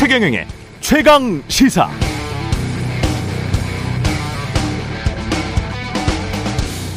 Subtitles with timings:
[0.00, 0.46] 최경영의
[0.80, 1.90] 최강 시사.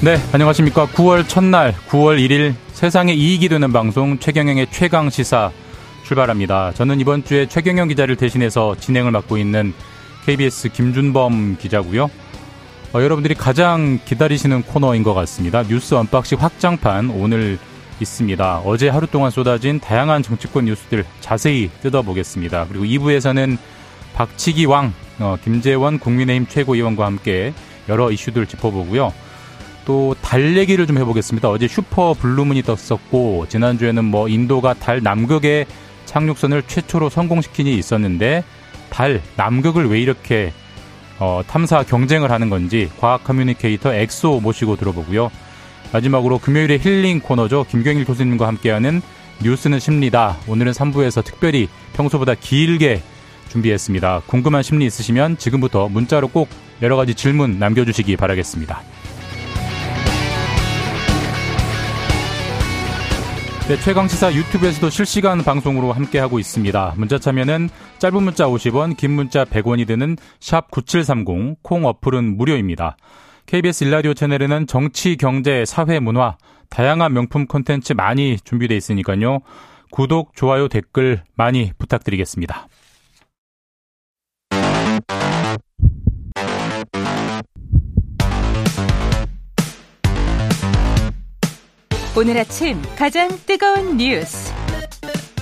[0.02, 0.88] 네, 안녕하십니까.
[0.88, 5.52] 9월 첫날, 9월 1일 세상에 이익이 되는 방송 최경영의 최강 시사
[6.06, 6.72] 출발합니다.
[6.76, 9.74] 저는 이번 주에 최경영 기자를 대신해서 진행을 맡고 있는
[10.26, 12.10] KBS 김준범 기자고요.
[12.94, 15.64] 어, 여러분들이 가장 기다리시는 코너인 것 같습니다.
[15.64, 17.60] 뉴스 언박싱 확장판 오늘
[18.04, 18.62] 있습니다.
[18.66, 22.68] 어제 하루 동안 쏟아진 다양한 정치권 뉴스들 자세히 뜯어보겠습니다.
[22.70, 23.58] 그리고 2부에서는
[24.14, 27.54] 박치기 왕, 어, 김재원 국민의힘 최고위원과 함께
[27.90, 29.12] 여러 이슈들 짚어보고요.
[29.86, 31.50] 또 달 얘기를 좀 해보겠습니다.
[31.50, 35.66] 어제 super blue moon이 떴었고 지난주에는 뭐 인도가 달 남극에
[36.06, 38.44] 착륙선을 최초로 성공시킨 일이 있었는데
[38.90, 40.54] 달 남극을 왜 이렇게
[41.20, 45.32] 어, 탐사 경쟁을 하는 건지 과학 communicator 엑소 모시고 들어보고요.
[45.94, 47.66] 마지막으로 금요일에 힐링 코너죠.
[47.70, 49.02] 김경일 교수님과 함께하는
[49.44, 50.38] 뉴스는 심리다.
[50.48, 53.02] 오늘은 3부에서 특별히 평소보다 길게
[53.50, 54.24] 준비했습니다.
[54.26, 56.50] 궁금한 심리 있으시면 지금부터 문자로 꼭
[56.82, 58.82] 여러 가지 질문 남겨주시기 바라겠습니다.
[63.68, 66.96] 네, 최강시사 유튜브에서도 실시간 방송으로 함께하고 있습니다.
[66.98, 72.98] 문자 참여는 짧은 문자 50원, 긴 문자 100원이 드는 샵 9730, 콩 어플은 무료입니다.
[73.46, 76.38] KBS 일라디오 채널에는 정치, 경제, 사회, 문화,
[76.70, 79.40] 다양한 명품 콘텐츠 많이 준비되어 있으니까요.
[79.92, 82.68] 구독, 좋아요, 댓글 많이 부탁드리겠습니다.
[92.16, 94.54] 오늘 아침 가장 뜨거운 뉴스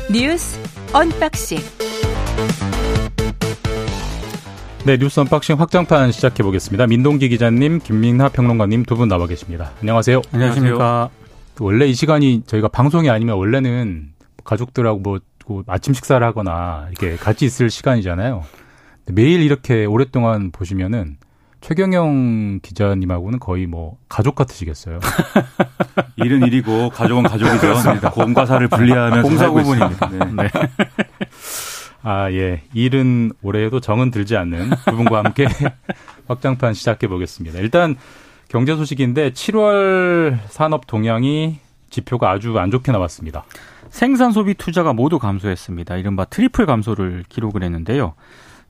[0.10, 0.58] 뉴스
[0.94, 1.60] 언박싱
[4.86, 6.88] 네, 뉴스 언박싱 확장판 시작해 보겠습니다.
[6.88, 9.72] 민동기 기자님, 김민하 평론가님 두 분 나와 계십니다.
[9.82, 10.22] 안녕하세요.
[10.34, 11.10] 안녕하십니까.
[11.60, 14.10] 원래 이 시간이 저희가 방송이 아니면 원래는
[14.44, 15.20] 가족들하고 뭐
[15.68, 18.44] 아침 식사를 하거나 이렇게 같이 있을 시간이잖아요.
[19.12, 21.18] 매일 이렇게 오랫동안 보시면은
[21.62, 25.00] 최경영 기자님하고는 거의 뭐 가족 같으시겠어요.
[26.18, 28.10] 일은 일이고 가족은 가족이죠.
[28.14, 30.10] 공과 사를 분리하면서 공사구분입니다.
[30.10, 30.20] 네.
[30.44, 30.50] 네.
[32.04, 32.64] 아, 예.
[32.74, 35.48] 일은 올해에도 정은 들지 않는 두 분과 함께
[36.28, 37.60] 확장판 시작해 보겠습니다.
[37.60, 37.96] 일단
[38.48, 41.60] 경제 소식인데 7월 산업 동향이
[41.90, 43.44] 지표가 아주 안 좋게 나왔습니다.
[43.90, 45.98] 생산 소비 투자가 모두 감소했습니다.
[45.98, 48.14] 이른바 트리플 감소를 기록을 했는데요.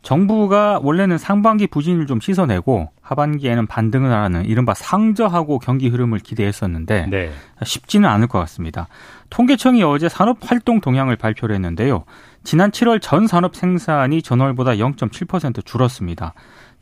[0.01, 7.31] 정부가 원래는 상반기 부진을 좀 씻어내고 하반기에는 반등을 하는 이른바 상저하고 경기 흐름을 기대했었는데 네.
[7.63, 8.87] 쉽지는 않을 것 같습니다.
[9.29, 12.05] 통계청이 어제 산업 활동 동향을 발표를 했는데요.
[12.43, 16.33] 지난 7월 전 산업 생산이 전월보다 0.7% 줄었습니다.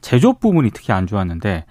[0.01, 1.65] 제조업 부분이 특히 안 좋았는데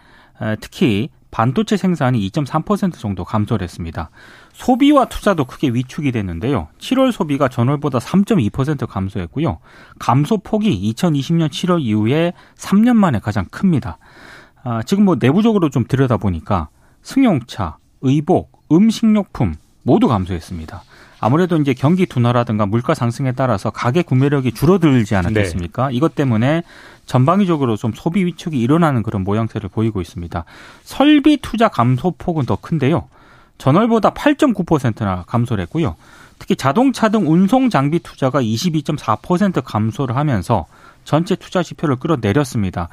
[0.60, 4.10] 특히 반도체 생산이 2.3% 정도 감소를 했습니다.
[4.52, 6.68] 소비와 투자도 크게 위축이 됐는데요.
[6.78, 9.58] 7월 소비가 전월보다 3.2% 감소했고요.
[9.98, 13.98] 감소 폭이 2020년 7월 이후에 3년 만에 가장 큽니다.
[14.64, 16.68] 아, 지금 뭐 내부적으로 좀 들여다보니까
[17.02, 20.82] 승용차, 의복, 음식료품 모두 감소했습니다.
[21.20, 25.88] 아무래도 이제 경기 둔화라든가 물가 상승에 따라서 가계 구매력이 줄어들지 않았겠습니까?
[25.88, 25.94] 네.
[25.94, 26.62] 이것 때문에
[27.06, 30.44] 전방위적으로 좀 소비 위축이 일어나는 그런 모양새를 보이고 있습니다.
[30.82, 33.08] 설비 투자 감소폭은 더 큰데요.
[33.58, 35.96] 전월보다 8.9%나 감소를 했고요.
[36.38, 40.66] 특히 자동차 등 운송 장비 투자가 22.4% 감소를 하면서
[41.04, 42.88] 전체 투자 지표를 끌어내렸습니다.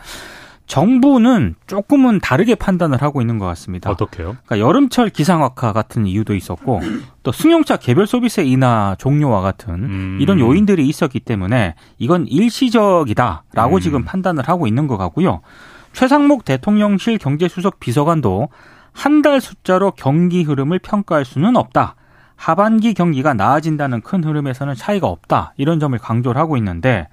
[0.67, 3.91] 정부는 조금은 다르게 판단을 하고 있는 것 같습니다.
[3.91, 4.35] 어떻게요?
[4.45, 6.81] 그러니까 여름철 기상악화 같은 이유도 있었고
[7.23, 10.17] 또 승용차 개별 소비세 인하 종료와 같은 음.
[10.21, 13.79] 이런 요인들이 있었기 때문에 이건 일시적이다라고 음.
[13.79, 15.41] 지금 판단을 하고 있는 것 같고요.
[15.93, 18.49] 최상목 대통령실 경제수석 비서관도
[18.91, 21.95] 한 달 숫자로 경기 흐름을 평가할 수는 없다.
[22.35, 25.53] 하반기 경기가 나아진다는 큰 흐름에서는 차이가 없다.
[25.57, 27.07] 이런 점을 강조를 하고 있는데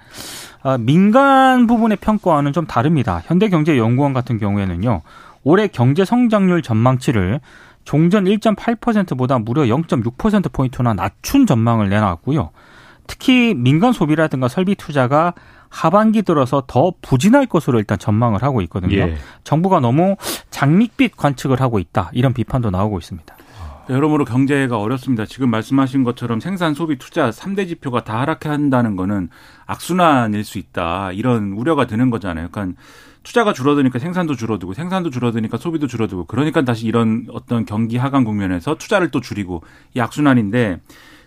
[0.61, 3.21] 아, 민간 부분의 평가와는 좀 다릅니다.
[3.25, 5.01] 현대경제연구원 같은 경우에는요.
[5.43, 7.39] 올해 경제 성장률 전망치를
[7.83, 12.51] 종전 1.8%보다 무려 0.6%포인트나 낮춘 전망을 내놨고요.
[13.07, 15.33] 특히 민간 소비라든가 설비 투자가
[15.67, 18.95] 하반기 들어서 더 부진할 것으로 일단 전망을 하고 있거든요.
[18.95, 19.17] 예.
[19.43, 20.15] 정부가 너무
[20.51, 22.11] 장밋빛 관측을 하고 있다.
[22.13, 23.35] 이런 비판도 나오고 있습니다.
[23.89, 25.25] 여러모로 경제가 어렵습니다.
[25.25, 29.29] 지금 말씀하신 것처럼 생산, 소비, 투자 3대 지표가 다 하락한다는 거는
[29.65, 31.11] 악순환일 수 있다.
[31.11, 32.47] 이런 우려가 드는 거잖아요.
[32.49, 32.79] 그러니까
[33.23, 38.75] 투자가 줄어드니까 생산도 줄어들고 생산도 줄어드니까 소비도 줄어들고 그러니까 다시 이런 어떤 경기 하강 국면에서
[38.75, 39.63] 투자를 또 줄이고
[39.93, 40.79] 이 악순환인데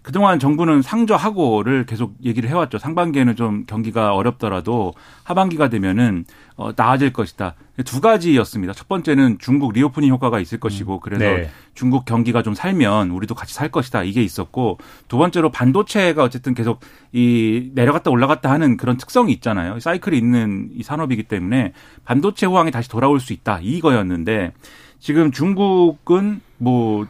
[0.07, 2.79] 그동안 정부는 상저하고를 계속 얘기를 해왔죠.
[2.79, 4.95] 상반기에는 좀 경기가 어렵더라도
[5.25, 7.57] 하반기가 되면은 어, 나아질 것이다.
[7.85, 8.73] 두 가지였습니다.
[8.73, 11.01] 첫 번째는 중국 reopening 효과가 있을 것이고 음.
[11.03, 11.51] 그래서 네.
[11.75, 14.05] 중국 경기가 좀 살면 우리도 같이 살 것이다.
[14.05, 16.79] 이게 있었고 두 번째로 반도체가 어쨌든 계속
[17.13, 19.81] 이 내려갔다 올라갔다 하는 그런 특성이 있잖아요.
[19.81, 21.73] 사이클이 있는 이 산업이기 때문에
[22.05, 23.59] 반도체 호황이 다시 돌아올 수 있다.
[23.61, 24.53] 이거였는데
[25.01, 27.09] 지금 중국은 뭐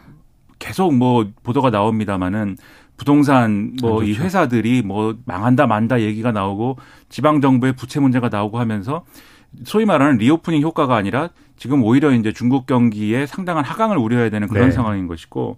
[0.58, 2.56] 계속 뭐 보도가 나옵니다마는
[2.96, 4.24] 부동산 뭐이 그렇죠.
[4.24, 6.78] 회사들이 뭐 망한다 만다 얘기가 나오고
[7.08, 9.04] 지방 정부의 부채 문제가 나오고 하면서
[9.64, 14.68] 소위 말하는 reopening 효과가 아니라 지금 오히려 이제 중국 경기에 상당한 하강을 우려해야 되는 그런
[14.68, 14.72] 네.
[14.72, 15.56] 상황인 것이고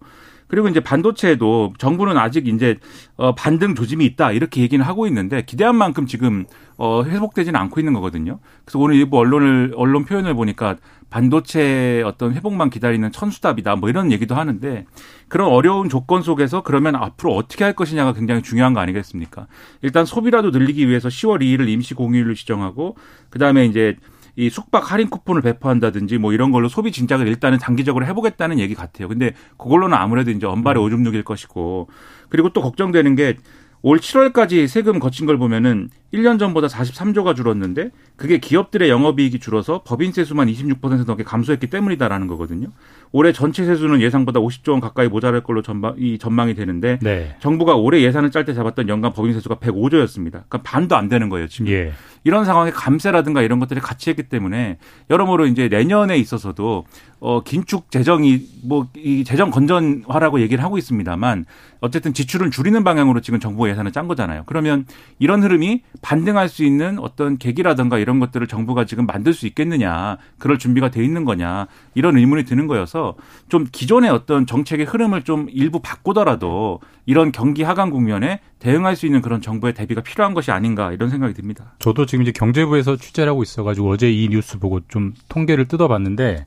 [0.49, 2.79] 그리고 이제 반도체도 정부는 아직 이제
[3.17, 6.47] 어 반등 조짐이 있다 이렇게 얘기는 하고 있는데 기대한 만큼 지금
[6.77, 8.41] 어 회복되지는 않고 있는 거거든요.
[8.65, 10.77] 그래서 오늘 일부 언론을 언론 표현을 보니까
[11.11, 14.87] 반도체 어떤 회복만 기다리는 천수답이다 뭐 이런 얘기도 하는데
[15.29, 19.47] 그런 어려운 조건 속에서 그러면 앞으로 어떻게 할 것이냐가 굉장히 중요한 거 아니겠습니까?
[19.83, 22.97] 일단 소비라도 늘리기 위해서 10월 2일을 임시 공휴일로 지정하고
[23.31, 23.97] 그다음에 이제
[24.39, 29.09] 이 숙박 할인 쿠폰을 배포한다든지 뭐 이런 걸로 소비 진작을 일단은 장기적으로 해보겠다는 얘기 같아요.
[29.09, 31.89] 근데 그걸로는 아무래도 이제 언발의 오줌 누길 것이고
[32.29, 33.37] 그리고 또 걱정되는 게
[33.83, 40.25] 올 7월까지 세금 거친 걸 보면은 1년 전보다 43조가 줄었는데 그게 기업들의 영업이익이 줄어서 법인세
[40.25, 42.67] 수만 26% 넘게 감소했기 때문이다라는 거거든요.
[43.13, 47.37] 올해 전체 세수는 예상보다 50조 원 가까이 모자랄 걸로 전망, 이 전망이 되는데 네.
[47.39, 50.31] 정부가 올해 예산을 짤 때 잡았던 연간 법인 세수가 105조였습니다.
[50.31, 51.69] 그러니까 반도 안 되는 거예요, 지금.
[51.69, 51.93] 예.
[52.25, 54.79] 이런 상황에 감세라든가 이런 것들이 같이 했기 때문에
[55.09, 56.85] 여러모로 이제 내년에 있어서도
[57.21, 61.47] 어 긴축 재정이 뭐 이 재정 건전화라고 얘기를 하고 있습니다만
[61.81, 64.43] 어쨌든 지출을 줄이는 방향으로 지금 정부 예산을 짠 거잖아요.
[64.47, 64.87] 그러면
[65.19, 70.59] 이런 흐름이 반등할 수 있는 어떤 계기라든가 이런 것들을 정부가 지금 만들 수 있겠느냐, 그럴
[70.59, 73.17] 준비가 돼 있는 거냐 이런 의문이 드는 거여서
[73.51, 79.21] 좀 기존의 어떤 정책의 흐름을 좀 일부 바꾸더라도 이런 경기 하강 국면에 대응할 수 있는
[79.21, 81.75] 그런 정부의 대비가 필요한 것이 아닌가 이런 생각이 듭니다.
[81.81, 86.47] 저도 지금 이제 경제부에서 취재를 하고 있어가지고 어제 이 뉴스 보고 좀 통계를 뜯어봤는데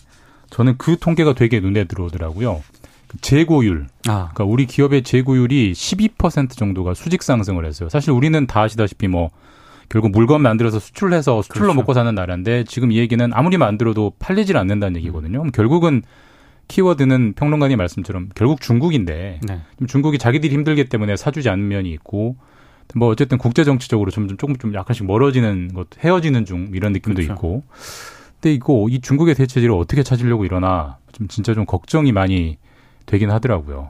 [0.50, 2.64] 저는 그 통계가 되게 눈에 들어오더라고요.
[3.08, 3.86] 그 재고율.
[4.08, 4.30] 아.
[4.34, 7.88] 그러니까 우리 기업의 재고율이 12% 정도가 수직 상승을 했어요.
[7.90, 9.30] 사실 우리는 다 아시다시피 뭐
[9.92, 11.76] 결국 물건 만들어서 수출해서 수출로 그렇죠.
[11.76, 15.40] 먹고 사는 나라인데 지금 이 얘기는 아무리 만들어도 팔리질 않는다는 얘기거든요.
[15.40, 16.02] 그럼 결국은
[16.70, 19.62] 키워드는 평론가님 말씀처럼 결국 중국인데 네.
[19.88, 22.38] 중국이 자기들이 힘들기 때문에 사주지 않는 면이 있고
[22.96, 27.34] 뭐 어쨌든 국제 정치적으로 점점 조금 좀 약간씩 멀어지는 것 헤어지는 중 이런 느낌도 그렇죠.
[27.34, 27.64] 있고
[28.40, 32.58] 근데 이거 이 중국의 대체제를 어떻게 찾으려고 이러나 좀 진짜 좀 걱정이 많이
[33.08, 33.90] 되긴 하더라고요.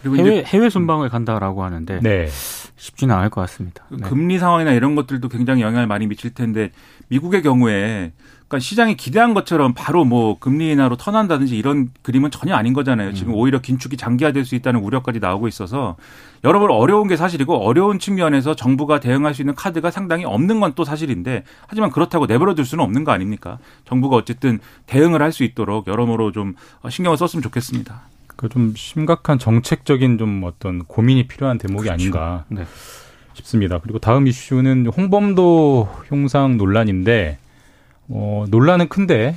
[0.00, 2.28] 그리고 해외 해외 순방을 간다라고 하는데 네.
[2.76, 3.84] 쉽지는 않을 것 같습니다.
[3.88, 4.08] 그 네.
[4.08, 6.70] 금리 상황이나 이런 것들도 굉장히 영향을 많이 미칠 텐데
[7.08, 8.12] 미국의 경우에
[8.46, 13.12] 그러니까 시장이 기대한 것처럼 바로 뭐 금리 인하로 턴한다든지 이런 그림은 전혀 아닌 거잖아요.
[13.12, 13.38] 지금 음.
[13.38, 15.96] 오히려 긴축이 장기화될 수 있다는 우려까지 나오고 있어서
[16.44, 20.84] 여러분 어려운 게 사실이고 어려운 측면에서 정부가 대응할 수 있는 카드가 상당히 없는 건 또
[20.84, 23.58] 사실인데 하지만 그렇다고 내버려 둘 수는 없는 거 아닙니까?
[23.84, 26.54] 정부가 어쨌든 대응을 할 수 있도록 여러모로 좀
[26.88, 28.02] 신경을 썼으면 좋겠습니다.
[28.38, 31.92] 그 좀 심각한 정책적인 좀 어떤 고민이 필요한 대목이 그렇죠.
[31.92, 32.64] 아닌가 네.
[33.34, 33.78] 싶습니다.
[33.82, 37.38] 그리고 다음 이슈는 홍범도 형상 논란인데
[38.08, 39.36] 어, 논란은 큰데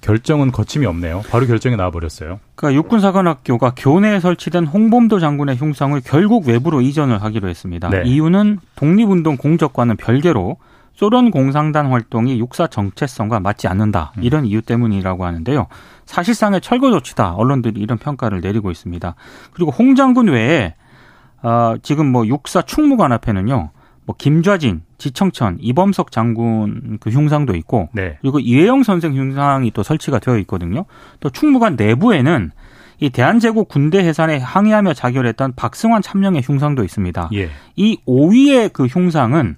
[0.00, 1.22] 결정은 거침이 없네요.
[1.28, 2.38] 바로 결정이 나와버렸어요.
[2.54, 7.90] 그러니까 육군사관학교가 교내에 설치된 홍범도 장군의 흉상을 결국 외부로 이전을 하기로 했습니다.
[7.90, 8.02] 네.
[8.06, 10.56] 이유는 독립운동 공적과는 별개로
[10.98, 14.14] 소련 공상단 활동이 육사 정체성과 맞지 않는다.
[14.18, 14.24] 음.
[14.24, 15.68] 이런 이유 때문이라고 하는데요.
[16.06, 17.34] 사실상의 철거 조치다.
[17.34, 19.14] 언론들이 이런 평가를 내리고 있습니다.
[19.52, 20.74] 그리고 홍 장군 외에
[21.40, 23.70] 어, 지금 뭐 육사 충무관 앞에는요.
[24.06, 28.18] 뭐 김좌진, 지청천, 이범석 장군 그 흉상도 있고 네.
[28.20, 30.84] 그리고 이회영 선생 흉상이 또 설치가 되어 있거든요.
[31.20, 32.50] 또 충무관 내부에는
[32.98, 37.30] 이 대한제국 군대 해산에 항의하며 자결했던 박승환 참령의 흉상도 있습니다.
[37.34, 37.50] 예.
[37.76, 39.54] 이 5위의 그 흉상은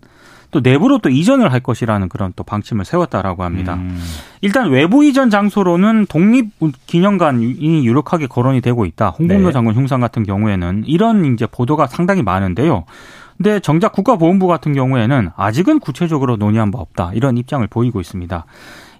[0.51, 3.75] 또 내부로 또 이전을 할 것이라는 그런 또 방침을 세웠다라고 합니다.
[3.75, 4.01] 음.
[4.41, 6.51] 일단 외부 이전 장소로는 독립
[6.87, 9.11] 기념관이 유력하게 거론이 되고 있다.
[9.11, 9.53] 홍범도 네.
[9.53, 12.85] 장군 흉상 같은 경우에는 이런 이제 보도가 상당히 많은데요.
[13.37, 17.13] 근데 정작 국가보훈부 같은 경우에는 아직은 구체적으로 논의한 바 없다.
[17.15, 18.45] 이런 입장을 보이고 있습니다.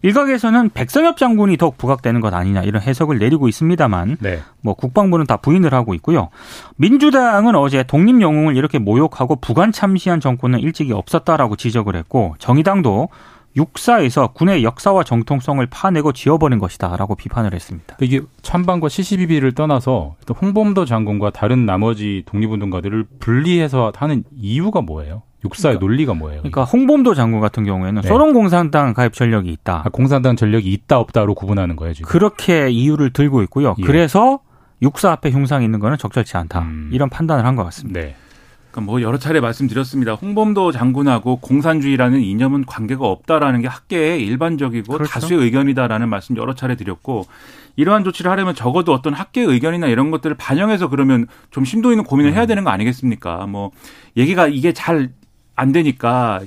[0.03, 4.41] 일각에서는 백선엽 장군이 더욱 부각되는 것 아니냐 이런 해석을 내리고 있습니다만 네.
[4.63, 6.31] 뭐 국방부는 다 부인을 하고 있고요.
[6.77, 13.09] 민주당은 어제 독립 영웅을 이렇게 모욕하고 부관 참시한 정권은 일찍이 없었다라고 지적을 했고 정의당도
[13.57, 17.97] 육사에서 군의 역사와 정통성을 파내고 지워버린 것이다라고 비판을 했습니다.
[18.01, 25.23] 이게 찬반과 시시비비를 떠나서 홍범도 장군과 다른 나머지 독립운동가들을 분리해서 하는 이유가 뭐예요?
[25.45, 26.41] 육사의 그러니까, 논리가 뭐예요?
[26.41, 28.09] 그러니까 홍범도 장군 같은 경우에는 네.
[28.09, 29.83] 소련 공산당 가입 전력이 있다.
[29.87, 32.09] 아, 공산당 전력이 있다 없다로 구분하는 거예요 지금.
[32.09, 33.75] 그렇게 이유를 들고 있고요.
[33.79, 33.83] 예.
[33.83, 34.41] 그래서
[34.83, 36.61] 육사 앞에 흉상이 있는 거는 적절치 않다.
[36.61, 36.91] 음.
[36.93, 38.01] 이런 판단을 한 것 같습니다.
[38.01, 38.17] 네.
[38.71, 40.13] 그러니까 뭐 여러 차례 말씀드렸습니다.
[40.13, 45.11] 홍범도 장군하고 공산주의라는 이념은 관계가 없다라는 게 학계의 일반적이고 그렇죠.
[45.11, 47.27] 다수의 의견이다라는 말씀 여러 차례 드렸고
[47.75, 52.33] 이러한 조치를 하려면 적어도 어떤 학계의 의견이나 이런 것들을 반영해서 그러면 좀 심도 있는 고민을
[52.33, 53.47] 해야 되는 거 아니겠습니까?
[53.47, 53.73] 뭐
[54.17, 55.11] 얘기가 이게 잘
[55.61, 56.41] 안 되니까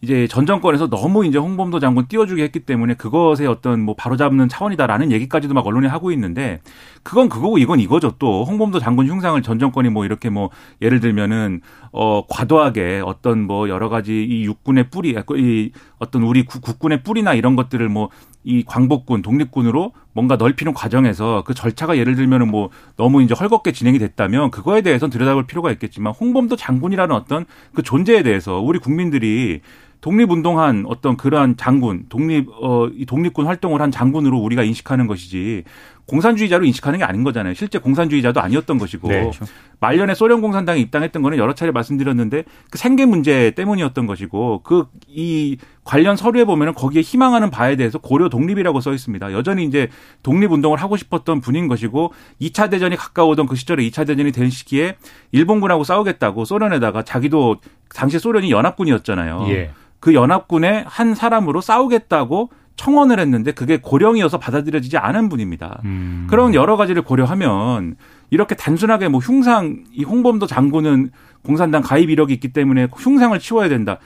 [0.00, 5.10] 이제 전 정권에서 너무 이제 홍범도 장군 띄워주게 했기 때문에 그것의 어떤 뭐 바로잡는 차원이다라는
[5.10, 6.60] 얘기까지도 막 언론에 하고 있는데
[7.02, 8.14] 그건 그거고 이건 이거죠.
[8.20, 10.50] 또 홍범도 장군 흉상을 전 정권이 뭐 이렇게 뭐
[10.82, 16.62] 예를 들면은 어 과도하게 어떤 뭐 여러 가지 이 육군의 뿌리 이 어떤 우리 국-
[16.62, 18.10] 국군의 뿌리나 이런 것들을 뭐
[18.44, 23.98] 이 광복군 독립군으로 뭔가 넓히는 과정에서 그 절차가 예를 들면은 뭐 너무 이제 헐겁게 진행이
[23.98, 29.60] 됐다면 그거에 대해서는 들여다볼 필요가 있겠지만 홍범도 장군이라는 어떤 그 존재에 대해서 우리 국민들이
[30.00, 35.64] 독립운동한 어떤 그러한 장군, 독립, 어, 이 독립군 활동을 한 장군으로 우리가 인식하는 것이지
[36.08, 37.54] 공산주의자로 인식하는 게 아닌 거잖아요.
[37.54, 39.30] 실제 공산주의자도 아니었던 것이고 네.
[39.78, 44.86] 말년에 소련 공산당에 입당했던 거는 여러 차례 말씀드렸는데 그 생계 문제 때문이었던 것이고 그
[45.18, 49.32] 이 관련 서류에 보면은 거기에 희망하는 바에 대해서 고려 독립이라고 써 있습니다.
[49.32, 49.88] 여전히 이제
[50.22, 54.96] 독립 운동을 하고 싶었던 분인 것이고 2차 대전이 가까워오던 그 시절에 2차 대전이 된 시기에
[55.32, 57.56] 일본군하고 싸우겠다고 소련에다가 자기도
[57.94, 59.46] 당시 소련이 연합군이었잖아요.
[59.48, 59.70] 예.
[59.98, 65.82] 그 연합군의 한 사람으로 싸우겠다고 청원을 했는데 그게 고령이어서 받아들여지지 않은 분입니다.
[65.84, 66.26] 음.
[66.30, 67.96] 그런 여러 가지를 고려하면
[68.30, 71.10] 이렇게 단순하게 뭐 흉상 이 홍범도 장군은
[71.44, 73.98] 공산당 가입 이력이 있기 때문에 흉상을 치워야 된다.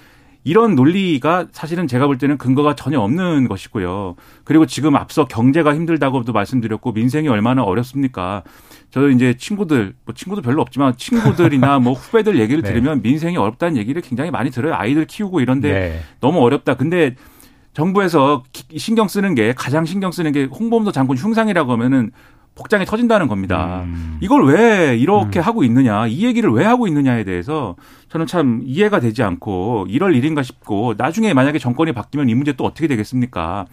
[0.44, 4.16] 이런 논리가 사실은 제가 볼 때는 근거가 전혀 없는 것이고요.
[4.42, 8.42] 그리고 지금 앞서 경제가 힘들다고도 말씀드렸고 민생이 얼마나 어렵습니까?
[8.90, 12.70] 저 이제 친구들 뭐 친구도 별로 없지만 친구들이나 뭐 후배들 얘기를 네.
[12.70, 14.74] 들으면 민생이 어렵다는 얘기를 굉장히 많이 들어요.
[14.74, 16.00] 아이들 키우고 이런데 네.
[16.20, 16.74] 너무 어렵다.
[16.74, 17.14] 근데
[17.74, 22.10] 정부에서 기- 신경 쓰는 게 가장 신경 쓰는 게 홍범도 장군 흉상이라고 하면은
[22.54, 23.80] 복장이 터진다는 겁니다.
[23.86, 24.18] 음.
[24.20, 27.76] 이걸 왜 이렇게 하고 있느냐, 이 얘기를 왜 하고 있느냐에 대해서
[28.10, 32.64] 저는 참 이해가 되지 않고 이럴 일인가 싶고 나중에 만약에 정권이 바뀌면 이 문제 또
[32.64, 33.64] 어떻게 되겠습니까?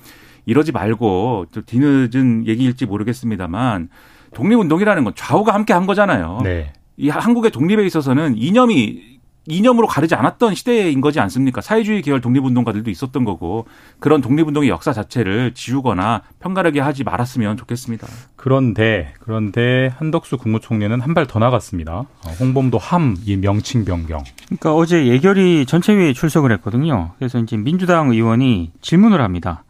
[0.45, 3.89] 이러지 말고 좀 뒤늦은 얘기일지 모르겠습니다만
[4.33, 6.39] 독립운동이라는 건 좌우가 함께 한 거잖아요.
[6.43, 6.71] 네.
[6.95, 9.18] 이 한국의 독립에 있어서는 이념이
[9.49, 11.61] 이념으로 가르지 않았던 시대인 거지 않습니까?
[11.61, 13.65] 사회주의 계열 독립운동가들도 있었던 거고
[13.99, 18.07] 그런 독립운동의 역사 자체를 지우거나 편가르게 하지 말았으면 좋겠습니다.
[18.35, 21.93] 그런데 그런데 한덕수 국무총리는 한 발 더 나갔습니다.
[21.99, 24.23] 어, 홍범도 함 이 명칭 변경.
[24.45, 27.11] 그러니까 어제 예결위 전체회의에 출석을 했거든요.
[27.17, 29.63] 그래서 이제 민주당 의원이 질문을 합니다.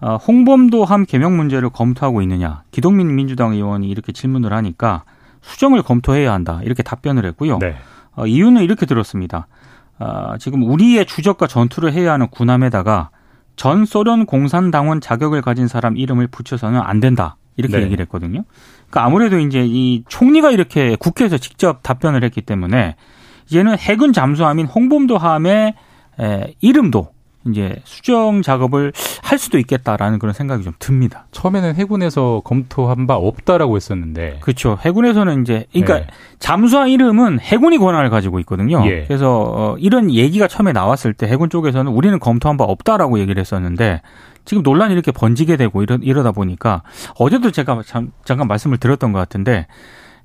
[0.00, 2.62] 어, 홍범도 함 개명 문제를 검토하고 있느냐.
[2.70, 5.02] 기동민 민주당 의원이 이렇게 질문을 하니까
[5.42, 6.60] 수정을 검토해야 한다.
[6.62, 7.58] 이렇게 답변을 했고요.
[7.58, 7.76] 네.
[8.18, 9.46] 어, 이유는 이렇게 들었습니다.
[9.98, 13.10] 아, 지금 우리의 추적과 전투를 해야 하는 군함에다가
[13.56, 17.36] 전 소련 공산당원 자격을 가진 사람 이름을 붙여서는 안 된다.
[17.56, 17.84] 이렇게 네.
[17.84, 18.44] 얘기를 했거든요.
[18.88, 22.94] 그러니까 아무래도 이제 이 총리가 이렇게 국회에서 직접 답변을 했기 때문에
[23.46, 25.74] 이제는 해군 잠수함인 홍범도 함의
[26.20, 27.10] 에, 이름도
[27.46, 28.92] 이제 수정 작업을
[29.22, 31.26] 할 수도 있겠다라는 그런 생각이 좀 듭니다.
[31.30, 34.38] 처음에는 해군에서 검토한 바 없다라고 했었는데.
[34.40, 34.78] 그렇죠.
[34.84, 36.06] 해군에서는 이제 그러니까 네.
[36.38, 38.84] 잠수함 이름은 해군이 권한을 가지고 있거든요.
[38.86, 39.04] 예.
[39.04, 44.02] 그래서 어, 이런 얘기가 처음에 나왔을 때 해군 쪽에서는 우리는 검토한 바 없다라고 얘기를 했었는데
[44.44, 46.82] 지금 논란이 이렇게 번지게 되고 이러, 이러다 보니까
[47.18, 49.66] 어제도 제가 잠, 잠깐 말씀을 드렸던 것 같은데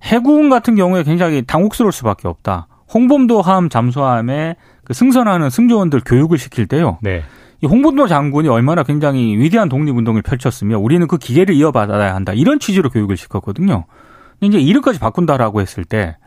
[0.01, 2.67] 해군 같은 경우에 굉장히 당혹스러울 수밖에 없다.
[2.93, 6.97] 홍범도 함 잠수함에 그 승선하는 승조원들 교육을 시킬 때요.
[7.01, 7.23] 네.
[7.61, 12.33] 이 홍범도 장군이 얼마나 굉장히 위대한 독립운동을 펼쳤으며 우리는 그 기계를 이어받아야 한다.
[12.33, 13.85] 이런 취지로 교육을 시켰거든요.
[14.39, 16.17] 근데 이제 이름까지 바꾼다라고 했을 때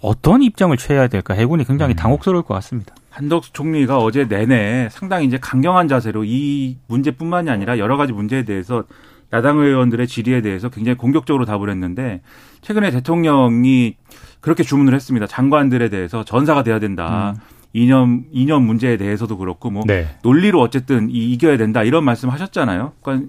[0.00, 2.94] 어떤 입장을 취해야 될까 해군이 굉장히 당혹스러울 것 같습니다.
[3.10, 8.84] 한덕수 총리가 어제 내내 상당히 이제 강경한 자세로 이 문제뿐만이 아니라 여러 가지 문제에 대해서
[9.32, 12.20] 야당 의원들의 질의에 대해서 굉장히 공격적으로 답을 했는데
[12.60, 13.96] 최근에 대통령이
[14.40, 15.26] 그렇게 주문을 했습니다.
[15.26, 17.34] 장관들에 대해서 전사가 돼야 된다.
[17.76, 20.06] 이념 이념 문제에 대해서도 그렇고 뭐 네.
[20.22, 22.92] 논리로 어쨌든 이- 이겨야 된다 이런 말씀하셨잖아요.
[23.02, 23.28] 그러니까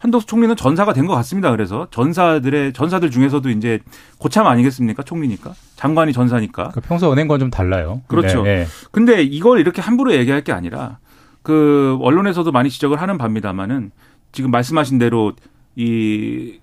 [0.00, 1.50] 한덕수 총리는 전사가 된 것 같습니다.
[1.50, 3.80] 그래서 전사들의 전사들 중에서도 이제
[4.18, 5.02] 고참 아니겠습니까?
[5.02, 6.68] 총리니까 장관이 전사니까.
[6.74, 8.02] 그 평소 은행과는 좀 달라요.
[8.06, 8.42] 그렇죠.
[8.42, 8.66] 네, 네.
[8.92, 10.98] 근데 이걸 이렇게 함부로 얘기할 게 아니라
[11.42, 13.92] 그 언론에서도 많이 지적을 하는 바입니다만은
[14.32, 15.32] 지금 말씀하신 대로
[15.74, 16.58] 이,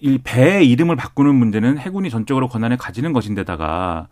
[0.00, 4.08] 이 배의 이름을 바꾸는 문제는 해군이 전적으로 권한을 가지는 것인데다가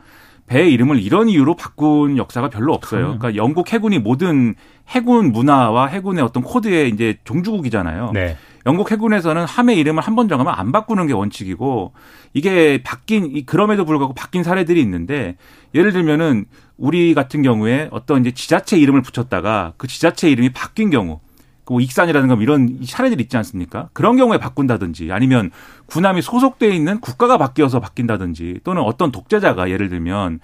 [0.47, 3.03] 배의 이름을 이런 이유로 바꾼 역사가 별로 없어요.
[3.19, 4.55] 그러니까 영국 해군이 모든
[4.89, 8.11] 해군 문화와 해군의 어떤 코드의 이제 종주국이잖아요.
[8.13, 8.37] 네.
[8.67, 11.93] 영국 해군에서는 함의 이름을 한 번 정하면 안 바꾸는 게 원칙이고
[12.35, 15.37] 이게 바뀐 이- 그럼에도 불구하고 바뀐 사례들이 있는데
[15.75, 16.45] 예를 들면은
[16.77, 21.21] 우리 같은 경우에 어떤 이제 지자체 이름을 붙였다가 그 지자체 이름이 바뀐 경우
[21.67, 23.89] 뭐 익산이라든가 뭐 이런 차례들 있지 않습니까?
[23.95, 25.51] 그런 경우에 바꾼다든지 아니면
[25.87, 30.41] 군함이 소속돼 있는 국가가 바뀌어서 바뀐다든지 또는 어떤 독재자가 예를 들면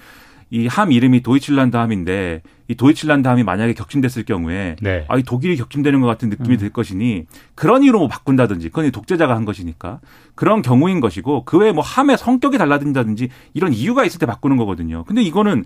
[0.50, 5.04] 이 함 이름이 도이칠란드 함인데 이 도이칠란드 함이 만약에 격침됐을 경우에 네.
[5.08, 6.58] 아, 이 독일이 격침되는 것 같은 느낌이 음.
[6.58, 10.00] 들 것이니 그런 이유로 뭐 바꾼다든지 그건 이 독재자가 한 것이니까
[10.34, 15.04] 그런 경우인 것이고 그 외에 뭐 함의 성격이 달라진다든지 이런 이유가 있을 때 바꾸는 거거든요.
[15.04, 15.64] 근데 이거는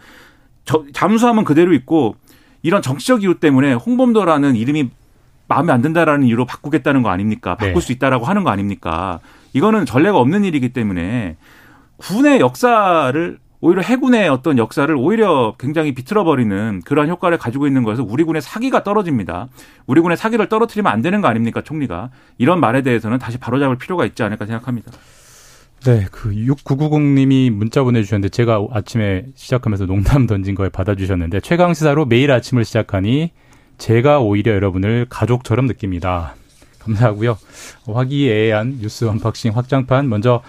[0.67, 2.17] 저, 잠수함은 그대로 있고
[2.63, 4.91] 이런 정치적 이유 때문에 홍범도라는 이름이
[5.49, 7.55] 마음에 안 든다라는 이유로 바꾸겠다는 거 아닙니까?
[7.55, 7.81] 바꿀 네.
[7.81, 9.21] 수 있다라고 하는 거 아닙니까?
[9.55, 11.37] 이거는 전례가 없는 일이기 때문에
[11.97, 18.23] 군의 역사를 오히려 해군의 어떤 역사를 오히려 굉장히 비틀어버리는 그러한 효과를 가지고 있는 거여서 우리
[18.23, 19.49] 군의 사기가 떨어집니다.
[19.87, 22.11] 우리 군의 사기를 떨어뜨리면 안 되는 거 아닙니까, 총리가?
[22.37, 24.93] 이런 말에 대해서는 다시 바로잡을 필요가 있지 않을까 생각합니다.
[25.85, 32.33] 네, 그 6990님이 문자 보내주셨는데 제가 아침에 시작하면서 농담 던진 거에 받아주셨는데 최강 시사로 매일
[32.33, 33.33] 아침을 시작하니
[33.79, 36.35] 제가 오히려 여러분을 가족처럼 느낍니다.
[36.85, 37.37] 감사하고요.
[37.87, 40.43] 화기애애한 뉴스 unboxing 확장판 먼저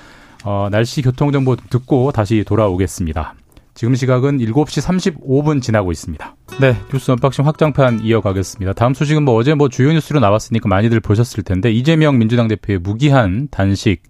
[0.44, 3.34] 어, 날씨 교통 정보 듣고 다시 돌아오겠습니다.
[3.74, 6.36] 지금 시각은 7시 35분 지나고 있습니다.
[6.62, 8.74] 네, 뉴스 unboxing 확장판 이어가겠습니다.
[8.74, 13.50] 다음 소식은 뭐 어제 뭐 주요 뉴스로 나왔으니까 많이들 보셨을 텐데 이재명 민주당 대표의 무기한
[13.52, 14.04] 단식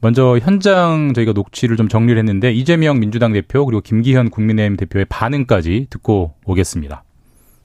[0.00, 5.88] 먼저 현장 저희가 녹취를 좀 정리를 했는데 이재명 민주당 대표 그리고 김기현 국민의힘 대표의 반응까지
[5.90, 7.04] 듣고 오겠습니다.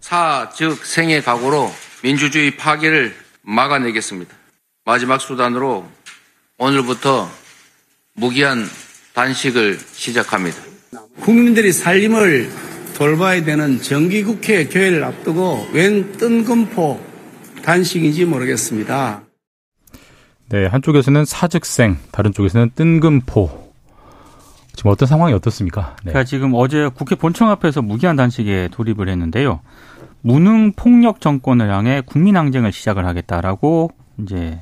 [0.01, 1.69] 사, 즉 생의 각오로
[2.03, 4.35] 민주주의 파괴를 막아내겠습니다.
[4.85, 5.85] 마지막 수단으로
[6.57, 7.29] 오늘부터
[8.13, 8.65] 무기한
[9.13, 10.57] 단식을 시작합니다.
[11.21, 12.51] 국민들이 살림을
[12.95, 17.03] 돌봐야 되는 정기국회 교회를 앞두고 웬 뜬금포
[17.63, 19.23] 단식인지 모르겠습니다.
[20.49, 23.71] 네, 한쪽에서는 사즉생, 다른 쪽에서는 뜬금포.
[24.75, 25.95] 지금 어떤 상황이 어떻습니까?
[26.03, 26.11] 네.
[26.11, 29.61] 제가 지금 어제 국회 본청 앞에서 무기한 단식에 돌입을 했는데요.
[30.21, 34.61] 무능 폭력 정권을 향해 국민 항쟁을 시작을 하겠다라고 이제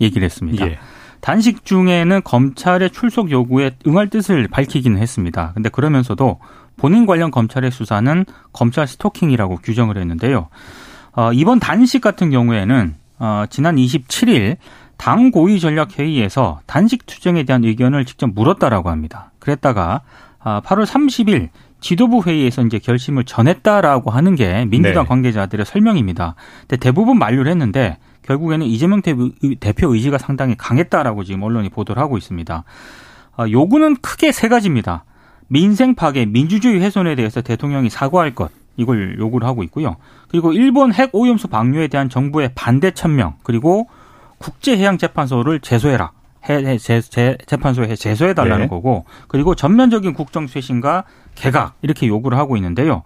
[0.00, 0.66] 얘기를 했습니다.
[0.66, 0.78] 예.
[1.20, 5.52] 단식 중에는 검찰의 출석 요구에 응할 뜻을 밝히기는 했습니다.
[5.54, 6.40] 근데 그러면서도
[6.76, 10.48] 본인 관련 검찰의 수사는 검찰 스토킹이라고 규정을 했는데요.
[11.14, 14.56] 어, 이번 단식 같은 경우에는 어, 지난 27일
[14.96, 19.30] 당 고위 전략 회의에서 단식 투쟁에 대한 의견을 직접 물었다라고 합니다.
[19.38, 20.02] 그랬다가
[20.40, 21.50] 아, 8월 30일
[21.82, 25.08] 지도부 회의에서 이제 결심을 전했다라고 하는 게 민주당 네.
[25.08, 26.34] 관계자들의 설명입니다.
[26.60, 29.14] 근데 대부분 만류를 했는데 결국에는 이재명 대-
[29.60, 32.64] 대표 의지가 상당히 강했다라고 지금 언론이 보도를 하고 있습니다.
[33.36, 35.04] 아, 요구는 크게 세 가지입니다.
[35.48, 39.96] 민생 파괴, 민주주의 훼손에 대해서 대통령이 사과할 것 이걸 요구를 하고 있고요.
[40.28, 43.88] 그리고 일본 핵 오염수 방류에 대한 정부의 반대 천명 그리고
[44.38, 46.12] 국제해양재판소를 제소해라.
[46.48, 48.68] 해, 해- 재, 재, 재판소에 제소해 달라는 네.
[48.68, 53.02] 거고 그리고 전면적인 국정 쇄신과 개각 이렇게 요구를 하고 있는데요.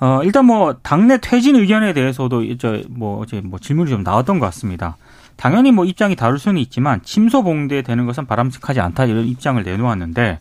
[0.00, 4.46] 어, 일단 뭐 당내 퇴진 의견에 대해서도 이제 뭐 어제 뭐 질문이 좀 나왔던 것
[4.46, 4.96] 같습니다.
[5.36, 10.40] 당연히 뭐 입장이 다를 수는 있지만 침소 봉대되는 것은 바람직하지 않다 이런 입장을 내놓았는데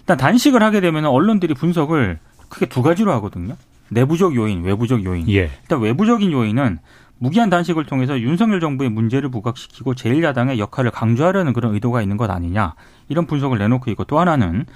[0.00, 3.56] 일단 단식을 하게 되면 언론들이 분석을 크게 두 가지로 하거든요.
[3.88, 5.28] 내부적 요인, 외부적 요인.
[5.28, 5.50] 예.
[5.62, 6.78] 일단 외부적인 요인은
[7.18, 12.74] 무기한 단식을 통해서 윤석열 정부의 문제를 부각시키고 제1야당의 역할을 강조하려는 그런 의도가 있는 것 아니냐
[13.08, 14.66] 이런 분석을 내놓고 있고 또 하나는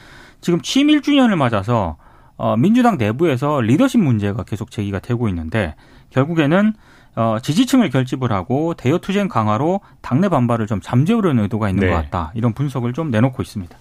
[0.40, 1.96] 지금 취임 1주년을 맞아서
[2.36, 5.74] 어, 민주당 내부에서 리더십 문제가 계속 제기가 되고 있는데
[6.10, 6.74] 결국에는
[7.16, 11.90] 어, 지지층을 결집을 하고 대여 투쟁 강화로 당내 반발을 좀 잠재우려는 의도가 있는 네.
[11.90, 13.76] 것 같다 이런 분석을 좀 내놓고 있습니다.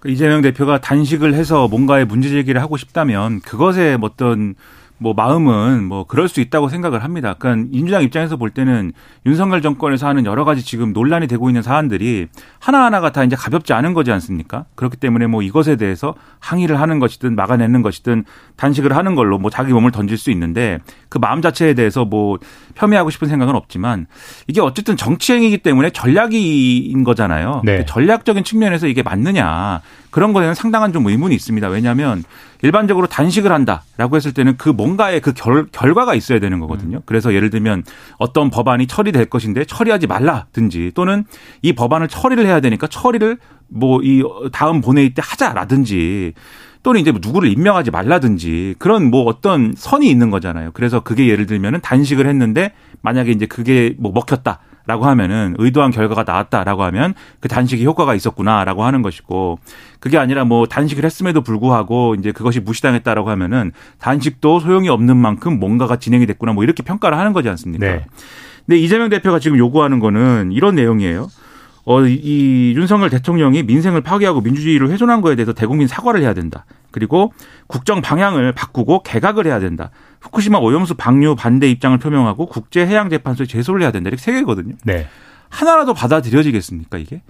[0.00, 4.54] 그 이재명 대표가 단식을 해서 뭔가의 문제 제기를 하고 싶다면 그것에 어떤
[4.98, 7.34] 뭐 마음은 뭐 그럴 수 있다고 생각을 합니다.
[7.38, 8.92] 그러니까 민주당 입장에서 볼 때는
[9.26, 12.28] 윤석열 정권에서 하는 여러 가지 지금 논란이 되고 있는 사안들이
[12.58, 14.64] 하나하나가 다 이제 가볍지 않은 거지 않습니까?
[14.74, 18.24] 그렇기 때문에 뭐 이것에 대해서 항의를 하는 것이든 막아내는 것이든
[18.56, 22.38] 단식을 하는 걸로 뭐 자기 몸을 던질 수 있는데 그 마음 자체에 대해서 뭐
[22.74, 24.06] 폄훼하고 싶은 생각은 없지만
[24.46, 27.62] 이게 어쨌든 정치행위이기 때문에 전략인 거잖아요.
[27.64, 27.84] 네.
[27.84, 31.68] 전략적인 측면에서 이게 맞느냐 그런 거에는 상당한 좀 의문이 있습니다.
[31.68, 32.24] 왜냐하면
[32.62, 37.02] 일반적으로 단식을 한다라고 했을 때는 그 뭔가의 그 결, 결과가 있어야 되는 거거든요.
[37.04, 37.84] 그래서 예를 들면
[38.16, 41.24] 어떤 법안이 처리될 것인데 처리하지 말라든지 또는
[41.60, 43.36] 이 법안을 처리를 해야 되니까 처리를
[43.68, 46.32] 뭐 이 다음 본회의 때 하자라든지
[46.86, 50.70] 또는 이제 뭐 누구를 임명하지 말라든지 그런 뭐 어떤 선이 있는 거잖아요.
[50.72, 54.60] 그래서 그게 예를 들면은 단식을 했는데 만약에 이제 그게 뭐 먹혔다.
[54.88, 59.58] 라고 하면은 의도한 결과가 나왔다라고 하면 그 단식이 효과가 있었구나라고 하는 것이고
[59.98, 65.96] 그게 아니라 뭐 단식을 했음에도 불구하고 이제 그것이 무시당했다라고 하면은 단식도 소용이 없는 만큼 뭔가가
[65.96, 67.84] 진행이 됐구나 뭐 이렇게 평가를 하는 거지 않습니까?
[67.84, 68.04] 네.
[68.64, 71.30] 근데 이재명 대표가 지금 요구하는 거는 이런 내용이에요.
[71.86, 76.66] 어, 이, 이 윤석열 대통령이 민생을 파괴하고 민주주의를 훼손한 거에 대해서 대국민 사과를 해야 된다.
[76.90, 77.32] 그리고
[77.68, 79.90] 국정 방향을 바꾸고 개각을 해야 된다.
[80.20, 84.08] 후쿠시마 오염수 방류 반대 입장을 표명하고 국제해양재판소에 제소를 해야 된다.
[84.08, 84.74] 이렇게 세 개거든요.
[84.84, 85.06] 네.
[85.48, 87.22] 하나라도 받아들여지겠습니까, 이게?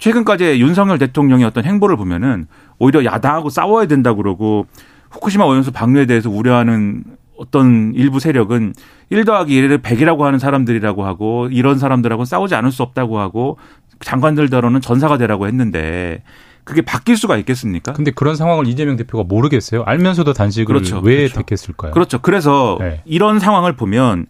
[0.00, 2.48] 최근까지 윤석열 대통령의 어떤 행보를 보면은
[2.80, 4.66] 오히려 야당하고 싸워야 된다 그러고
[5.10, 7.04] 후쿠시마 오염수 방류에 대해서 우려하는
[7.36, 8.74] 어떤 일부 세력은
[9.10, 13.58] 1 더하기 1을 100이라고 하는 사람들이라고 하고 이런 사람들하고 싸우지 않을 수 없다고 하고
[14.00, 16.22] 장관들더러는 전사가 되라고 했는데
[16.64, 17.92] 그게 바뀔 수가 있겠습니까?
[17.92, 19.82] 근데 그런 상황을 이재명 대표가 모르겠어요.
[19.84, 20.98] 알면서도 단식을 그렇죠.
[21.00, 21.36] 왜 그렇죠.
[21.36, 21.92] 택했을까요?
[21.92, 22.20] 그렇죠.
[22.20, 23.02] 그래서 네.
[23.04, 24.26] 이런 상황을 보면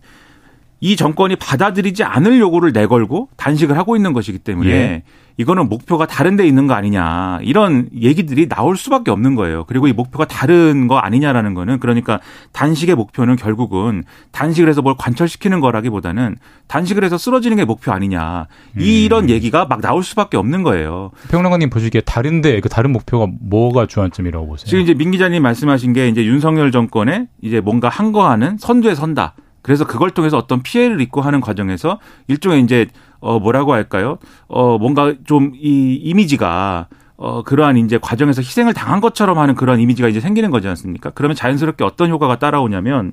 [0.85, 5.03] 이 정권이 받아들이지 않을 요구를 내걸고 단식을 하고 있는 것이기 때문에 예.
[5.39, 9.65] 이거는 목표가 다른 데 있는 거 아니냐 이런 얘기들이 나올 수밖에 없는 거예요.
[9.67, 12.21] 그리고 이 목표가 다른 거 아니냐라는 거는 그러니까
[12.53, 16.37] 단식의 목표는 결국은 단식을 해서 뭘 관철시키는 거라기보다는
[16.69, 18.81] 단식을 해서 쓰러지는 게 목표 아니냐 음.
[18.81, 21.13] 이런 얘기가 막 나올 수밖에 없는 거예요.
[21.31, 24.67] 평론가님 보시기에 다른데 그 다른 목표가 뭐가 주안점이라고 보세요?
[24.67, 28.95] 지금 이제 민 기자님 말씀하신 게 이제 윤석열 정권에 이제 뭔가 한 거 하는 선두에
[28.95, 29.35] 선다.
[29.65, 31.99] 그래서 그걸 통해서 어떤 피해를 입고 하는 과정에서
[32.29, 32.87] 일종의 이제
[33.21, 34.19] 어 뭐라고 할까요?
[34.47, 40.09] 어 뭔가 좀 이 이미지가 어 그러한 이제 과정에서 희생을 당한 것처럼 하는 그런 이미지가
[40.09, 41.11] 이제 생기는 거지 않습니까?
[41.11, 43.13] 그러면 자연스럽게 어떤 효과가 따라오냐면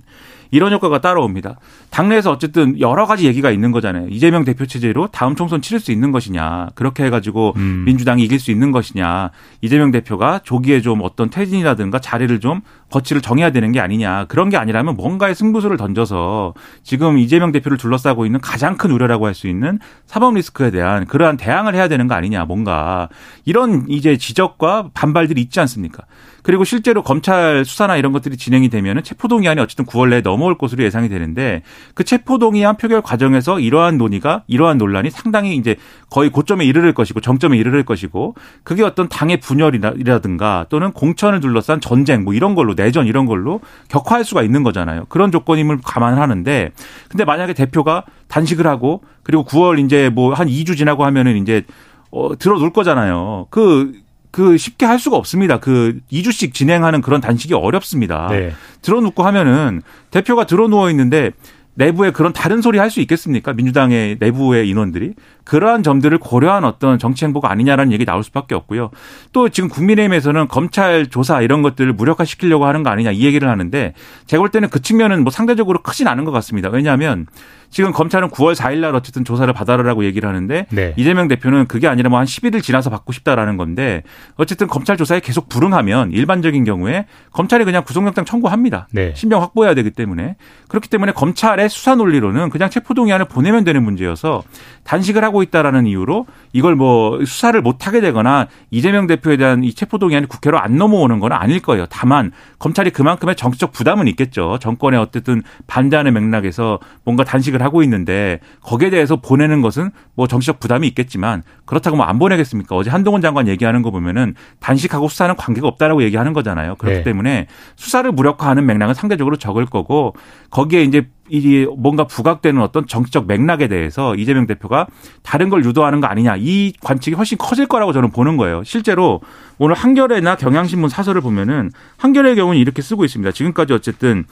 [0.52, 1.58] 이런 효과가 따라옵니다.
[1.90, 4.08] 당내에서 어쨌든 여러 가지 얘기가 있는 거잖아요.
[4.10, 6.70] 이재명 대표 체제로 다음 총선 치를 수 있는 것이냐.
[6.76, 7.84] 그렇게 해가지고 음.
[7.86, 9.32] 민주당이 이길 수 있는 것이냐.
[9.62, 12.62] 이재명 대표가 조기에 좀 어떤 퇴진이라든가 자리를 좀
[12.92, 14.26] 거치를 정해야 되는 게 아니냐.
[14.26, 19.32] 그런 게 아니라면 뭔가의 승부수를 던져서 지금 이재명 대표를 둘러싸고 있는 가장 큰 우려라고 할
[19.32, 22.44] 수 있는 사법 리스크에 대한 그러한 대항을 해야 되는 거 아니냐.
[22.44, 23.08] 뭔가
[23.46, 26.04] 이런 이제 지적과 반발들이 있지 않습니까?
[26.42, 31.08] 그리고 실제로 검찰 수사나 이런 것들이 진행이 되면은 체포동의안이 어쨌든 9월 내에 넘어올 것으로 예상이
[31.08, 31.62] 되는데
[31.94, 35.76] 그 체포동의안 표결 과정에서 이러한 논의가 이러한 논란이 상당히 이제
[36.10, 42.24] 거의 고점에 이르를 것이고 정점에 이르를 것이고 그게 어떤 당의 분열이라든가 또는 공천을 둘러싼 전쟁
[42.24, 45.06] 뭐 이런 걸로 내전 이런 걸로 격화할 수가 있는 거잖아요.
[45.10, 46.72] 그런 조건임을 감안하는데
[47.10, 51.64] 근데 만약에 대표가 단식을 하고 그리고 9월 이제 뭐 한 2주 지나고 하면은 이제
[52.10, 53.48] 어 들어 놓을 거잖아요.
[53.50, 53.94] 그
[54.32, 55.60] 그 쉽게 할 수가 없습니다.
[55.60, 58.28] 그 2주씩 진행하는 그런 단식이 어렵습니다.
[58.30, 58.54] 네.
[58.82, 61.32] 들어눕고 하면은 대표가 들어누워 있는데
[61.74, 63.54] 내부에 그런 다른 소리 할 수 있겠습니까?
[63.54, 65.14] 민주당의 내부의 인원들이
[65.46, 68.92] 그러한 점들을 고려한 어떤 정치 행보가 아니냐라는 얘기 나올 수밖에 없고요.
[69.32, 73.94] 또 지금 국민의힘에서는 검찰 조사 이런 것들을 무력화시키려고 하는 거 아니냐 이 얘기를 하는데
[74.26, 76.70] 제가 볼 때는 그 측면은 뭐 상대적으로 크진 않은 것 같습니다.
[76.70, 77.28] 왜냐하면
[77.72, 80.94] 지금 검찰은 9월 4일 날 어쨌든 조사를 받아라라고 얘기를 하는데 네.
[80.96, 84.04] 이재명 대표는 그게 아니라 뭐 한 10일을 지나서 받고 싶다라는 건데
[84.36, 88.88] 어쨌든 검찰 조사에 계속 불응하면 일반적인 경우에 검찰이 그냥 구속영장 청구합니다.
[88.92, 89.12] 네.
[89.16, 90.36] 신병 확보해야 되기 때문에
[90.68, 94.44] 그렇기 때문에 검찰의 수사 논리로는 그냥 체포동의안을 보내면 되는 문제여서
[94.84, 100.28] 단식을 하고 있다라는 이유로 이걸 뭐 수사를 못 하게 되거나 이재명 대표에 대한 이 체포동의안이
[100.28, 101.88] 국회로 안 넘어오는 건 아닐 거예요.
[101.90, 104.60] 다만 검찰이 그만큼의 정치적 부담은 있겠죠.
[104.62, 110.88] 정권에 어쨌든 반대하는 맥락에서 뭔가 단식을 하고 있는데 거기에 대해서 보내는 것은 뭐 정치적 부담이
[110.88, 112.76] 있겠지만 그렇다고 뭐 안 보내겠습니까?
[112.76, 116.76] 어제 한동훈 장관 얘기하는 거 보면은 단식하고 수사는 관계가 없다라고 얘기하는 거잖아요.
[116.76, 117.04] 그렇기 네.
[117.04, 117.48] 때문에
[117.78, 120.14] 수사를 무력화하는 맥락은 상대적으로 적을 거고
[120.50, 124.88] 거기에 이제 이 뭔가 부각되는 어떤 정치적 맥락에 대해서 이재명 대표가
[125.24, 128.64] 다른 걸 유도하는 거 아니냐 이 관측이 훨씬 커질 거라고 저는 보는 거예요.
[128.66, 129.22] 실제로
[129.58, 133.32] 오늘 한겨레나 경향신문 사설을 보면은 한겨레의 경우는 이렇게 쓰고 있습니다.
[133.32, 134.26] 지금까지 어쨌든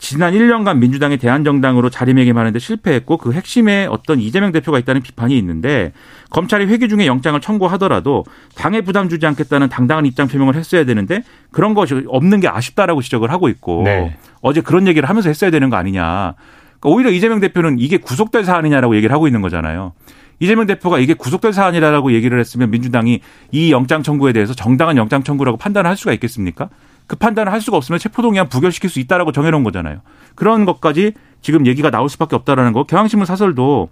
[0.00, 5.92] 지난 1년간 민주당이 대한정당으로 자리매김하는데 실패했고 그 핵심에 어떤 이재명 대표가 있다는 비판이 있는데
[6.30, 11.74] 검찰이 회기 중에 영장을 청구하더라도 당에 부담 주지 않겠다는 당당한 입장 표명을 했어야 되는데 그런
[11.74, 14.16] 것이 없는 게 아쉽다라고 지적을 하고 있고 네.
[14.40, 16.02] 어제 그런 얘기를 하면서 했어야 되는 거 아니냐.
[16.02, 19.92] 그러니까 오히려 이재명 대표는 이게 구속될 사안이냐라고 얘기를 하고 있는 거잖아요.
[20.38, 23.20] 이재명 대표가 이게 구속될 사안이라고 얘기를 했으면 민주당이
[23.52, 26.70] 이 영장 청구에 대해서 정당한 영장 청구라고 판단을 할 수가 있겠습니까?
[27.10, 29.98] 그 판단을 할 수가 없으면 체포동의안 부결시킬 수 있다라고 정해놓은 거잖아요.
[30.36, 32.84] 그런 것까지 지금 얘기가 나올 수밖에 없다라는 거.
[32.84, 33.88] 경향신문 사설도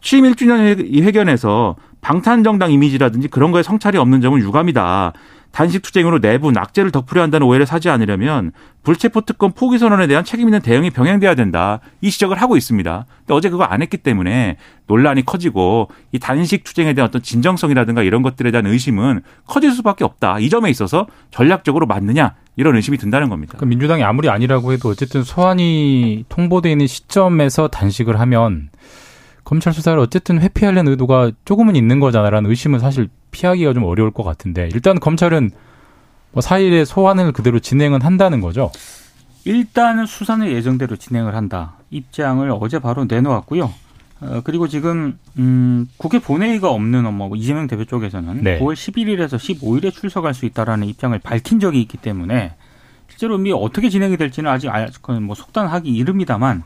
[0.00, 5.12] 취임 1주년 회- 이 회견에서 방탄정당 이미지라든지 그런 거에 성찰이 없는 점은 유감이다.
[5.50, 8.52] 단식 투쟁으로 내부 낙제를 덮으려 한다는 오해를 사지 않으려면
[8.84, 11.80] 불체포 특권 포기 선언에 대한 책임 있는 대응이 병행돼야 된다.
[12.00, 13.04] 이 지적을 하고 있습니다.
[13.18, 18.22] 근데 어제 그거 안 했기 때문에 논란이 커지고 이 단식 투쟁에 대한 어떤 진정성이라든가 이런
[18.22, 20.38] 것들에 대한 의심은 커질 수밖에 없다.
[20.38, 23.54] 이 점에 있어서 전략적으로 맞느냐 이런 의심이 든다는 겁니다.
[23.56, 28.68] 그러니까 민주당이 아무리 아니라고 해도 어쨌든 소환이 통보돼 있는 시점에서 단식을 하면
[29.44, 34.68] 검찰 수사를 어쨌든 회피하려는 의도가 조금은 있는 거잖아라는 의심은 사실 피하기가 좀 어려울 것 같은데
[34.74, 35.50] 일단 검찰은
[36.32, 38.70] 뭐 4일에 소환을 그대로 진행은 한다는 거죠.
[39.46, 41.76] 일단은 수사는 예정대로 진행을 한다.
[41.90, 43.72] 입장을 어제 바로 내놓았고요.
[44.20, 48.58] 어, 그리고 지금 음, 국회 본회의가 없는 뭐 이재명 대표 쪽에서는 네.
[48.58, 52.54] 9월 11일에서 15일에 출석할 수 있다라는 입장을 밝힌 적이 있기 때문에
[53.08, 54.70] 실제로 이 어떻게 진행이 될지는 아직
[55.22, 56.62] 뭐 속단하기 이릅니다만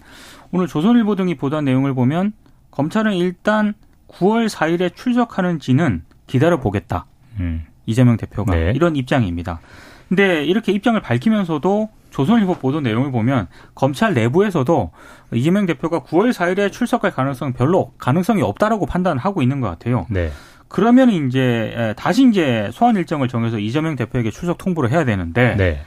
[0.51, 2.33] 오늘 조선일보 등이 보도한 내용을 보면
[2.71, 3.75] 검찰은 일단
[4.09, 7.07] 9월 4일에 출석하는지는 기다려 보겠다.
[7.41, 7.65] 음.
[7.87, 8.73] 이재명 대표가 네.
[8.75, 9.61] 이런 입장입니다.
[10.09, 14.93] 근데 이렇게 입장을 밝히면서도 조선일보 보도 내용을 보면 검찰 내부에서도
[15.33, 20.07] 이재명 대표가 9월 4일에 출석할 가능성 별로 가능성이 없다라고 판단하고 있는 것 같아요.
[20.09, 20.31] 네.
[20.69, 25.83] 그러면 이제 에, 다시 이제 소환 일정을 정해서 이재명 대표에게 출석 통보를 해야 되는데 네.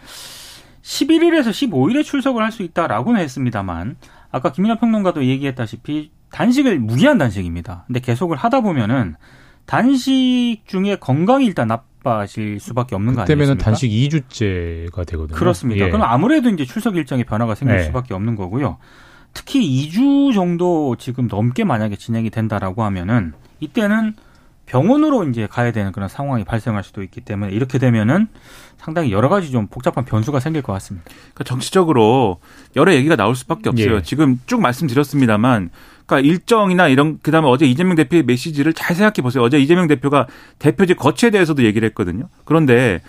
[0.82, 3.96] 11일에서 15일에 출석을 할 수 있다라고는 했습니다만
[4.30, 7.86] 아까 김민하 평론가도 얘기했다시피 단식을 무기한 단식입니다.
[7.88, 9.16] 근데 계속을 하다 보면은
[9.66, 13.64] 단식 중에 건강이 일단 나 빠질 수밖에 없는 거 아니겠습니까?
[13.64, 15.38] 단식 2주째가 되거든요.
[15.38, 15.86] 그렇습니다.
[15.86, 15.90] 예.
[15.90, 17.84] 그럼 아무래도 이제 출석 일정에 변화가 생길 네.
[17.84, 18.78] 수밖에 없는 거고요.
[19.34, 24.14] 특히 2주 정도 지금 넘게 만약에 진행이 된다라고 하면은 이때는
[24.66, 28.28] 병원으로 이제 가야 되는 그런 상황이 발생할 수도 있기 때문에 이렇게 되면은
[28.78, 31.06] 상당히 여러 가지 좀 복잡한 변수가 생길 것 같습니다.
[31.34, 32.40] 그러니까 정치적으로
[32.76, 33.96] 여러 얘기가 나올 수밖에 없어요.
[33.96, 34.02] 예.
[34.02, 35.70] 지금 쭉 말씀드렸습니다만,
[36.08, 39.44] 그러니까 일정이나 이런 그다음에 어제 이재명 대표의 메시지를 잘 생각해 보세요.
[39.44, 40.26] 어제 이재명 대표가
[40.58, 42.30] 대표직 거취에 대해서도 얘기를 했거든요.
[42.46, 43.02] 그런데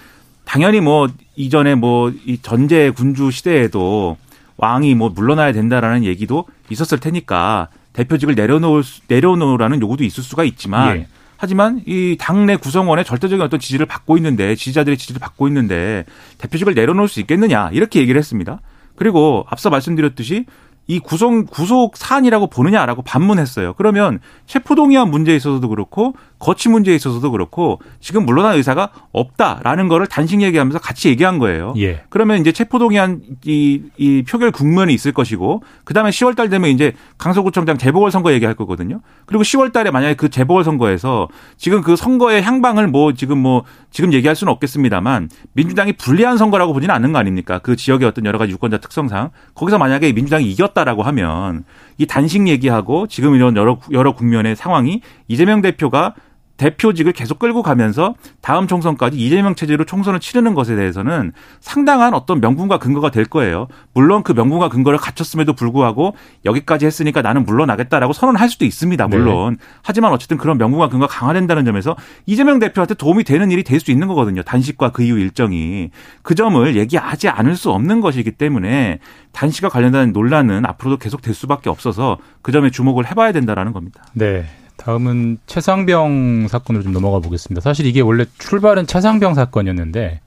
[0.44, 4.16] 당연히 뭐 이전에 뭐 이 전제 군주 시대에도
[4.56, 10.96] 왕이 뭐 물러나야 된다라는 얘기도 있었을 테니까 대표직을 내려놓을 수- 내려놓으라는 요구도 있을 수가 있지만
[10.96, 11.06] 예.
[11.36, 16.04] 하지만 이 당내 구성원의 절대적인 어떤 지지를 받고 있는데 지지자들의 지지를 받고 있는데
[16.38, 18.60] 대표직을 내려놓을 수 있겠느냐 이렇게 얘기를 했습니다.
[18.96, 20.46] 그리고 앞서 말씀드렸듯이
[20.88, 23.74] 이 구성 구속 사안이라고 보느냐라고 반문했어요.
[23.74, 30.40] 그러면 체포동의안 문제에 있어서도 그렇고 거취 문제에 있어서도 그렇고 지금 물러날 의사가 없다라는 거를 단식
[30.42, 31.74] 얘기하면서 같이 얘기한 거예요.
[31.78, 32.02] 예.
[32.08, 37.78] 그러면 이제 체포동의안 이, 이 표결 국면이 있을 것이고 그다음에 10월 달 되면 이제 강서구청장
[37.78, 39.00] 재보궐 선거 얘기할 거거든요.
[39.26, 44.12] 그리고 10월 달에 만약에 그 재보궐 선거에서 지금 그 선거의 향방을 뭐 지금 뭐 지금
[44.12, 47.58] 얘기할 수는 없겠습니다만 민주당이 불리한 선거라고 보지는 않는 거 아닙니까?
[47.58, 51.64] 그 지역의 어떤 여러 가지 유권자 특성상 거기서 만약에 민주당이 이겼다라고 하면
[51.96, 56.14] 이 단식 얘기하고 지금 이런 여러 여러 국면의 상황이 이재명 대표가
[56.58, 62.78] 대표직을 계속 끌고 가면서 다음 총선까지 이재명 체제로 총선을 치르는 것에 대해서는 상당한 어떤 명분과
[62.78, 63.68] 근거가 될 거예요.
[63.94, 69.08] 물론 그 명분과 근거를 갖췄음에도 불구하고 여기까지 했으니까 나는 물러나겠다라고 선언할 수도 있습니다.
[69.08, 69.56] 물론.
[69.82, 74.08] 하지만 어쨌든 그런 명분과 근거가 강화된다는 점에서 이재명 대표한테 도움이 되는 일이 될 수 있는
[74.08, 74.42] 거거든요.
[74.42, 75.90] 단식과 그 이후 일정이.
[76.22, 78.98] 그 점을 얘기하지 않을 수 없는 것이기 때문에
[79.30, 84.02] 단식과 관련된 논란은 앞으로도 계속 될 수밖에 없어서 그 점에 주목을 해봐야 된다라는 겁니다.
[84.14, 84.46] 네.
[84.78, 87.60] 다음은 최상병 사건으로 좀 넘어가 보겠습니다.
[87.60, 90.20] 사실 이게 원래 출발은 최상병 사건이었는데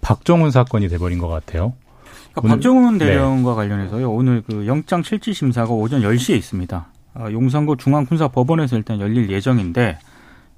[0.00, 1.72] 박정훈 사건이 돼버린 것 같아요.
[2.32, 3.06] 그러니까 박정훈 네.
[3.06, 4.10] 대령과 관련해서요.
[4.12, 6.86] 오늘 그 영장 실질 심사가 오전 10시에 있습니다.
[7.14, 9.98] 아, 용산구 중앙군사법원에서 일단 열릴 예정인데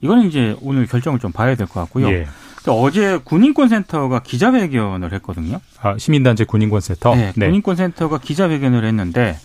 [0.01, 2.09] 이거는 이제 오늘 결정을 좀 봐야 될 것 같고요.
[2.11, 2.27] 예.
[2.67, 5.61] 어제 군인권센터가 기자회견을 했거든요.
[5.81, 7.15] 아, 시민단체 군인권센터.
[7.15, 9.37] 네, 군인권센터가 기자회견을 했는데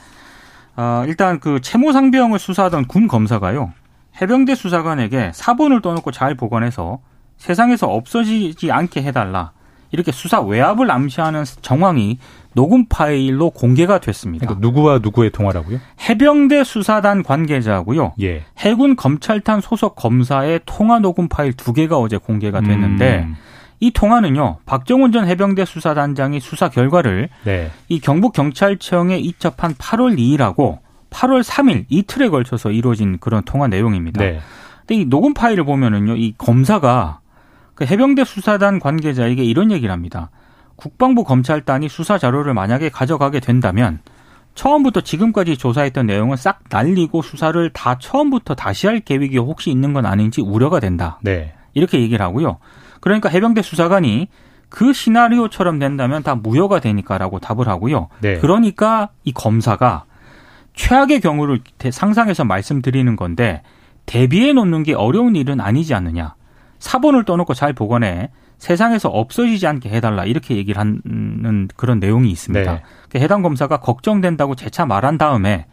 [0.75, 3.71] 아, 일단 그 채모 상병을 수사하던 군 검사가요.
[4.21, 6.99] 해병대 수사관에게 사본을 떠놓고 잘 보관해서
[7.37, 9.51] 세상에서 없어지지 않게 해달라.
[9.91, 12.17] 이렇게 수사 외압을 암시하는 정황이
[12.53, 14.47] 녹음 파일로 공개가 됐습니다.
[14.47, 15.79] 그러니까 누구와 누구의 통화라고요?
[16.09, 18.13] 해병대 수사단 관계자고요.
[18.21, 18.43] 예.
[18.57, 23.35] 해군 검찰단 소속 검사의 통화 녹음 파일 두 개가 어제 공개가 됐는데 음,
[23.79, 24.57] 이 통화는요.
[24.65, 27.69] 박정훈 전 해병대 수사단장이 수사 결과를 네.
[27.87, 30.79] 이 경북 경찰청에 이첩한 8월 2일하고
[31.13, 34.23] 8월 3일 이틀에 걸쳐서 이루어진 그런 통화 내용입니다.
[34.23, 34.39] 네.
[34.79, 37.19] 근데 이 녹음 파일을 보면은요, 이 검사가
[37.75, 40.29] 그 해병대 수사단 관계자에게 이런 얘기를 합니다.
[40.75, 43.99] 국방부 검찰단이 수사 자료를 만약에 가져가게 된다면
[44.55, 50.05] 처음부터 지금까지 조사했던 내용은 싹 날리고 수사를 다 처음부터 다시 할 계획이 혹시 있는 건
[50.05, 51.19] 아닌지 우려가 된다.
[51.21, 51.53] 네.
[51.73, 52.57] 이렇게 얘기를 하고요.
[52.99, 54.27] 그러니까 해병대 수사관이
[54.69, 58.09] 그 시나리오처럼 된다면 다 무효가 되니까라고 답을 하고요.
[58.21, 58.39] 네.
[58.39, 60.05] 그러니까 이 검사가
[60.73, 63.61] 최악의 경우를 대- 상상해서 말씀드리는 건데
[64.05, 66.35] 대비해 놓는 게 어려운 일은 아니지 않느냐.
[66.79, 72.71] 사본을 떠놓고 잘 보관해 세상에서 없어지지 않게 해달라 이렇게 얘기를 하는 그런 내용이 있습니다.
[72.73, 72.81] 네.
[73.09, 75.65] 그 해당 검사가 걱정된다고 재차 말한 다음에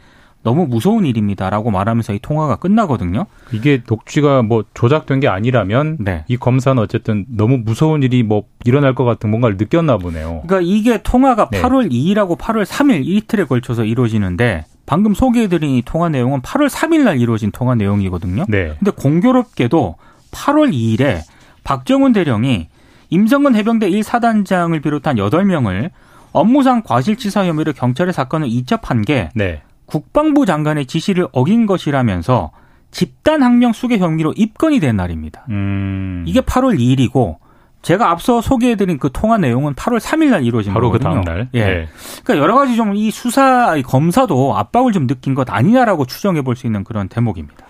[0.42, 3.26] 너무 무서운 일입니다라고 말하면서 이 통화가 끝나거든요.
[3.52, 6.24] 이게 녹취가 뭐 조작된 게 아니라면 네.
[6.28, 10.42] 이 검사는 어쨌든 너무 무서운 일이 뭐 일어날 것 같은 뭔가를 느꼈나 보네요.
[10.46, 11.60] 그러니까 이게 통화가 네.
[11.60, 17.20] 8월 2일하고 8월 3일 이틀에 걸쳐서 이루어지는데 방금 소개해드린 이 통화 내용은 8월 3일 날
[17.20, 18.44] 이루어진 통화 내용이거든요.
[18.48, 18.74] 네.
[18.76, 19.94] 근데 공교롭게도
[20.33, 21.20] 8월 2일에
[21.62, 22.66] 박정훈 대령이
[23.09, 25.90] 임성근 해병대 1사단장을 비롯한 8명을
[26.33, 29.62] 업무상 과실치사 혐의로 경찰에 사건을 이첩한 게 네.
[29.87, 32.50] 국방부 장관의 지시를 어긴 것이라면서
[32.90, 35.46] 집단 항명 수개 혐의로 입건이 된 날입니다.
[35.50, 36.24] 음.
[36.26, 37.37] 이게 8월 2일이고
[37.83, 41.21] 제가 앞서 소개해드린 그 통화 내용은 8월 3일 날 이루어진 바로 거거든요.
[41.21, 41.49] 그 다음 날.
[41.55, 41.64] 예.
[41.64, 41.88] 네.
[42.25, 46.66] 그러니까 여러 가지 좀 이 수사 검사도 압박을 좀 느낀 것 아니냐라고 추정해 볼 수
[46.66, 47.64] 있는 그런 대목입니다.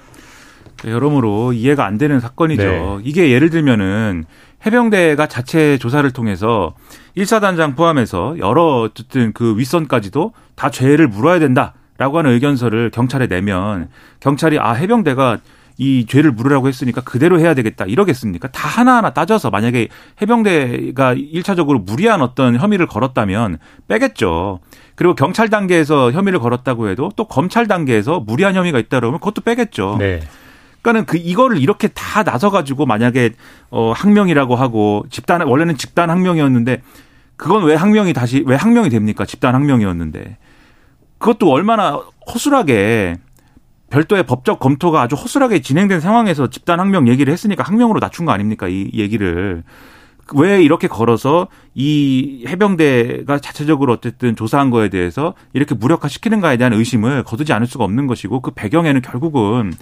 [0.84, 2.62] 여러모로 이해가 안 되는 사건이죠.
[2.62, 2.98] 네.
[3.04, 4.24] 이게 예를 들면은
[4.64, 6.74] 해병대가 자체 조사를 통해서
[7.16, 13.88] 1사단장 포함해서 여러 어쨌든 그 윗선까지도 다 죄를 물어야 된다라고 하는 의견서를 경찰에 내면
[14.20, 15.38] 경찰이 아 해병대가
[15.80, 18.48] 이 죄를 물으라고 했으니까 그대로 해야 되겠다 이러겠습니까?
[18.48, 19.88] 다 하나하나 따져서 만약에
[20.20, 23.56] 해병대가 1차적으로 무리한 어떤 혐의를 걸었다면
[23.88, 24.60] 빼겠죠.
[24.94, 29.96] 그리고 경찰 단계에서 혐의를 걸었다고 해도 또 검찰 단계에서 무리한 혐의가 있다 그러면 그것도 빼겠죠.
[29.98, 30.20] 네.
[30.82, 33.30] 그러니까는 그 이거를 이렇게 다 나서 가지고 만약에
[33.70, 36.82] 어 항명이라고 하고 집단 원래는 집단 항명이었는데
[37.36, 39.24] 그건 왜 항명이 다시 왜 항명이 됩니까?
[39.24, 40.36] 집단 항명이었는데
[41.16, 42.02] 그것도 얼마나
[42.34, 43.16] 허술하게
[43.90, 48.68] 별도의 법적 검토가 아주 허술하게 진행된 상황에서 집단 항명 얘기를 했으니까 항명으로 낮춘 거 아닙니까?
[48.68, 49.62] 이 얘기를
[50.34, 57.52] 왜 이렇게 걸어서 이 해병대가 자체적으로 어쨌든 조사한 거에 대해서 이렇게 무력화시키는가에 대한 의심을 거두지
[57.52, 59.72] 않을 수가 없는 것이고 그 배경에는 결국은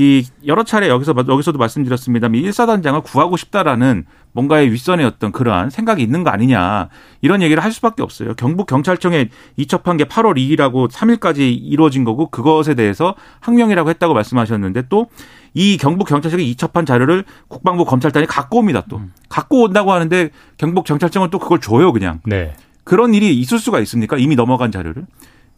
[0.00, 6.22] 이 여러 차례 여기서 여기서도 말씀드렸습니다만 1사단장을 구하고 싶다라는 뭔가의 윗선의 어떤 그러한 생각이 있는
[6.22, 6.88] 거 아니냐
[7.20, 8.34] 이런 얘기를 할 수밖에 없어요.
[8.34, 15.08] 경북 경찰청에 이첩한 게 8월 2일하고 3일까지 이루어진 거고 그것에 대해서 항명이라고 했다고 말씀하셨는데 또
[15.54, 18.84] 이 경북 경찰청에 이첩한 자료를 국방부 검찰단이 갖고 옵니다.
[18.88, 22.54] 또 갖고 온다고 하는데 경북 경찰청은 또 그걸 줘요 그냥 네.
[22.84, 24.16] 그런 일이 있을 수가 있습니까?
[24.16, 25.06] 이미 넘어간 자료를.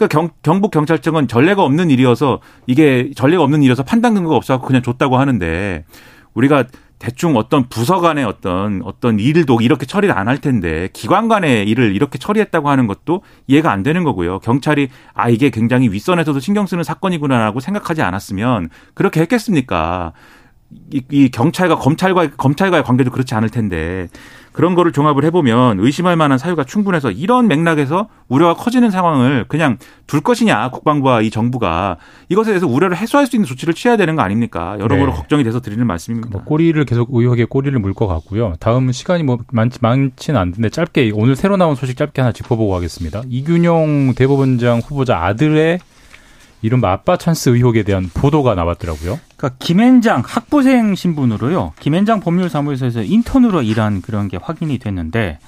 [0.00, 4.82] 그러니까 경, 경북 경찰청은 전례가 없는 일이어서 이게 전례가 없는 일이어서 판단 근거가 없어서 그냥
[4.82, 5.84] 줬다고 하는데
[6.32, 6.64] 우리가
[6.98, 11.94] 대충 어떤 부서 간의 어떤 어떤 일도 이렇게 처리를 안 할 텐데 기관 간의 일을
[11.94, 14.38] 이렇게 처리했다고 하는 것도 이해가 안 되는 거고요.
[14.40, 20.12] 경찰이 아 이게 굉장히 윗선에서도 신경 쓰는 사건이구나라고 생각하지 않았으면 그렇게 했겠습니까?
[20.92, 24.08] 이, 이 경찰과 검찰과 검찰과의 관계도 그렇지 않을 텐데
[24.52, 30.20] 그런 거를 종합을 해보면 의심할 만한 사유가 충분해서 이런 맥락에서 우려가 커지는 상황을 그냥 둘
[30.20, 31.96] 것이냐 국방부와 이 정부가
[32.28, 34.76] 이것에 대해서 우려를 해소할 수 있는 조치를 취해야 되는 거 아닙니까?
[34.80, 35.16] 여러모로 네.
[35.16, 36.30] 걱정이 돼서 드리는 말씀입니다.
[36.32, 38.54] 뭐 꼬리를 계속 의혹에 꼬리를 물 것 같고요.
[38.60, 43.22] 다음 시간이 뭐 많지 많지는 않는데 짧게 오늘 새로 나온 소식 짧게 하나 짚어보고 가겠습니다.
[43.28, 45.80] 이균용 대법원장 후보자 아들의
[46.62, 49.18] 이른바 아빠 찬스 의혹에 대한 보도가 나왔더라고요.
[49.36, 51.72] 그러니까 김앤장 학부생 신분으로요.
[51.80, 55.38] 김앤장 법률사무소에서 인턴으로 일한 그런 게 확인이 됐는데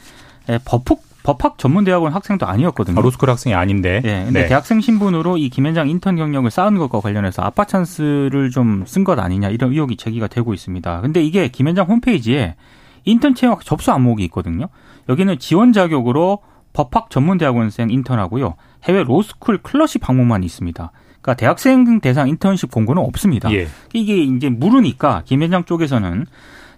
[0.48, 2.98] 에, 법학 법학 전문대학원 학생도 아니었거든요.
[2.98, 4.00] 아, 로스쿨 학생이 아닌데.
[4.04, 4.48] 예, 근데 네.
[4.48, 9.50] 대학생 신분으로 이 김앤장 인턴 경력을 쌓은 것과 관련해서 아빠 찬스를 좀 쓴 것 아니냐
[9.50, 11.00] 이런 의혹이 제기가 되고 있습니다.
[11.00, 12.56] 근데 이게 김앤장 홈페이지에
[13.04, 14.66] 인턴 채용 접수 항목이 있거든요.
[15.08, 16.38] 여기는 지원 자격으로
[16.72, 18.54] 법학 전문대학원생 인턴하고요.
[18.84, 20.90] 해외 로스쿨 클러시 방문만 있습니다.
[21.22, 23.50] 그러니까 대학생 대상 인턴십 공고는 없습니다.
[23.52, 23.68] 예.
[23.92, 26.26] 이게 이제 물으니까 김현장 쪽에서는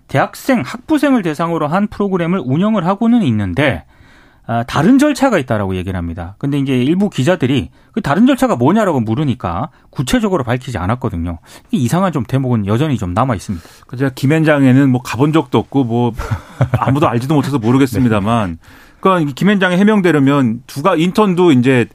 [0.07, 3.85] 대학생 학부생을 대상으로 한 프로그램을 운영을 하고는 있는데
[4.47, 6.35] 아, 다른 절차가 있다라고 얘기를 합니다.
[6.37, 11.39] 근데 이제 일부 기자들이 그 다른 절차가 뭐냐라고 물으니까 구체적으로 밝히지 않았거든요.
[11.71, 13.65] 이상한 좀 대목은 여전히 좀 남아 있습니다.
[13.87, 16.13] 그 제가 김현장에는 뭐 가본 적도 없고 뭐
[16.79, 18.59] 아무도 알지도 못해서 모르겠습니다만
[19.01, 21.87] 그러니까 이 김앤장에 해명되려면 두가 인턴도 이제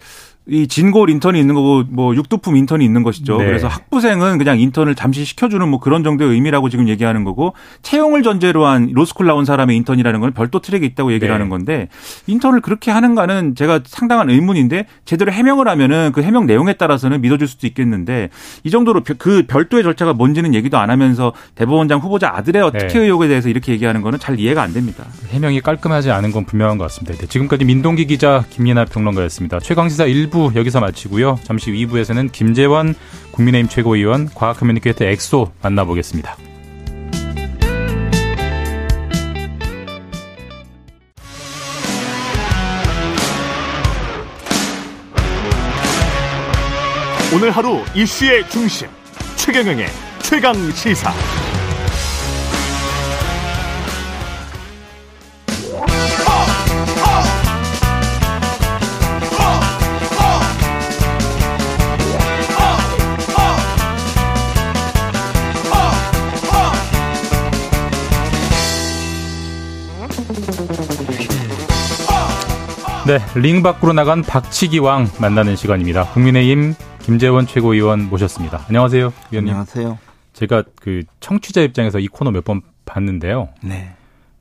[0.49, 3.37] 이 진골 인턴이 있는 거고 뭐 육두품 인턴이 있는 것이죠.
[3.37, 3.45] 네.
[3.45, 8.65] 그래서 학부생은 그냥 인턴을 잠시 시켜주는 뭐 그런 정도의 의미라고 지금 얘기하는 거고 채용을 전제로
[8.65, 11.33] 한 로스쿨 나온 사람의 인턴이라는 건 별도 트랙이 있다고 얘기를 네.
[11.33, 11.87] 하는 건데
[12.27, 17.67] 인턴을 그렇게 하는가는 제가 상당한 의문인데 제대로 해명을 하면은 그 해명 내용에 따라서는 믿어줄 수도
[17.67, 18.29] 있겠는데
[18.63, 22.79] 이 정도로 그 별도의 절차가 뭔지는 얘기도 안 하면서 대법원장 후보자 아들의 네.
[22.79, 25.05] 특혜 의혹에 대해서 이렇게 얘기하는 거는 잘 이해가 안 됩니다.
[25.29, 27.17] 해명이 깔끔하지 않은 건 분명한 것 같습니다.
[27.17, 29.59] 네, 지금까지 민동기 기자 김민아 평론가였습니다.
[29.59, 30.05] 최강 시사
[30.39, 31.39] 1부 여기서 마치고요.
[31.43, 32.95] 잠시 후 2부에서는 김재원
[33.31, 36.37] 국민의힘 최고위원 과학 communicator 엑소 만나보겠습니다.
[47.31, 48.87] 오늘 하루 이슈의 중심
[49.35, 49.85] 최경영의
[50.23, 51.38] 최강 시사.
[73.09, 76.03] 네, 링 밖으로 나간 박치기 왕 만나는 시간입니다.
[76.13, 78.65] 국민의힘 김재원 최고위원 모셨습니다.
[78.67, 79.51] 안녕하세요, 위원님.
[79.51, 79.97] 안녕하세요.
[80.33, 83.49] 제가 그 청취자 입장에서 이 코너 몇 번 봤는데요.
[83.63, 83.95] 네.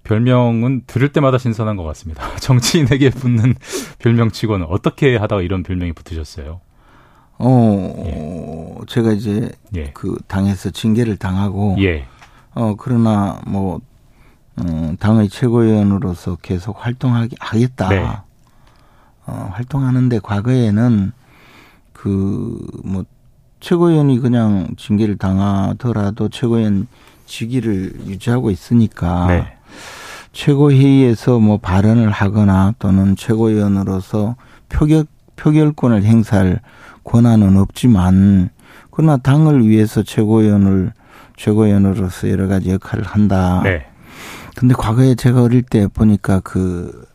[0.05, 2.29] 별명은 들을 때마다 신선한 것 같습니다.
[2.41, 3.55] 정치인에게 붙는
[4.01, 6.61] 별명치고는 어떻게 하다가 이런 별명이 붙으셨어요?
[7.39, 9.93] 어, 제가 이제 예.
[9.95, 12.05] 그 당에서 징계를 당하고 예.
[12.55, 13.81] 어 그러나 뭐
[14.61, 17.89] 음, 당의 최고위원으로서 계속 활동하기 하겠다.
[17.89, 18.07] 네.
[19.29, 21.13] 어, 활동하는데 과거에는
[21.93, 23.05] 그 뭐
[23.61, 26.87] 최고위원이 그냥 징계를 당하더라도 최고위원
[27.27, 29.53] 직위를 유지하고 있으니까 네.
[30.33, 34.37] 최고회의에서 뭐 발언을 하거나 또는 최고위원으로서
[34.69, 35.07] 표결
[35.37, 36.61] 표결권을 행사할
[37.05, 38.51] 권한은 없지만
[38.91, 40.93] 그러나 당을 위해서 최고위원을
[41.37, 43.61] 최고위원으로서 여러 가지 역할을 한다.
[43.63, 43.87] 네.
[44.57, 47.07] 근데 과거에 제가 어릴 때 보니까 그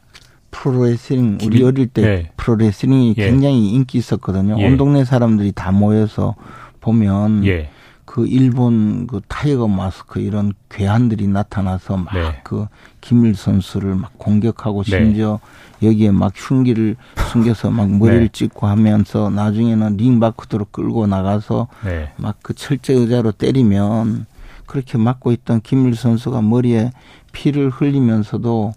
[0.53, 2.31] 프로레슬링 우리 김- 어릴 때 네.
[2.37, 3.25] 프로레슬링이 예.
[3.29, 4.55] 굉장히 인기 있었거든요.
[4.59, 4.65] 예.
[4.65, 6.35] 온 동네 사람들이 다 모여서
[6.79, 7.69] 보면 예.
[8.05, 12.39] 그 일본 그 타이거 마스크 이런 괴한들이 나타나서 막 네.
[12.43, 12.67] 그
[13.01, 14.89] 김일 선수를 막 공격하고 네.
[14.91, 15.39] 심지어
[15.81, 16.95] 여기에 막 흉기를
[17.31, 18.29] 숨겨서 막 머리를 네.
[18.31, 22.11] 찍고 하면서 나중에는 링 바깥으로 끌고 나가서 네.
[22.17, 24.27] 막 그 철제 의자로 때리면
[24.67, 26.91] 그렇게 맞고 있던 김일 선수가 머리에
[27.31, 28.73] 피를 흘리면서도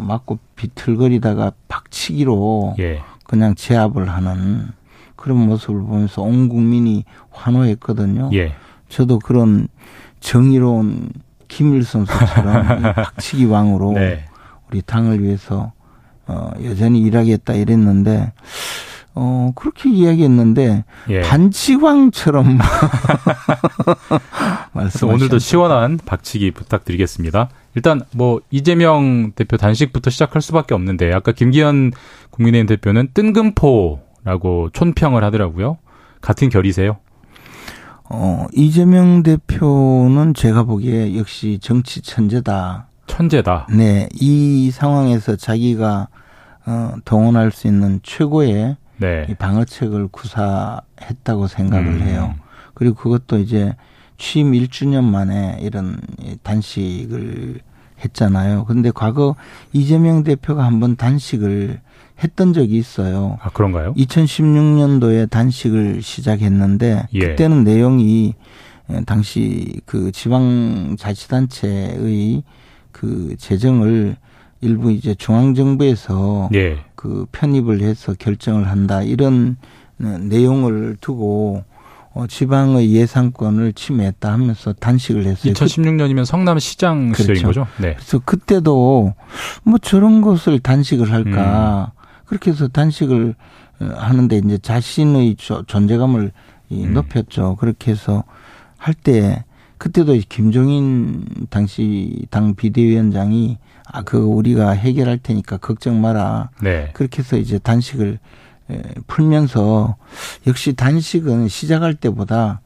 [0.00, 3.00] 맞고 비틀거리다가 박치기로 예.
[3.24, 4.68] 그냥 제압을 하는
[5.16, 8.30] 그런 모습을 보면서 온 국민이 환호했거든요.
[8.34, 8.54] 예.
[8.88, 9.68] 저도 그런
[10.20, 11.10] 정의로운
[11.48, 14.24] 김일 선수처럼 이 박치기 왕으로 네.
[14.70, 15.72] 우리 당을 위해서
[16.26, 18.32] 어, 여전히 일하겠다 이랬는데
[19.18, 21.20] 어, 그렇게 이야기했는데 예.
[21.22, 22.58] 반치왕처럼
[24.72, 27.48] 그래서 말씀 오늘도 시원한 박치기 부탁드리겠습니다.
[27.74, 31.92] 일단 뭐 이재명 대표 단식부터 시작할 수밖에 없는데 아까 김기현
[32.30, 35.78] 국민의힘 대표는 뜬금포라고 촌평을 하더라고요.
[36.20, 36.98] 같은 결이세요?
[38.10, 42.88] 어, 이재명 대표는 제가 보기에 역시 정치 천재다.
[43.06, 43.68] 천재다.
[43.74, 46.08] 네, 이 상황에서 자기가
[46.66, 49.26] 어, 동원할 수 있는 최고의 네.
[49.28, 52.02] 이 방어책을 구사했다고 생각을 음.
[52.02, 52.34] 해요.
[52.74, 53.74] 그리고 그것도 이제
[54.18, 57.60] 취임 1주년 만에 이런 이 단식을
[58.04, 58.66] 했잖아요.
[58.66, 59.36] 근데 과거
[59.72, 61.80] 이재명 대표가 한번 단식을
[62.22, 63.38] 했던 적이 있어요.
[63.40, 63.94] 아 그런가요?
[63.94, 67.18] 2016년도에 단식을 시작했는데 예.
[67.18, 68.34] 그때는 내용이
[68.90, 72.44] 에, 당시 그 지방자치단체의
[72.92, 74.16] 그 재정을
[74.60, 76.78] 일부 이제 중앙정부에서 예.
[76.94, 79.56] 그 편입을 해서 결정을 한다 이런
[80.02, 81.64] 어, 내용을 두고
[82.14, 85.52] 어, 지방의 예산권을 침해했다 하면서 단식을 했어요.
[85.52, 87.22] 그- 2016년이면 성남시장 그렇죠.
[87.22, 87.66] 시절인 거죠?
[87.78, 87.94] 네.
[87.94, 89.14] 그래서 그때도
[89.64, 91.92] 뭐 저런 것을 단식을 할까
[92.24, 93.34] 그렇게 해서 단식을
[93.80, 96.32] 어, 하는데 이제 자신의 조- 존재감을
[96.70, 96.94] 이 음.
[96.94, 97.56] 높였죠.
[97.56, 98.24] 그렇게 해서
[98.78, 99.44] 할 때
[99.78, 106.50] 그때도 김종인 당시 당 비대위원장이 아 그 우리가 해결할 테니까 걱정 마라.
[106.60, 106.90] 네.
[106.92, 108.18] 그렇게 해서 이제 단식을
[108.70, 109.96] 에, 풀면서
[110.46, 112.60] 역시 단식은 시작할 때보다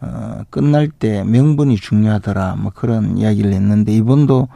[0.00, 2.56] 어, 끝날 때 명분이 중요하더라.
[2.56, 4.48] 뭐 그런 이야기를 했는데 이번도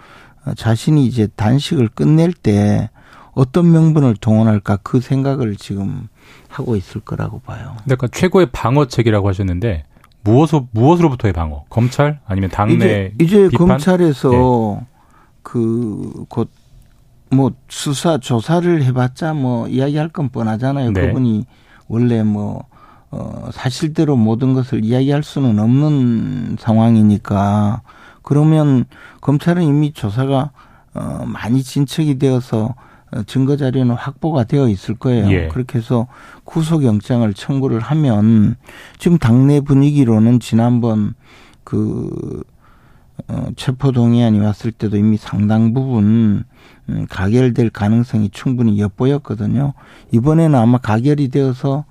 [0.45, 2.91] 어, 자신이 이제 단식을 끝낼 때
[3.33, 6.09] 어떤 명분을 동원할까 그 생각을 지금
[6.49, 7.77] 하고 있을 거라고 봐요.
[7.91, 9.85] 아까 최고의 방어책이라고 하셨는데
[10.23, 11.65] 무엇으로 무엇으로부터의 방어?
[11.71, 13.49] 검찰 아니면 당내 이제, 이제?
[13.57, 14.83] 검찰에서
[15.43, 16.51] 그곧
[17.31, 20.93] 뭐 수사 조사를 해봤자 뭐 이야기할 건 뻔하잖아요.
[20.93, 21.09] 네.
[21.09, 21.47] 그분이
[21.89, 22.65] 원래 뭐
[23.11, 27.83] 어, 사실대로 모든 것을 이야기할 수는 없는 상황이니까
[28.23, 28.85] 그러면
[29.21, 30.51] 검찰은 이미 조사가
[30.95, 32.75] 어, 많이 진척이 되어서
[33.13, 35.31] 어, 증거 자료는 확보가 되어 있을 거예요.
[35.31, 35.49] 예.
[35.49, 36.07] 그렇게 해서
[36.45, 38.57] 구속영장을 청구를 하면
[38.99, 41.15] 지금 당내 분위기로는 지난번
[41.65, 42.52] 그 어,
[43.57, 46.45] 체포동의안이 왔을 때도 이미 상당 부분
[46.89, 49.75] 음, 가결될 가능성이 충분히 엿보였거든요.
[50.13, 51.85] 이번에는 아마 가결이 되어서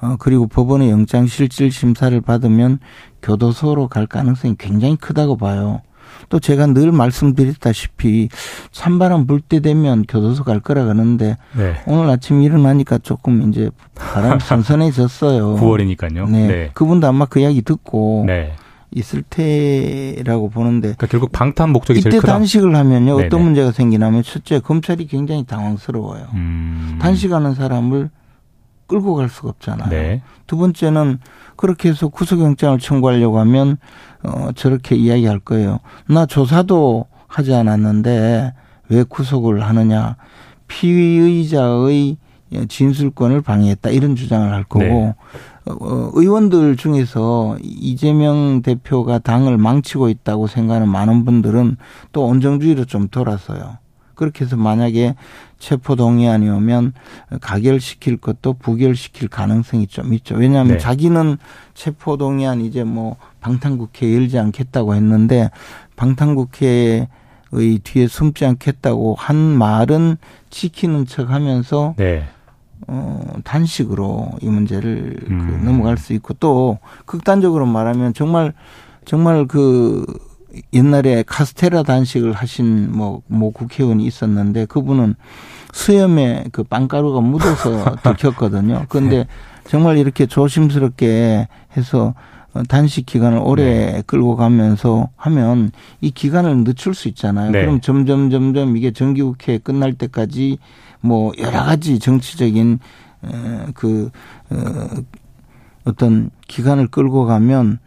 [0.00, 2.78] 어, 그리고 법원의 영장실질 심사를 받으면
[3.22, 5.80] 교도소로 갈 가능성이 굉장히 크다고 봐요.
[6.28, 8.28] 또 제가 늘 말씀드렸다시피
[8.72, 11.74] 찬바람 불 때 되면 교도소 갈 거라 그러는데 네.
[11.86, 15.56] 오늘 아침 일어나니까 조금 이제 바람이 선선해졌어요.
[15.56, 16.28] 9월이니까요.
[16.30, 16.46] 네.
[16.46, 16.70] 네.
[16.74, 18.54] 그분도 아마 그 이야기 듣고 네.
[18.92, 22.20] 있을 테라고 보는데 그러니까 결국 방탄 목적이 이때.
[22.20, 23.26] 단식을 하면요 네네.
[23.26, 26.28] 어떤 문제가 생기냐면 첫째 검찰이 굉장히 당황스러워요.
[26.34, 26.98] 음.
[27.00, 28.10] 단식하는 사람을
[28.86, 29.90] 끌고 갈 수가 없잖아요.
[29.90, 30.22] 네.
[30.46, 31.18] 두 번째는
[31.56, 33.78] 그렇게 해서 구속영장을 청구하려고 하면
[34.22, 35.80] 어 저렇게 이야기할 거예요.
[36.08, 38.52] 나 조사도 하지 않았는데
[38.88, 40.16] 왜 구속을 하느냐?
[40.68, 42.16] 피의자의
[42.68, 45.14] 진술권을 방해했다 이런 주장을 할 거고 네.
[45.68, 51.76] 어, 의원들 중에서 이재명 대표가 당을 망치고 있다고 생각하는 많은 분들은
[52.12, 53.78] 또 온정주의로 좀 돌아서요.
[54.14, 55.14] 그렇게 해서 만약에
[55.58, 56.94] 체포 동의안이 오면
[57.40, 60.34] 가결시킬 것도 부결시킬 가능성이 좀 있죠.
[60.34, 60.78] 왜냐하면 네.
[60.78, 61.36] 자기는
[61.74, 65.50] 체포 동의안 이제 뭐 방탄국회 열지 않겠다고 했는데
[65.96, 67.08] 방탄국회의
[67.84, 70.16] 뒤에 숨지 않겠다고 한 말은
[70.50, 72.26] 지키는 척 하면서 네.
[72.88, 75.60] 어, 단식으로 이 문제를 그 음.
[75.60, 78.52] 그 넘어갈 수 있고 또 극단적으로 말하면 정말
[79.04, 80.04] 정말 그
[80.72, 85.14] 옛날에 카스테라 단식을 하신 뭐, 뭐 국회의원이 있었는데 그분은
[85.72, 88.86] 수염에 그 빵가루가 묻어서 들켰거든요.
[88.88, 89.26] 그런데 네.
[89.68, 92.14] 정말 이렇게 조심스럽게 해서
[92.68, 94.02] 단식 기간을 오래 네.
[94.06, 97.50] 끌고 가면서 하면 이 기간을 늦출 수 있잖아요.
[97.50, 97.60] 네.
[97.60, 100.58] 그럼 점점 점점 이게 정기국회 끝날 때까지
[101.00, 102.78] 뭐 여러 가지 정치적인
[103.74, 104.10] 그
[104.50, 104.56] 어,
[105.84, 107.78] 어떤 기간을 끌고 가면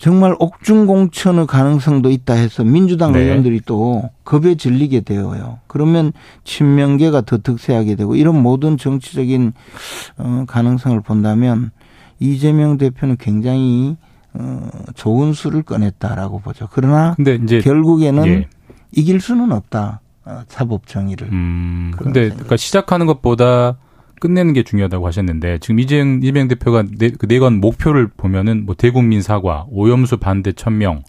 [0.00, 3.20] 정말 옥중공천의 가능성도 있다 해서 민주당 네.
[3.20, 5.58] 의원들이 또 겁에 질리게 되어요.
[5.66, 6.12] 그러면
[6.44, 9.52] 친명계가 더 득세하게 되고 이런 모든 정치적인
[10.16, 11.70] 어 가능성을 본다면
[12.18, 13.98] 이재명 대표는 굉장히
[14.32, 16.66] 어 좋은 수를 꺼냈다라고 보죠.
[16.70, 17.14] 그러나
[17.62, 18.48] 결국에는 예.
[18.92, 20.00] 이길 수는 없다.
[20.24, 21.28] 어, 사법 정의를.
[21.32, 21.92] 음.
[21.96, 23.78] 근데 그러니까 시작하는 것보다
[24.20, 29.22] 끝내는 게 중요하다고 하셨는데 지금 이재명, 이재명 대표가 네, 그 네건 목표를 보면은 뭐 대국민
[29.22, 31.02] 사과, 오염수 반대 천명,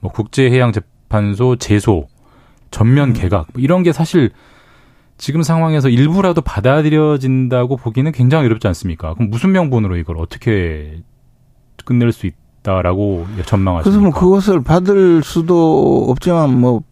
[0.00, 2.06] 뭐 국제해양재판소 제소,
[2.70, 3.12] 전면 음.
[3.14, 4.30] 개각 뭐 이런 게 사실
[5.16, 9.14] 지금 상황에서 일부라도 받아들여진다고 보기는 굉장히 어렵지 않습니까?
[9.14, 11.02] 그럼 무슨 명분으로 이걸 어떻게
[11.84, 13.82] 끝낼 수 있다라고 전망하십니까?
[13.82, 16.89] 그래서 뭐 그것을 받을 수도 없지만 뭐 네.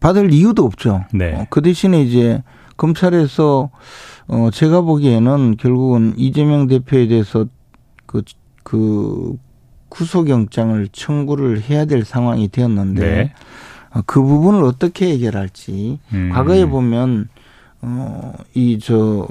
[0.00, 1.04] 받을 이유도 없죠.
[1.12, 1.34] 네.
[1.34, 2.42] 어, 그 대신에 이제
[2.76, 3.70] 검찰에서
[4.28, 7.46] 어, 제가 보기에는 결국은 이재명 대표에 대해서
[8.06, 8.22] 그,
[8.62, 9.36] 그
[9.90, 13.32] 구속영장을 청구를 해야 될 상황이 되었는데 네.
[13.92, 16.30] 어, 그 부분을 어떻게 해결할지 음.
[16.32, 17.28] 과거에 보면
[17.82, 19.26] 어, 이 저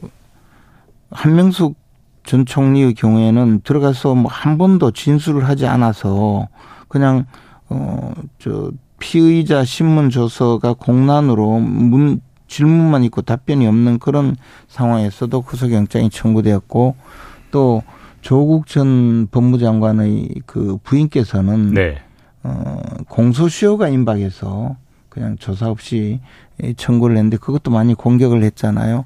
[1.11, 1.76] 한명숙
[2.24, 6.47] 전 총리의 경우에는 들어가서 뭐 한 번도 진술을 하지 않아서
[6.88, 7.26] 그냥
[7.70, 14.35] 어저 피의자 신문 조서가 공란으로 문 질문만 있고 답변이 없는 그런
[14.67, 16.95] 상황에서도 구속영장이 청구되었고
[17.51, 17.83] 또
[18.21, 21.97] 조국 전 법무장관의 그 부인께서는 네.
[22.43, 24.75] 어, 공소시효가 임박해서
[25.09, 26.19] 그냥 조사 없이
[26.77, 29.05] 청구를 했는데 그것도 많이 공격을 했잖아요.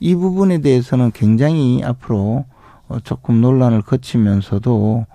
[0.00, 2.44] 이 부분에 대해서는 굉장히 앞으로
[2.88, 5.06] 어, 조금 논란을 거치면서도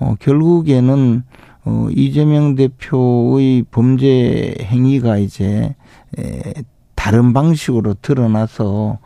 [0.00, 1.24] 어, 결국에는
[1.68, 5.74] 어, 이재명 대표의 범죄 행위가 이제
[6.18, 6.54] 에,
[6.94, 8.98] 다른 방식으로 드러나서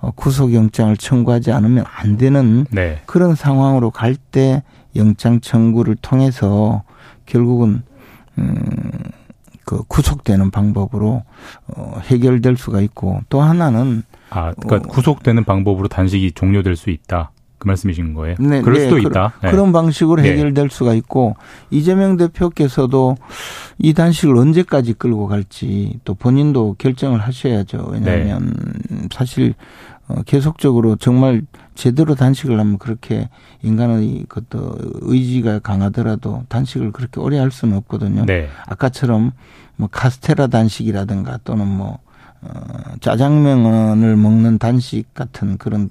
[0.00, 3.00] 어, 구속영장을 청구하지 않으면 안 되는 네.
[3.06, 4.62] 그런 상황으로 갈 때
[4.96, 6.82] 영장 청구를 통해서
[7.24, 7.82] 결국은
[8.38, 11.22] 음그 구속되는 방법으로
[11.68, 17.30] 어 해결될 수가 있고 또 하나는 아 그러니까 어, 구속되는 방법으로 단식이 종료될 수 있다.
[17.58, 18.36] 그 말씀이신 거예요?
[18.38, 19.32] 네, 그럴 네, 수도 그, 있다.
[19.42, 19.50] 네.
[19.50, 20.32] 그런 방식으로 네.
[20.32, 21.36] 해결될 수가 있고
[21.70, 23.16] 이재명 대표께서도
[23.78, 27.88] 이 단식을 언제까지 끌고 갈지 또 본인도 결정을 하셔야죠.
[27.92, 28.54] 왜냐하면
[28.90, 29.08] 네.
[29.12, 29.54] 사실
[30.08, 31.42] 어, 계속적으로 정말
[31.74, 33.28] 제대로 단식을 하면 그렇게
[33.62, 38.24] 인간의 그것도 의지가 강하더라도 단식을 그렇게 오래 할 수는 없거든요.
[38.24, 38.48] 네.
[38.66, 39.32] 아까처럼
[39.76, 41.98] 뭐 카스테라 단식이라든가 또는 뭐
[42.40, 42.50] 어,
[43.00, 45.90] 짜장면을 먹는 단식 같은 그런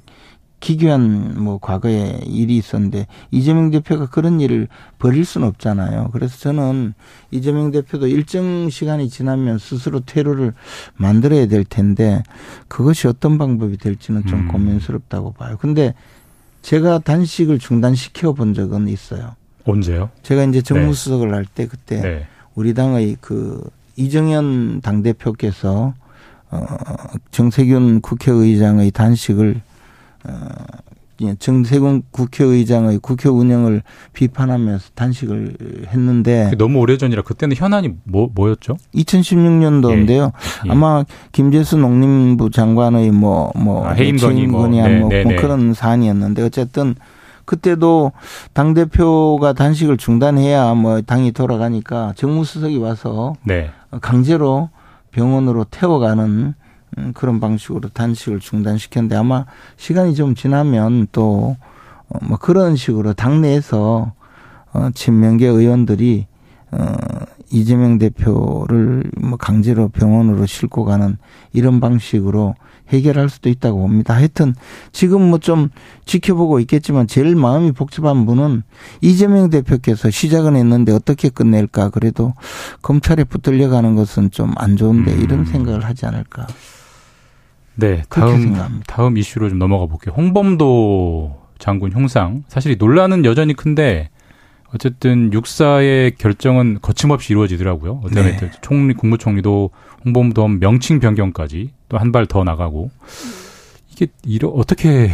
[0.59, 6.09] 기괴한 뭐 과거에 일이 있었는데 이재명 대표가 그런 일을 벌일 수는 없잖아요.
[6.13, 6.93] 그래서 저는
[7.31, 10.53] 이재명 대표도 일정 시간이 지나면 스스로 퇴로를
[10.95, 12.23] 만들어야 될 텐데
[12.67, 14.47] 그것이 어떤 방법이 될지는 좀 음.
[14.47, 15.57] 고민스럽다고 봐요.
[15.59, 15.93] 근데
[16.63, 19.35] 제가 단식을 중단시켜 본 적은 있어요.
[19.65, 20.09] 언제요?
[20.23, 21.33] 제가 이제 정무수석을 네.
[21.35, 22.27] 할때 그때 네.
[22.55, 23.63] 우리 당의 그
[23.95, 25.93] 이정현 당대표께서
[26.49, 26.65] 어
[27.31, 29.61] 정세균 국회의장의 단식을
[31.39, 33.81] 정세균 국회의장의 국회 운영을
[34.13, 35.55] 비판하면서 단식을
[35.87, 38.77] 했는데 너무 오래전이라 그때는 현안이 뭐 뭐였죠?
[38.93, 40.31] 2016년도인데요.
[40.65, 40.67] 예.
[40.67, 40.71] 예.
[40.71, 45.35] 아마 김재수 농림부 장관의 뭐뭐 뭐, 아, 해임건이 뭐, 네, 뭐, 네, 뭐 네.
[45.37, 46.95] 그런 사안이었는데 어쨌든
[47.45, 48.11] 그때도
[48.53, 53.71] 당 대표가 단식을 중단해야 뭐 당이 돌아가니까 정무수석이 와서 네.
[54.01, 54.69] 강제로
[55.11, 56.53] 병원으로 태워가는 음,
[57.13, 59.45] 그런 방식으로 단식을 중단시켰는데 아마
[59.77, 61.55] 시간이 좀 지나면 또뭐
[62.09, 64.13] 어, 그런 식으로 당내에서
[64.73, 66.27] 어 친명계 의원들이
[66.71, 66.95] 어
[67.49, 71.17] 이재명 대표를 뭐 강제로 병원으로 싣고 가는
[71.53, 72.55] 이런 방식으로
[72.89, 74.13] 해결할 수도 있다고 봅니다.
[74.13, 74.53] 하여튼
[74.91, 75.69] 지금 뭐 좀
[76.05, 78.63] 지켜보고 있겠지만 제일 마음이 복잡한 분은
[79.01, 82.33] 이재명 대표께서 시작은 했는데 어떻게 끝낼까 그래도
[82.81, 85.21] 검찰에 붙들려 가는 것은 좀 안 좋은데 음.
[85.21, 86.47] 이런 생각을 하지 않을까.
[87.77, 88.83] 네, 다음 생각합니다.
[88.87, 90.13] 다음 이슈로 좀 넘어가 볼게요.
[90.17, 94.09] 홍범도 장군 형상 사실 이 논란은 여전히 큰데
[94.73, 98.01] 어쨌든 육사의 결정은 거침없이 이루어지더라고요.
[98.03, 98.35] 어떤 네.
[98.37, 98.51] 네.
[98.61, 99.69] 총리 국무총리도
[100.05, 102.91] 홍범도 명칭 변경까지 또 한 발 더 나가고
[103.91, 105.09] 이게 이러 어떻게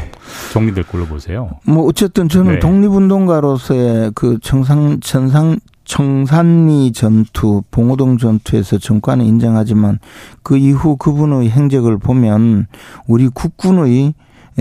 [0.51, 1.51] 정리될 걸로 보세요?
[1.65, 2.59] 뭐 어쨌든 저는 네.
[2.59, 9.99] 독립운동가로서의 그 청상 천상 청산리 전투, 봉오동 전투에서 정권은 인정하지만
[10.41, 12.67] 그 이후 그분의 행적을 보면
[13.07, 14.13] 우리 국군의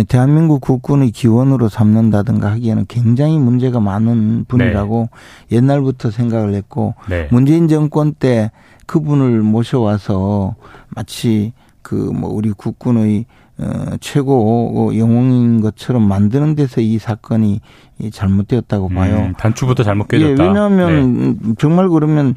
[0.08, 5.08] 대한민국 국군의 기원으로 삼는다든가 하기에는 굉장히 문제가 많은 분이라고
[5.52, 7.28] 옛날부터 생각을 했고 네.
[7.30, 8.50] 문재인 정권 때
[8.86, 10.54] 그분을 모셔와서
[10.88, 11.52] 마치
[11.82, 13.26] 그 뭐 우리 국군의
[13.62, 17.60] 어, 최고 영웅인 것처럼 만드는 데서 이 사건이
[18.00, 19.26] 이 잘못되었다고 봐요.
[19.28, 20.42] 음, 단추부터 잘못 예, 깨졌다.
[20.42, 20.48] 네.
[20.48, 22.34] 왜냐하면 정말 그러면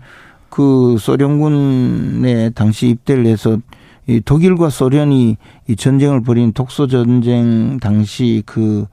[0.50, 3.58] 그 소련군의 당시 입대를 해서
[4.08, 8.86] 이 독일과 소련이 이 전쟁을 벌인 독소 전쟁 당시 그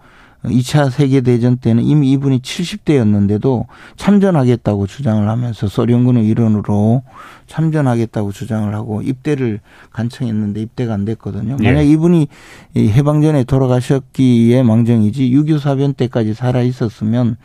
[0.45, 3.67] 2차 세계대전 때는 이미 이분이 70대였는데도
[3.97, 7.03] 참전하겠다고 주장을 하면서 소련군의 일원으로
[7.47, 11.57] 참전하겠다고 주장을 하고 입대를 간청했는데 입대가 안 됐거든요.
[11.61, 11.65] 예.
[11.65, 12.29] 만약 이분이
[12.75, 17.37] 이 해방 전에 돌아가셨기에 망정이지 6.25 사변 때까지 살아 있었으면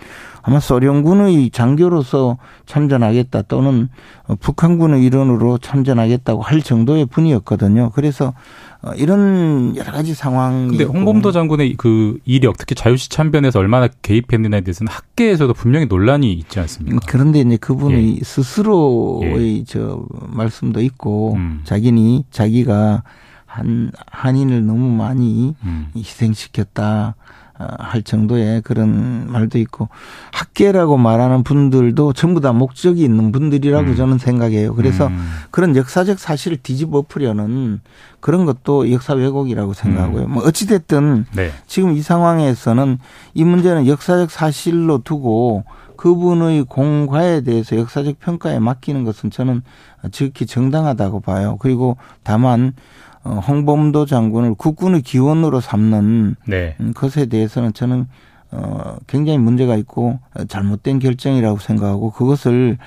[0.48, 3.89] 아마 소련군의 장교로서 참전하겠다 또는
[4.28, 7.91] 어, 북한군의 일원으로 참전하겠다고 할 정도의 분이었거든요.
[7.93, 8.34] 그래서
[8.82, 10.86] 어, 이런 여러 가지 상황이 근데.
[10.86, 17.00] 홍범도 장군의 그 이력, 특히 자유시 참변에서 얼마나 개입했느냐에 대해서는 학계에서도 분명히 논란이 있지 않습니까?
[17.08, 19.64] 그런데 이제 그분이 스스로의 예.
[19.66, 21.60] 저 말씀도 있고 음.
[21.66, 23.04] 자기니 자기가
[23.45, 25.88] 한 한인을 너무 많이 음.
[25.93, 29.89] 희생시켰다 어, 할 정도의 그런 말도 있고
[30.32, 33.95] 학계라고 말하는 분들도 전부 다 목적이 있는 분들이라고 음.
[33.95, 34.76] 저는 생각해요.
[34.76, 35.28] 그래서 음.
[35.51, 37.82] 그런 역사적 사실을 뒤집어 엎으려는
[38.20, 40.28] 그런 것도 역사 왜곡이라고 생각하고요.
[40.28, 41.51] 뭐 어찌 됐든 네.
[41.66, 42.99] 지금 이 상황에서는
[43.34, 45.64] 이 문제는 역사적 사실로 두고
[45.97, 49.64] 그분의 공과에 대해서 역사적 평가에 맡기는 것은 저는
[50.12, 51.58] 지극히 정당하다고 봐요.
[51.60, 56.75] 그리고 다만 어, 홍범도 장군을 국군의 기원으로 삼는 네.
[56.80, 58.07] 음, 것에 대해서는 저는
[58.51, 62.78] 어 굉장히 문제가 있고 어, 잘못된 결정이라고 생각하고 그것을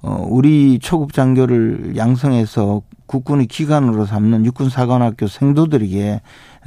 [0.00, 6.20] 어 우리 초급 장교를 양성해서 국군의 기관으로 삼는 육군 사관학교 생도들에게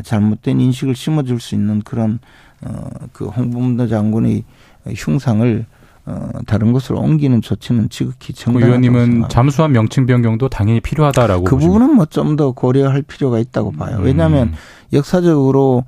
[0.03, 2.19] 잘못된 인식을 심어줄 수 있는 그런
[2.65, 4.43] 어 그 홍범도 장군의
[4.87, 5.65] 흉상을
[6.05, 9.29] 어 다른 곳으로 옮기는 조치는 지극히 그 정당하다고 의원님은.
[9.29, 11.67] 잠수함 명칭 변경도 당연히 필요하다라고 그 보십니까?
[11.79, 13.99] 부분은 뭐 좀 더 고려할 필요가 있다고 봐요.
[14.01, 14.53] 왜냐하면 음.
[14.93, 15.83] 역사적으로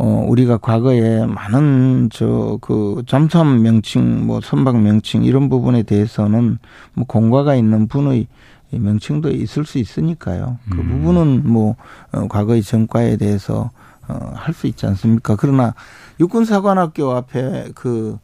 [0.00, 6.58] 어 우리가 과거에 많은 저 그 잠수함 명칭 뭐 선박 명칭 이런 부분에 대해서는
[6.94, 8.28] 뭐 공과가 있는 분의
[8.70, 10.58] 이 명칭도 있을 수 있으니까요.
[10.70, 10.88] 그 음.
[10.88, 11.74] 부분은 뭐
[12.12, 13.70] 어, 과거의 전과에 대해서
[14.06, 15.34] 어, 할 수 있지 않습니까?
[15.36, 15.74] 그러나
[16.20, 18.18] 육군사관학교 앞에 그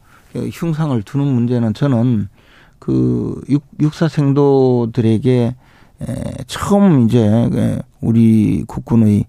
[0.51, 2.27] 흉상을 두는 문제는 저는
[2.79, 5.55] 그 육, 육사생도들에게
[6.01, 6.05] 에,
[6.47, 9.25] 처음 이제 에, 우리 국군의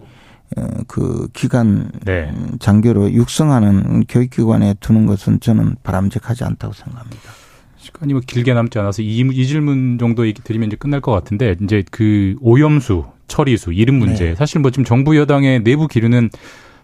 [0.56, 2.30] 어, 그 기간 네.
[2.30, 7.32] 음, 장교로 육성하는 교육기관에 두는 것은 저는 바람직하지 않다고 생각합니다.
[7.78, 11.56] 시간이 뭐 길게 남지 않아서 이, 이 질문 정도 얘기 드리면 이제 끝날 것 같은데
[11.62, 14.34] 이제 그 오염수, 처리수 이름 문제 네.
[14.34, 16.30] 사실 뭐 지금 정부 여당의 내부 기류는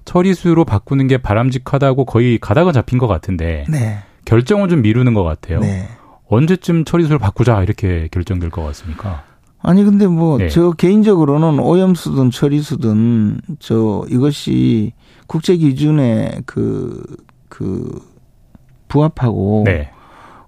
[0.04, 3.98] 처리수로 바꾸는 게 바람직하다고 거의 가닥은 잡힌 것 같은데 네.
[4.24, 5.60] 결정은 좀 미루는 것 같아요.
[5.60, 5.88] 네.
[6.28, 9.24] 언제쯤 처리수를 바꾸자 이렇게 결정될 것 같습니까?
[9.60, 10.48] 아니 근데 뭐 네.
[10.48, 14.92] 저 개인적으로는 오염수든 처리수든 저 이것이
[15.26, 18.00] 국제 기준에 그그
[18.88, 19.90] 부합하고 네.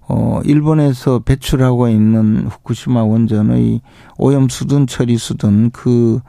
[0.07, 3.81] 어 일본에서 배출하고 있는 후쿠시마 원전의
[4.17, 6.19] 오염수든 처리수든 그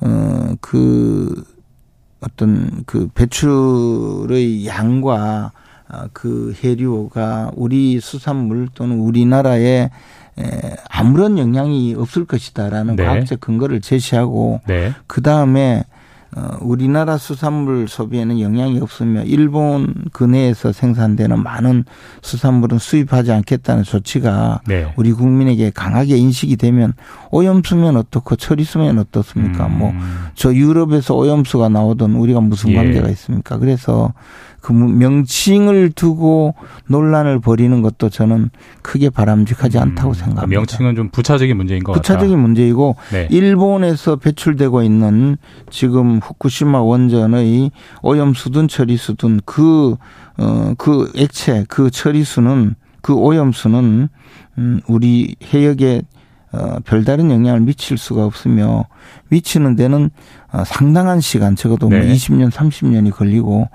[0.00, 1.44] 어, 그
[2.20, 5.63] 어떤 그 배출의 양과 아,
[6.12, 9.90] 그 해류가 우리 수산물 또는 우리나라에
[10.36, 13.04] 에, 아무런 영향이 없을 것이다라는 네.
[13.04, 14.92] 과학적 근거를 제시하고 네.
[15.06, 15.93] 그 다음에 어,
[16.60, 21.84] 우리나라 수산물 소비에는 영향이 없으며 일본 근해에서 생산되는 많은
[22.22, 24.92] 수산물은 수입하지 않겠다는 조치가 네.
[24.96, 26.92] 우리 국민에게 강하게 인식이 되면
[27.30, 29.68] 오염수면 어떻고 처리수면 어떻습니까?
[29.68, 30.00] 뭐 음.
[30.34, 32.76] 뭐저 유럽에서 오염수가 나오던 우리가 무슨 예.
[32.76, 33.58] 관계가 있습니까?
[33.58, 34.12] 그래서
[34.64, 36.54] 그 명칭을 두고
[36.88, 38.48] 논란을 벌이는 것도 저는
[38.80, 40.58] 크게 바람직하지 않다고 음, 생각합니다.
[40.58, 42.18] 명칭은 좀 부차적인 문제인 것 부차적인 같다.
[42.18, 43.28] 부차적인 문제이고 네.
[43.30, 45.36] 일본에서 배출되고 있는
[45.68, 47.70] 지금 후쿠시마 원전의
[48.02, 49.96] 오염수든 처리수든 그,
[50.38, 54.08] 어, 그 액체, 그 처리수는 그 오염수는
[54.58, 56.02] 음, 우리 해역에
[56.52, 58.86] 어, 별다른 영향을 미칠 수가 없으며
[59.28, 60.10] 미치는 데는
[60.52, 62.06] 어, 상당한 시간 적어도 뭐 네.
[62.06, 63.68] 뭐 20년 30년이 걸리고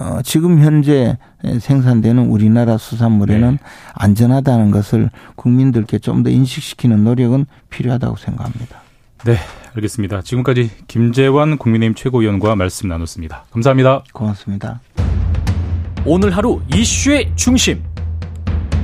[0.00, 1.16] 어, 지금 현재
[1.60, 3.58] 생산되는 우리나라 수산물에는 네.
[3.94, 8.83] 안전하다는 것을 국민들께 좀 더 인식시키는 노력은 필요하다고 생각합니다.
[9.24, 9.38] 네,
[9.74, 10.20] 알겠습니다.
[10.20, 13.46] 지금까지 김재환 국민의힘 최고위원과 말씀 나눴습니다.
[13.50, 14.04] 감사합니다.
[14.12, 14.82] 고맙습니다.
[16.04, 17.82] 오늘 하루 이슈의 중심.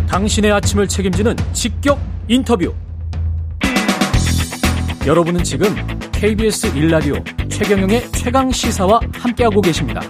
[0.08, 2.74] 당신의 아침을 책임지는 직격 인터뷰.
[5.06, 5.74] 여러분은 지금
[6.12, 7.16] KBS 일라디오
[7.50, 10.00] 최경영의 최강 시사와 함께하고 계십니다.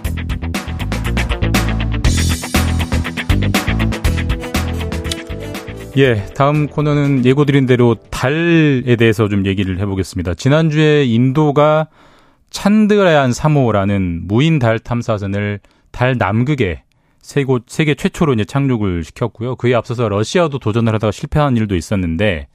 [5.97, 10.35] 예, 다음 코너는 예고드린 대로 달에 대해서 좀 얘기를 해보겠습니다.
[10.35, 11.87] 지난주에 인도가
[12.49, 15.59] 찬드라얀 3호라는 무인 달 탐사선을
[15.91, 16.83] 달 남극에
[17.21, 19.57] 세고, 세계 최초로 이제 착륙을 시켰고요.
[19.57, 22.47] 그에 앞서서 러시아도 도전을 하다가 실패한 일도 있었는데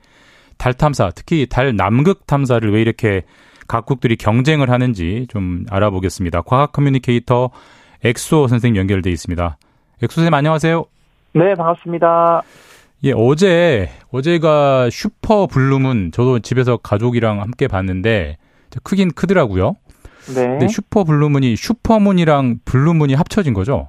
[0.56, 3.22] 달 탐사, 특히 달 남극 탐사를 왜 이렇게
[3.68, 6.40] 각국들이 경쟁을 하는지 좀 알아보겠습니다.
[6.42, 7.50] 과학 communicator
[8.02, 9.58] 엑소 선생님 연결돼 있습니다.
[10.02, 10.84] 엑소 선생님 안녕하세요.
[11.34, 12.42] 네, 반갑습니다.
[13.06, 18.36] 예, 어제 어제가 super blue moon 저도 집에서 가족이랑 함께 봤는데
[18.82, 19.74] 크긴 크더라고요.
[20.34, 20.46] 네.
[20.46, 23.88] 근데 슈퍼 블루문이 슈퍼문이랑 블루문이 합쳐진 거죠?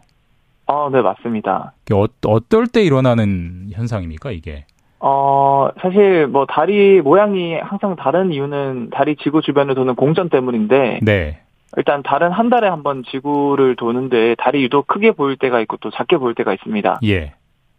[0.68, 1.74] 아, 네, 맞습니다.
[1.91, 4.65] 어, 어떨 때 일어나는 현상입니까, 이게?
[4.99, 10.99] 어, 사실 뭐 달이 모양이 항상 다른 이유는 달이 지구 주변을 도는 공전 때문인데.
[11.01, 11.39] 네.
[11.76, 15.89] 일단 달은 한 달에 한 번 지구를 도는데 달이 유독 크게 보일 때가 있고 또
[15.89, 16.99] 작게 보일 때가 있습니다.
[17.05, 17.34] 예.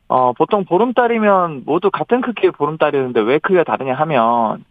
[0.09, 4.65] 어, 보통 보름달이면 모두 같은 크기의 보름달이었는데 왜 크기가 다르냐 하면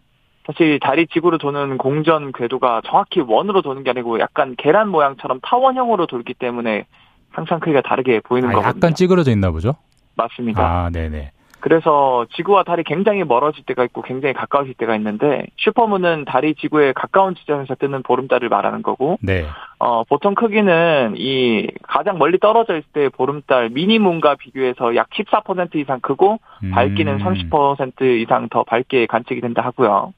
[0.46, 6.06] 사실 달이 지구를 도는 공전 궤도가 정확히 원으로 도는 게 아니고 약간 계란 모양처럼 타원형으로
[6.06, 6.86] 돌기 때문에
[7.30, 8.78] 항상 크기가 다르게 보이는 아, 거거든요.
[8.78, 9.76] 약간 찌그러져 있나 보죠?
[10.16, 10.62] 맞습니다.
[10.62, 11.32] 아, 네네.
[11.60, 17.34] 그래서 지구와 달이 굉장히 멀어질 때가 있고 굉장히 가까워질 때가 있는데 슈퍼문은 달이 지구에 가까운
[17.34, 19.44] 지점에서 뜨는 보름달을 말하는 거고 네.
[19.78, 25.76] 어, 보통 크기는 이 가장 멀리 떨어져 있을 때 보름달 mini moon과 비교해서 약 14%
[25.76, 26.70] 이상 크고 음.
[26.70, 30.12] 밝기는 30% 이상 더 밝게 관측이 된다 하고요.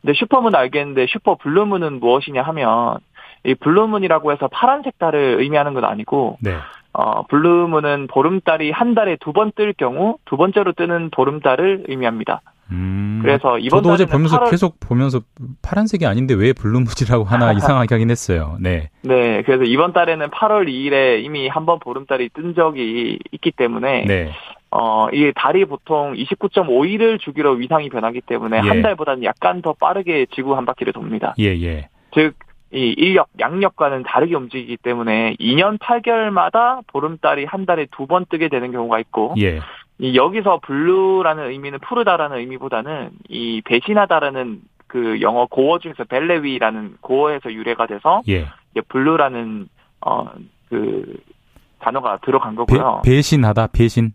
[0.00, 2.98] 근데 supermoon 알겠는데 super blue moon은 무엇이냐 하면
[3.44, 6.56] 이 blue moon이라고 해서 파란색 달을 의미하는 건 아니고 네.
[7.00, 12.40] 어, blue moon은 보름달이 한 달에 두 번 뜰 경우 두 번째로 뜨는 보름달을 의미합니다.
[12.72, 14.50] 음, 그래서 이번 저도 어제 보면서 8월...
[14.50, 15.20] 계속 보면서
[15.62, 18.56] 파란색이 아닌데 왜 blue moon이라고 하나 이상하게 하긴 했어요.
[18.60, 18.90] 네.
[19.02, 24.32] 네, 그래서 이번 달에는 8월 2일에 이미 한 번 보름달이 뜬 적이 있기 때문에 네.
[24.70, 28.68] 어, 이 달이 보통 29.5일을 주기로 위상이 변하기 때문에 예.
[28.68, 31.34] 한 달보다는 약간 더 빠르게 지구 한 바퀴를 돕니다.
[31.38, 31.88] 예, 예.
[32.14, 32.34] 즉,
[32.72, 38.72] 이 음력, 양력과는 다르게 움직이기 때문에 2년 8개월마다 보름달이 한 달에 두 번 뜨게 되는
[38.72, 39.60] 경우가 있고, 예.
[39.98, 47.86] 이 여기서 blue라는 의미는 푸르다라는 의미보다는 이 배신하다라는 그 영어 고어 중에서 belewe라는 고어에서 유래가
[47.86, 48.46] 돼서 예.
[48.88, 49.68] blue라는
[50.00, 50.26] 어
[50.68, 51.16] 그
[51.78, 53.00] 단어가 들어간 거고요.
[53.04, 54.12] 배, 배신하다, 배신.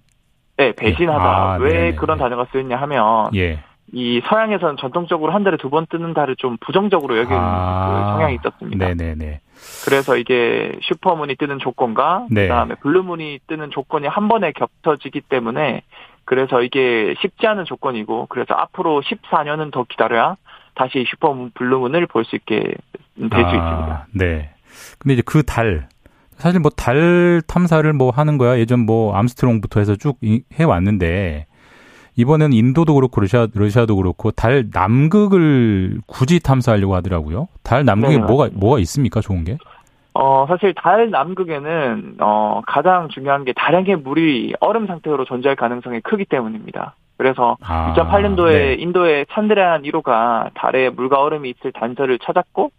[0.57, 1.23] 네, 배신하다.
[1.23, 1.95] 아, 왜 네네.
[1.95, 3.63] 그런 단어가 쓰였냐 하면 예.
[3.93, 8.35] 이 서양에서는 전통적으로 한 달에 두 번 뜨는 달을 좀 부정적으로 여기는 아, 그 성향이
[8.35, 8.87] 있었습니다.
[8.87, 9.39] 네네네.
[9.85, 12.43] 그래서 이게 supermoon이 뜨는 조건과 네.
[12.47, 15.83] 그다음에 blue moon이 뜨는 조건이 한 번에 겹쳐지기 때문에
[16.25, 20.35] 그래서 이게 쉽지 않은 조건이고 그래서 앞으로 14년은 더 기다려야
[20.75, 22.61] 다시 슈퍼문 블루문을 볼 수 있게
[23.19, 24.07] 될수 아, 있습니다.
[24.13, 24.49] 네.
[24.99, 25.87] 근데 이제 그 달,
[26.37, 30.17] 사실 뭐 달 탐사를 뭐 하는 거야 예전 뭐 암스트롱부터 해서 쭉
[30.59, 31.45] 해 왔는데
[32.15, 37.47] 이번에는 인도도 그렇고 러시아, 러시아도 그렇고 달 남극을 굳이 탐사하려고 하더라고요.
[37.63, 39.21] 달 남극에 네, 뭐가 뭐가 있습니까?
[39.21, 39.57] 좋은 게?
[40.13, 46.25] 어, 사실 달 남극에는 어, 가장 중요한 게 다량의 물이 얼음 상태로 존재할 가능성이 크기
[46.25, 46.95] 때문입니다.
[47.17, 48.73] 그래서 아, 2008년도에 네.
[48.75, 52.71] 인도의 찬드라얀 1호가 달에 물과 얼음이 있을 단서를 찾았고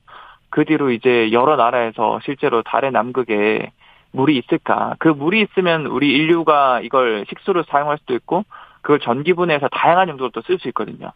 [0.50, 3.72] 그 뒤로 이제 여러 나라에서 실제로 달의 남극에
[4.12, 4.94] 물이 있을까?
[4.98, 8.44] 그 물이 있으면 우리 인류가 이걸 식수로 사용할 수도 있고
[8.84, 11.10] 그걸 전기분해해서 다양한 용도로 또 쓸 수 있거든요.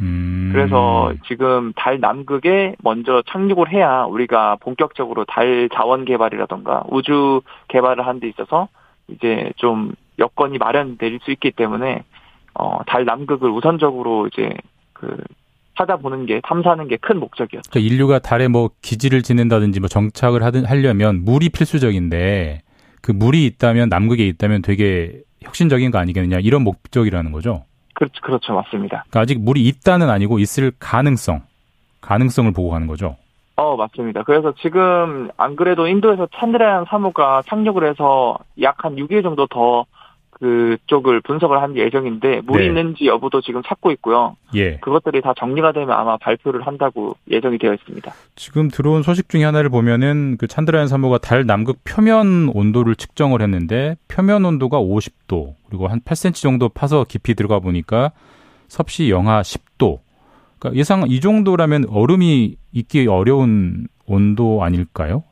[0.00, 0.50] 음.
[0.52, 8.20] 그래서 지금 달 남극에 먼저 착륙을 해야 우리가 본격적으로 달 자원 개발이라던가 우주 개발을 하는
[8.20, 8.68] 데 있어서
[9.08, 12.04] 이제 좀 여건이 마련될 수 있기 때문에
[12.54, 14.50] 어, 달 남극을 우선적으로 이제
[14.92, 15.16] 그
[15.78, 17.70] 찾아보는 게 탐사하는 게 큰 목적이었죠.
[17.70, 22.62] 그러니까 인류가 달에 뭐 기지를 짓는다든지 뭐 정착을 하든 하려면 물이 필수적인데
[23.00, 27.64] 그 물이 있다면 남극에 있다면 되게 혁신적인 거 아니겠느냐 이런 목적이라는 거죠.
[27.94, 29.04] 그렇죠, 그렇죠, 맞습니다.
[29.08, 31.42] 그러니까 아직 물이 있다는 아니고 있을 가능성,
[32.00, 33.16] 가능성을 보고 가는 거죠.
[33.56, 34.22] 어, 맞습니다.
[34.22, 39.84] 그래서 지금 안 그래도 인도에서 찬드라얀 3호가 착륙을 해서 약 한 6일 정도 더
[40.42, 42.66] 그쪽을 분석을 한 예정인데 물이 네.
[42.66, 44.36] 있는지 여부도 지금 찾고 있고요.
[44.56, 44.78] 예.
[44.78, 48.12] 그것들이 다 정리가 되면 아마 발표를 한다고 예정이 되어 있습니다.
[48.34, 53.94] 지금 들어온 소식 중에 하나를 보면은 그 찬드라얀 3호가 달 남극 표면 온도를 측정을 했는데
[54.08, 58.10] 표면 온도가 50도 그리고 한 8cm 정도 파서 깊이 들어가 보니까
[58.66, 60.00] 섭씨 영하 10도.
[60.58, 65.22] 그러니까 예상 이 정도라면 얼음이 있기 어려운 온도 아닐까요?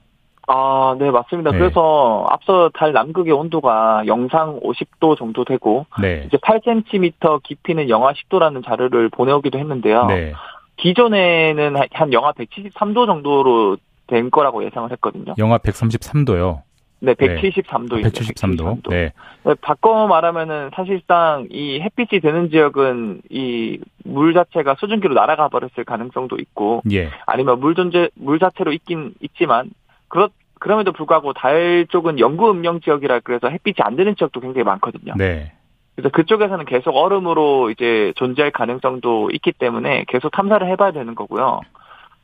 [0.53, 1.53] 아, 네, 맞습니다.
[1.53, 1.59] 네.
[1.59, 6.25] 그래서 앞서 달 남극의 온도가 영상 50도 정도 되고 네.
[6.27, 10.07] 이제 8cm 깊이는 영하 10도라는 자료를 보내오기도 했는데요.
[10.07, 10.33] 네.
[10.77, 13.77] 기존에는 한 영하 173도 정도로
[14.09, 15.35] 된 거라고 예상을 했거든요.
[15.39, 16.63] 영하 133도요.
[17.03, 18.03] 네, 173도.
[18.03, 18.91] 173도.
[18.91, 19.13] 네.
[19.45, 19.55] 네.
[19.61, 23.79] 바꿔 말하면은 사실상 이 햇빛이 되는 지역은 이
[24.11, 27.11] 물 자체가 수증기로 날아가 버렸을 가능성도 있고, 예.
[27.27, 29.71] 아니면 물 존재 물 자체로 있긴 있지만
[30.09, 30.29] 그렇
[30.61, 35.15] 그럼에도 불구하고 달 쪽은 영구 음영 지역이라 그래서 햇빛이 안 되는 지역도 굉장히 많거든요.
[35.17, 35.53] 네.
[35.97, 41.61] 그래서 그쪽에서는 계속 얼음으로 이제 존재할 가능성도 있기 때문에 계속 탐사를 해봐야 되는 거고요.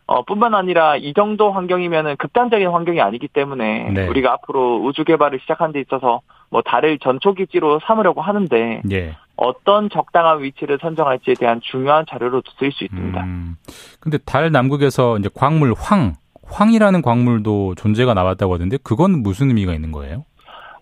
[0.07, 4.07] 어, 뿐만 아니라 이 정도 환경이면은 극단적인 환경이 아니기 때문에 네.
[4.07, 9.16] 우리가 앞으로 우주 개발을 시작한 데 있어서 뭐 달을 전초 기지로 삼으려고 하는데 예.
[9.34, 13.20] 어떤 적당한 위치를 선정할지에 대한 중요한 자료로 쓰일 수 있습니다.
[13.24, 13.57] 음,
[13.99, 16.14] 근데 달 남극에서 이제 광물 황
[16.51, 20.25] 황이라는 광물도 존재가 나왔다고 하던데 그건 무슨 의미가 있는 거예요?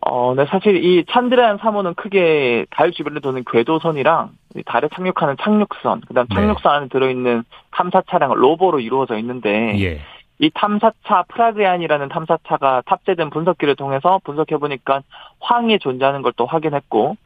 [0.07, 4.31] 어, 네, 사실 이 찬드라얀 3호는 크게 달 주변에 도는 궤도선이랑
[4.67, 6.35] 달에 착륙하는 착륙선, 그다음 네.
[6.35, 10.01] 착륙선 안에 들어있는 탐사 차량 로버로 이루어져 있는데 예.
[10.41, 15.01] 이 탐사차 프라그얀이라는 탐사차가 탑재된 분석기를 통해서 분석해 보니까
[15.41, 17.17] 황이 존재하는 걸 또 확인했고,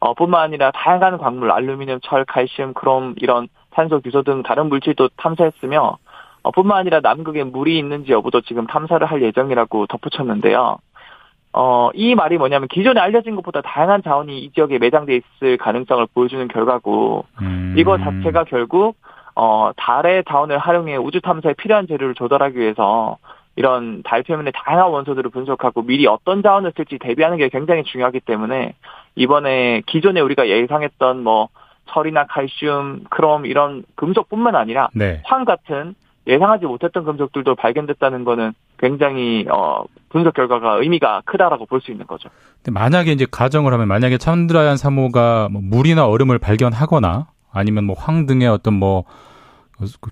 [0.00, 5.08] 어, 뿐만 아니라 다양한 광물, 알루미늄, 철, 칼슘, 크롬 이런 탄소, 규소 등 다른 물질도
[5.16, 5.96] 탐사했으며 어,
[6.50, 10.78] 뿐만 아니라 남극에 물이 있는지 여부도 지금 탐사를 할 예정이라고 덧붙였는데요.
[11.52, 16.46] 어, 이 말이 뭐냐면 기존에 알려진 것보다 다양한 자원이 이 지역에 매장돼 있을 가능성을 보여주는
[16.48, 17.74] 결과고, 음.
[17.78, 18.96] 이거 자체가 결국,
[19.34, 23.16] 어, 달의 자원을 활용해 우주 탐사에 필요한 재료를 조달하기 위해서
[23.56, 28.74] 이런 달 표면의 다양한 원소들을 분석하고 미리 어떤 자원을 쓸지 대비하는 게 굉장히 중요하기 때문에
[29.14, 31.48] 이번에 기존에 우리가 예상했던 뭐
[31.86, 35.22] 철이나 칼슘, 크롬 이런 금속뿐만 아니라 네.
[35.24, 35.94] 황 같은
[36.26, 42.28] 예상하지 못했던 금속들도 발견됐다는 거는 굉장히 어 분석 결과가 의미가 크다라고 볼 수 있는 거죠.
[42.62, 48.26] 근데 만약에 이제 가정을 하면 만약에 찬드라얀 3호가 뭐 물이나 얼음을 발견하거나 아니면 뭐 황
[48.26, 49.04] 등의 어떤 뭐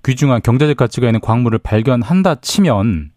[0.05, 3.11] 귀중한 경제적 가치가 있는 광물을 발견한다 치면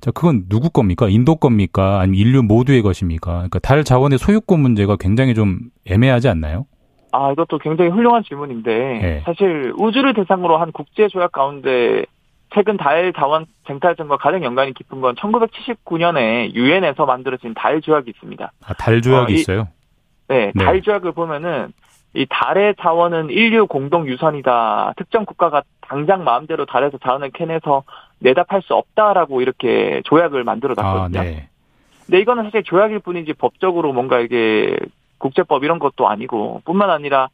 [0.00, 1.08] 자 그건 누구 겁니까?
[1.08, 2.00] 인도 겁니까?
[2.00, 3.32] 아니면 인류 모두의 것입니까?
[3.32, 6.66] 그러니까 달 자원의 소유권 문제가 굉장히 좀 애매하지 않나요?
[7.12, 8.70] 아, 이것도 굉장히 훌륭한 질문인데,
[9.00, 9.22] 네.
[9.24, 12.04] 사실 우주를 대상으로 한 국제 조약 가운데
[12.56, 18.50] 최근 달 자원 쟁탈전과 가장 연관이 깊은 건 1979년에 유엔에서 만들어진 달 조약이 있습니다.
[18.64, 19.68] 아, 달 조약이 어, 이, 있어요?
[20.28, 21.74] 네, 네, 달 조약을 보면은
[22.14, 24.94] 이 달의 자원은 인류 공동 유산이다.
[24.96, 27.84] 특정 국가가 당장 마음대로 달에서 자원을 캐내서
[28.20, 31.20] 내다 팔 수 없다라고 이렇게 조약을 만들어 놨거든요.
[31.20, 31.50] 아, 네.
[32.06, 34.74] 근데 이거는 사실 조약일 뿐이지 법적으로 뭔가 이게
[35.18, 37.28] 국제법 이런 것도 아니고 뿐만 아니라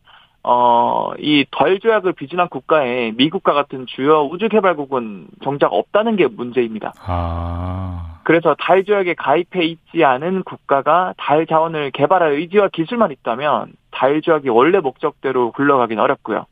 [0.45, 6.93] 어, 이 덜 조약을 비준한 국가에 미국과 같은 주요 우주개발국은 정작 없다는 게 문제입니다.
[7.05, 8.18] 아.
[8.24, 14.49] 그래서 달 조약에 가입해 있지 않은 국가가 달 자원을 개발할 의지와 기술만 있다면 달 조약이
[14.49, 16.47] 원래 목적대로 굴러가긴 어렵고요.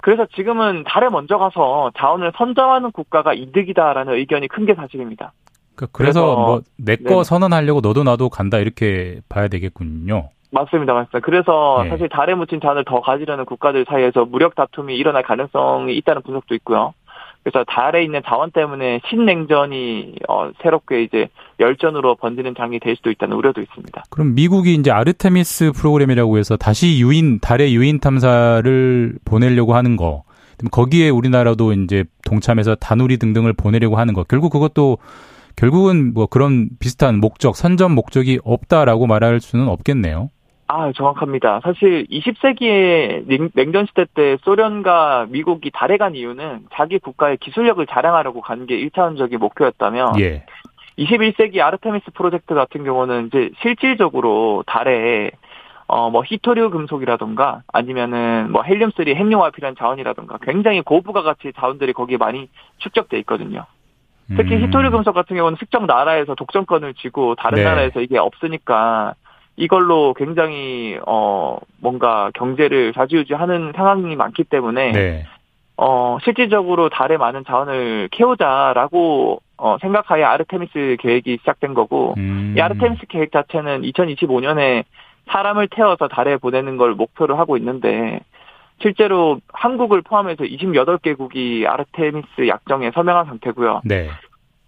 [0.00, 5.32] 그래서 지금은 달에 먼저 가서 자원을 선점하는 국가가 이득이다라는 의견이 큰 게 사실입니다.
[5.74, 10.30] 그러니까 그래서, 뭐 내거 선언하려고 너도 나도 간다 이렇게 봐야 되겠군요.
[10.50, 11.20] 맞습니다, 맞습니다.
[11.20, 11.90] 그래서 네.
[11.90, 16.94] 사실 달에 묻힌 잔을 더 가지려는 국가들 사이에서 무력 다툼이 일어날 가능성이 있다는 분석도 있고요.
[17.42, 21.28] 그래서 달에 있는 자원 때문에 신냉전이 어, 새롭게 이제
[21.60, 24.04] 열전으로 번지는 장이 될 수도 있다는 우려도 있습니다.
[24.10, 30.24] 그럼 미국이 이제 아르테미스 프로그램이라고 해서 다시 유인 달의 유인 탐사를 보내려고 하는 거,
[30.70, 34.98] 거기에 우리나라도 이제 동참해서 다누리 등등을 보내려고 하는 거, 결국 그것도
[35.56, 40.30] 결국은 뭐 그런 비슷한 목적, 선전 목적이 없다라고 말할 수는 없겠네요.
[40.70, 41.60] 아, 정확합니다.
[41.64, 48.66] 사실 20세기의 냉전 시대 때 소련과 미국이 달에 간 이유는 자기 국가의 기술력을 자랑하려고 간
[48.66, 50.44] 게 1차원적인 목표였다면 예.
[50.98, 55.30] 21세기 아르테미스 프로젝트 같은 경우는 이제 실질적으로 달에
[55.90, 62.18] 어, 뭐, 히토류 금속이라던가, 아니면은, 뭐, 헬륨3 핵융화 필요한 자원이라던가, 굉장히 고부가 가치 자원들이 거기에
[62.18, 63.64] 많이 축적돼 있거든요.
[64.36, 64.64] 특히 음.
[64.64, 67.64] 히토류 금속 같은 경우는 특정 나라에서 독점권을 쥐고, 다른 네.
[67.64, 69.14] 나라에서 이게 없으니까,
[69.58, 75.24] 이걸로 굉장히, 어, 뭔가 경제를 좌지우지하는 상황이 많기 때문에, 네.
[75.76, 82.54] 어, 실질적으로 달에 많은 자원을 캐오자라고, 어, 생각하에 아르테미스 계획이 시작된 거고, 음.
[82.56, 84.84] 이 아르테미스 계획 자체는 2025년에
[85.30, 88.20] 사람을 태워서 달에 보내는 걸 목표로 하고 있는데
[88.80, 93.82] 실제로 한국을 포함해서 28개국이 아르테미스 약정에 서명한 상태고요.
[93.84, 94.08] 네.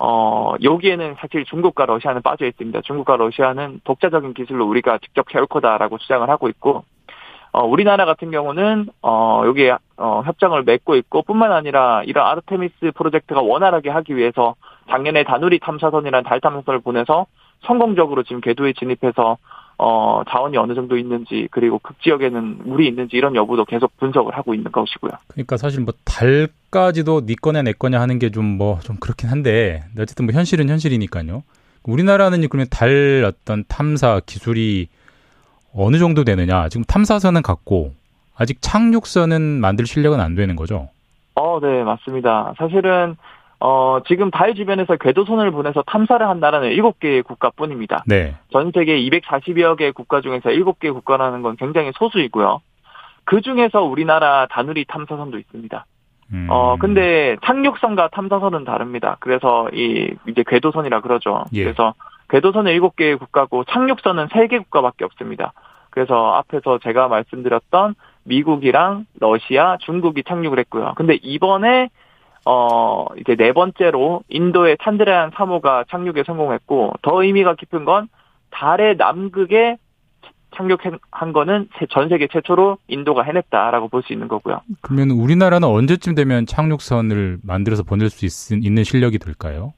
[0.03, 2.81] 어, 여기에는 사실 중국과 러시아는 빠져 있습니다.
[2.81, 6.85] 중국과 러시아는 독자적인 기술로 우리가 직접 채울 거다라고 주장을 하고 있고,
[7.53, 13.43] 어, 우리나라 같은 경우는, 어, 여기에, 어, 협정을 맺고 있고, 뿐만 아니라 이런 아르테미스 프로젝트가
[13.43, 14.55] 원활하게 하기 위해서
[14.89, 17.27] 작년에 다누리 탐사선이라는 달 탐사선을 보내서
[17.67, 19.37] 성공적으로 지금 궤도에 진입해서
[19.83, 24.71] 어, 자원이 어느 정도 있는지 그리고 극지역에는 물이 있는지 이런 여부도 계속 분석을 하고 있는
[24.71, 25.13] 것이고요.
[25.29, 29.31] 그러니까 사실 뭐 달까지도 네 거냐 내 거냐 하는 게 좀 뭐좀 뭐 좀 그렇긴
[29.31, 31.43] 한데 어쨌든 뭐 현실은 현실이니까요.
[31.85, 34.89] 우리나라는 그러면 달 어떤 탐사 기술이
[35.75, 36.69] 어느 정도 되느냐?
[36.69, 37.93] 지금 탐사선은 갖고
[38.37, 40.89] 아직 착륙선은 만들 실력은 안 되는 거죠?
[41.37, 42.53] 어, 네, 맞습니다.
[42.59, 43.17] 사실은
[43.61, 48.05] 어, 지금 달 주변에서 궤도선을 보내서 탐사를 한 나라는 7개의 국가뿐입니다.
[48.07, 48.35] 네.
[48.51, 52.63] 전 세계 240여 개 국가 중에서 7개 국가라는 건 굉장히 소수이고요.
[53.25, 55.85] 그 중에서 우리나라 다누리 탐사선도 있습니다.
[56.33, 56.47] 음.
[56.49, 59.19] 어, 근데 착륙선과 탐사선은 다릅니다.
[59.21, 61.45] 그래서 이, 이제 궤도선이라 그러죠.
[61.53, 61.65] 예.
[61.65, 61.95] 그래서
[62.31, 65.53] 궤도선은 7개의 국가고 착륙선은 3개 국가밖에 없습니다.
[65.91, 70.95] 그래서 앞에서 제가 말씀드렸던 미국이랑 러시아, 중국이 착륙을 했고요.
[70.97, 71.91] 근데 이번에
[72.47, 78.09] 어, 이제 네 번째로 인도의 찬드라얀 3호가 착륙에 성공했고, 더 의미가 깊은 건
[78.51, 79.77] 달의 남극에
[80.57, 84.61] 착륙한 거는 전 세계 최초로 인도가 해냈다라고 볼 수 있는 거고요.
[84.81, 89.73] 그러면 우리나라는 언제쯤 되면 착륙선을 만들어서 보낼 수 있, 는 실력이 될까요?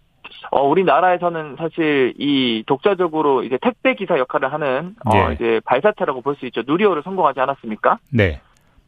[0.51, 5.35] 어, 우리나라에서는 사실 이 독자적으로 이제 택배 기사 역할을 하는 어, 네.
[5.35, 6.63] 이제 발사체라고 볼 수 있죠.
[6.67, 7.99] 누리호를 성공하지 않았습니까?
[8.11, 8.41] 네.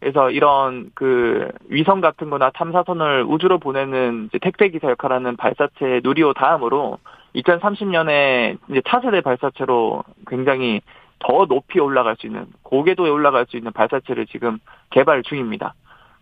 [0.04, 6.98] 그래서 이런 그 위성 같은 거나 탐사선을 우주로 보내는 택배 기사 역할하는 발사체 누리호 다음으로
[7.34, 10.82] 2030년에 이제 차세대 발사체로 굉장히
[11.20, 14.58] 더 높이 올라갈 수 있는 고궤도에 올라갈 수 있는 발사체를 지금
[14.90, 15.72] 개발 중입니다.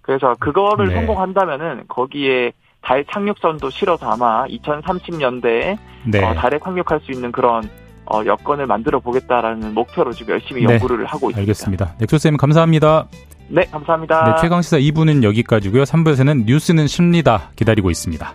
[0.02, 0.94] 그래서 그거를 네.
[0.94, 2.52] 성공한다면은 거기에
[2.82, 5.76] 달 착륙선도 실어서 아마 2030년대에
[6.06, 6.24] 네.
[6.24, 7.64] 어, 달에 착륙할 수 있는 그런
[8.12, 10.74] 어, 여건을 만들어 보겠다라는 목표로 지금 열심히 네.
[10.74, 11.40] 연구를 하고 있습니다.
[11.40, 11.94] 알겠습니다.
[11.98, 13.06] 넥소쌤 감사합니다.
[13.48, 14.24] 네, 감사합니다.
[14.24, 15.84] 네, 최강시사 2부는 여기까지고요.
[15.84, 17.50] 3부에서는 뉴스는 쉽니다.
[17.56, 18.34] 기다리고 있습니다.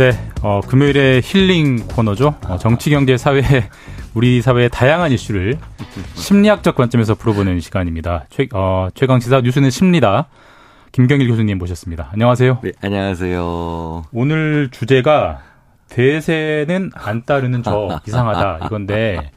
[0.00, 2.34] 네, 어, 금요일의 힐링 코너죠.
[2.48, 3.42] 어, 정치, 경제, 사회,
[4.14, 5.58] 우리 사회의 다양한 이슈를
[6.14, 8.24] 심리학적 관점에서 풀어보는 시간입니다.
[8.30, 10.28] 최, 어, 최강 시사 뉴스는 십니다.
[10.92, 12.08] 김경일 교수님 모셨습니다.
[12.12, 12.60] 안녕하세요.
[12.62, 14.06] 네, 안녕하세요.
[14.10, 15.42] 오늘 주제가
[15.90, 19.30] 대세는 안 따르는 저 이상하다 이건데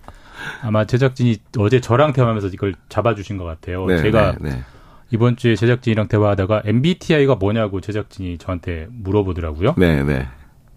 [0.62, 3.86] 아마 제작진이 어제 저랑 대화하면서 이걸 잡아주신 것 같아요.
[3.86, 4.64] 네, 제가 네, 네.
[5.12, 9.76] 이번 주에 제작진이랑 대화하다가 MBTI가 뭐냐고 제작진이 저한테 물어보더라고요.
[9.78, 10.26] 네, 네.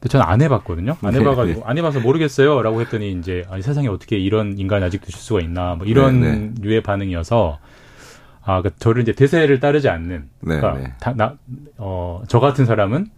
[0.06, 0.96] 근데 저는 안 해봤거든요.
[1.02, 5.18] 안 네, 해봐가지고 안 해봐서 모르겠어요.라고 했더니 이제 아니 세상에 어떻게 이런 인간이 아직도 있을
[5.18, 7.58] 수가 있나 뭐 이런 류의 반응이어서
[8.44, 11.34] 아, 그 저를 이제 대세를 따르지 않는 그러니까 다, 나,
[11.78, 13.08] 어, 저 같은 사람은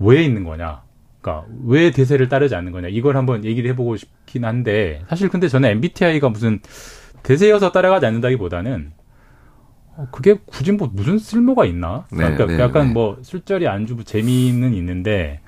[0.00, 0.82] 왜 있는 거냐?
[1.22, 5.70] 그러니까 왜 대세를 따르지 않는 거냐 이걸 한번 얘기를 해보고 싶긴 한데 사실 근데 저는
[5.70, 6.60] MBTI가 무슨
[7.22, 8.92] 대세여서 따라가지 않는다기보다는
[9.96, 12.06] 어, 그게 굳이 뭐 무슨 쓸모가 있나?
[12.10, 12.92] 네, 그러니까 네, 약간 네.
[12.92, 15.40] 뭐 술자리 안주 재미는 있는데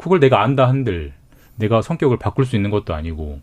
[0.00, 1.12] 그걸 내가 안다 한들
[1.56, 3.40] 내가 성격을 바꿀 수 있는 것도 아니고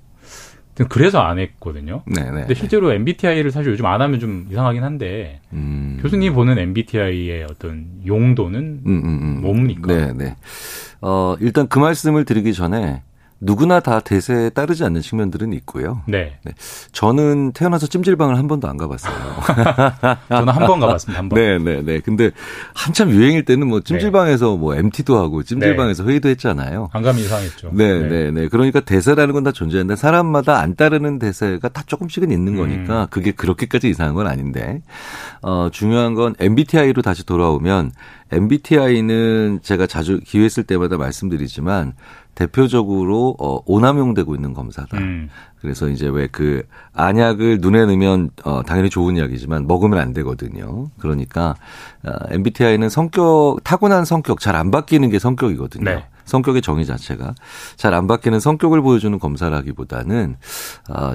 [0.89, 2.03] 그래서 안 했거든요.
[2.05, 2.31] 네네.
[2.31, 5.97] 근데 실제로 MBTI를 사실 요즘 안 하면 좀 이상하긴 한데 음.
[6.01, 9.41] 교수님 보는 MBTI의 어떤 용도는 음, 음, 음.
[9.41, 9.87] 뭡니까?
[9.87, 10.35] 네, 네.
[11.01, 13.01] 어, 일단 그 말씀을 드리기 전에
[13.39, 16.01] 누구나 다 대세에 따르지 않는 측면들은 있고요.
[16.07, 16.37] 네.
[16.43, 16.51] 네.
[16.91, 19.13] 저는 태어나서 찜질방을 한 번도 안 가봤어요.
[20.29, 21.19] 저는 한 번 가봤습니다.
[21.19, 21.39] 한 번.
[21.39, 21.99] 네, 네, 네.
[21.99, 22.31] 근데
[22.75, 24.57] 한참 유행일 때는 뭐 찜질방에서 네.
[24.57, 26.09] 뭐 MT도 하고 찜질방에서 네.
[26.11, 26.89] 회의도 했잖아요.
[26.93, 27.69] 안 가면 이상했죠.
[27.73, 28.47] 네, 네, 네, 네.
[28.47, 32.57] 그러니까 대세라는 건 다 존재하는데 사람마다 안 따르는 대세가 다 조금씩은 있는 음.
[32.57, 33.07] 거니까 음.
[33.09, 34.81] 그게 그렇게까지 이상한 건 아닌데
[35.41, 37.91] 어, 중요한 건 MBTI로 다시 돌아오면
[38.31, 41.93] MBTI는 제가 자주 기회 있을 때마다 말씀드리지만
[42.37, 44.95] 대표적으로 어 오남용되고 있는 검사다.
[44.97, 45.27] 음.
[45.59, 46.61] 그래서 이제 왜 그
[46.93, 50.89] 안약을 눈에 넣으면 어 당연히 좋은 이야기지만 먹으면 안 되거든요.
[50.99, 51.55] 그러니까
[52.05, 55.83] 어, MBTI는 성격 타고난 성격 잘 안 바뀌는 게 성격이거든요.
[55.85, 56.05] 네.
[56.25, 57.33] 성격의 정의 자체가
[57.75, 60.35] 잘 안 바뀌는 성격을 보여주는 검사라기보다는
[60.89, 61.13] 어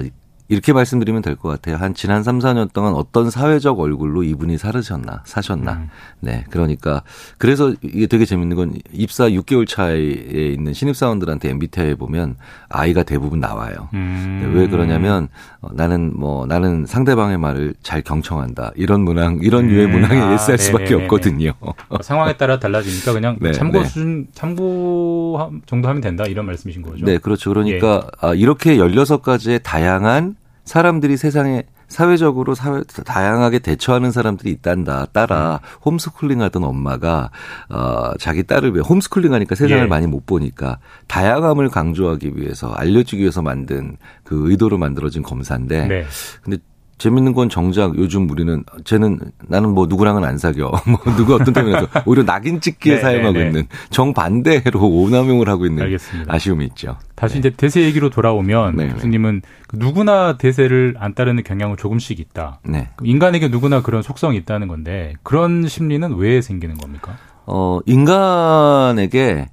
[0.49, 1.77] 이렇게 말씀드리면 될 것 같아요.
[1.77, 5.73] 한 지난 3, 4년 동안 어떤 사회적 얼굴로 이분이 살으셨나, 사셨나.
[5.73, 5.89] 음.
[6.19, 6.43] 네.
[6.49, 7.01] 그러니까
[7.37, 12.35] 그래서 이게 되게 재밌는 건 입사 6개월 차에 있는 신입사원들한테 MBTI 보면
[12.69, 13.89] 아이가 대부분 나와요.
[13.93, 14.41] 음.
[14.53, 15.27] 네, 왜 그러냐면
[15.61, 18.73] 어, 나는 뭐 나는 상대방의 말을 잘 경청한다.
[18.75, 19.91] 이런 문항, 이런 유의 음.
[19.91, 21.03] 문항에 아, 예스할 수밖에 네네네네.
[21.05, 21.53] 없거든요.
[21.61, 23.85] 어, 상황에 따라 달라지니까 그냥 네, 참고 네.
[23.85, 26.25] 수준, 참고 정도 하면 된다.
[26.25, 27.05] 이런 말씀이신 거죠.
[27.05, 27.49] 네, 그렇죠.
[27.49, 28.27] 그러니까 예.
[28.27, 30.32] 아, 이렇게 16가지의 다양한
[30.65, 35.07] 사람들이 세상에 사회적으로 사회 다양하게 대처하는 사람들이 있단다.
[35.11, 37.29] 따라 홈스쿨링 하던 엄마가
[37.69, 39.87] 어 자기 딸을 왜 홈스쿨링 하니까 세상을 예.
[39.87, 46.05] 많이 못 보니까 다양함을 강조하기 위해서 알려주기 위해서 만든 그 의도로 만들어진 검사인데 네.
[46.41, 46.57] 근데
[47.03, 50.71] 재밌는 건 정작 요즘 우리는 쟤는 나는 뭐 누구랑은 안 사겨.
[50.87, 53.45] 뭐 누구 어떤 때문에 오히려 낙인 찍기에 네, 사용하고 네, 네.
[53.47, 56.33] 있는 정반대로 오남용을 하고 있는 알겠습니다.
[56.33, 56.95] 아쉬움이 있죠.
[57.15, 57.39] 다시 네.
[57.39, 58.93] 이제 대세 얘기로 돌아오면 네, 네.
[58.93, 59.41] 교수님은
[59.73, 62.61] 누구나 대세를 안 따르는 경향은 조금씩 있다.
[62.63, 62.87] 네.
[63.01, 67.17] 인간에게 누구나 그런 속성이 있다는 건데 그런 심리는 왜 생기는 겁니까?
[67.45, 69.49] 어, 인간에게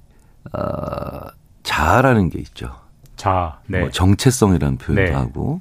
[0.53, 1.27] 어,
[1.63, 2.71] 자아라는 게 있죠.
[3.17, 3.81] 자, 네.
[3.81, 5.59] 뭐 정체성이라는 표현도 하고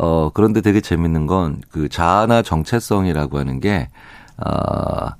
[0.00, 3.88] 어, 그런데 되게 재밌는 건 그 자아나 정체성이라고 하는 게,
[4.36, 5.14] 아,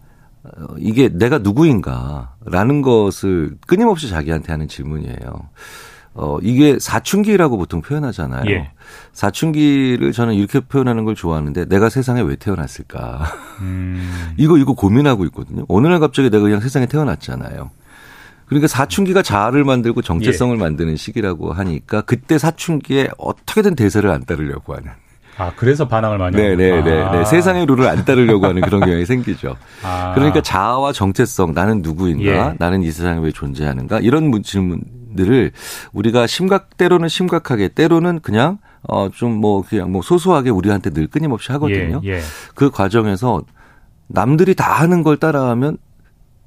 [0.44, 5.48] 어, 이게 내가 누구인가라는 것을 끊임없이 자기한테 하는 질문이에요.
[6.14, 8.50] 어, 이게 사춘기라고 보통 표현하잖아요.
[8.50, 8.70] 예.
[9.12, 13.24] 사춘기를 저는 이렇게 표현하는 걸 좋아하는데 내가 세상에 왜 태어났을까?
[13.60, 14.34] 음.
[14.36, 15.64] 이거, 이거 고민하고 있거든요.
[15.68, 17.70] 어느 날 갑자기 내가 그냥 세상에 태어났잖아요.
[18.48, 20.60] 그러니까 사춘기가 자아를 만들고 정체성을 예.
[20.60, 24.90] 만드는 시기라고 하니까 그때 사춘기에 어떻게든 대세를 안 따르려고 하는.
[25.36, 26.82] 아, 그래서 반항을 많이 하는 네네네.
[26.82, 27.12] 네, 아.
[27.12, 27.24] 네.
[27.24, 29.56] 세상의 룰을 안 따르려고 하는 그런 경향이 생기죠.
[29.84, 30.12] 아.
[30.14, 32.54] 그러니까 자아와 정체성, 나는 누구인가, 예.
[32.58, 35.52] 나는 이 세상에 왜 존재하는가, 이런 질문들을
[35.92, 41.52] 우리가 심각, 때로는 심각하게, 때로는 그냥, 어, 좀 뭐, 그냥 뭐 소소하게 우리한테 늘 끊임없이
[41.52, 42.00] 하거든요.
[42.04, 42.14] 예.
[42.14, 42.20] 예.
[42.56, 43.42] 그 과정에서
[44.08, 45.76] 남들이 다 하는 걸 따라하면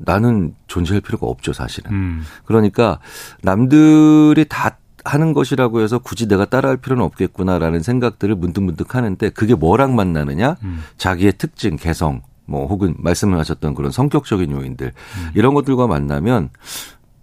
[0.06, 1.92] 나는 존재할 필요가 없죠, 사실은.
[1.92, 2.24] 음.
[2.46, 3.00] 그러니까
[3.42, 9.96] 남들이 다 하는 것이라고 해서 굳이 내가 따라할 필요는 없겠구나라는 생각들을 문득문득 하는데 그게 뭐랑
[9.96, 10.58] 만나느냐?
[10.64, 10.84] 음.
[10.98, 15.32] 자기의 특징, 개성, 뭐 혹은 말씀을 하셨던 그런 성격적인 요인들 음.
[15.34, 16.50] 이런 것들과 만나면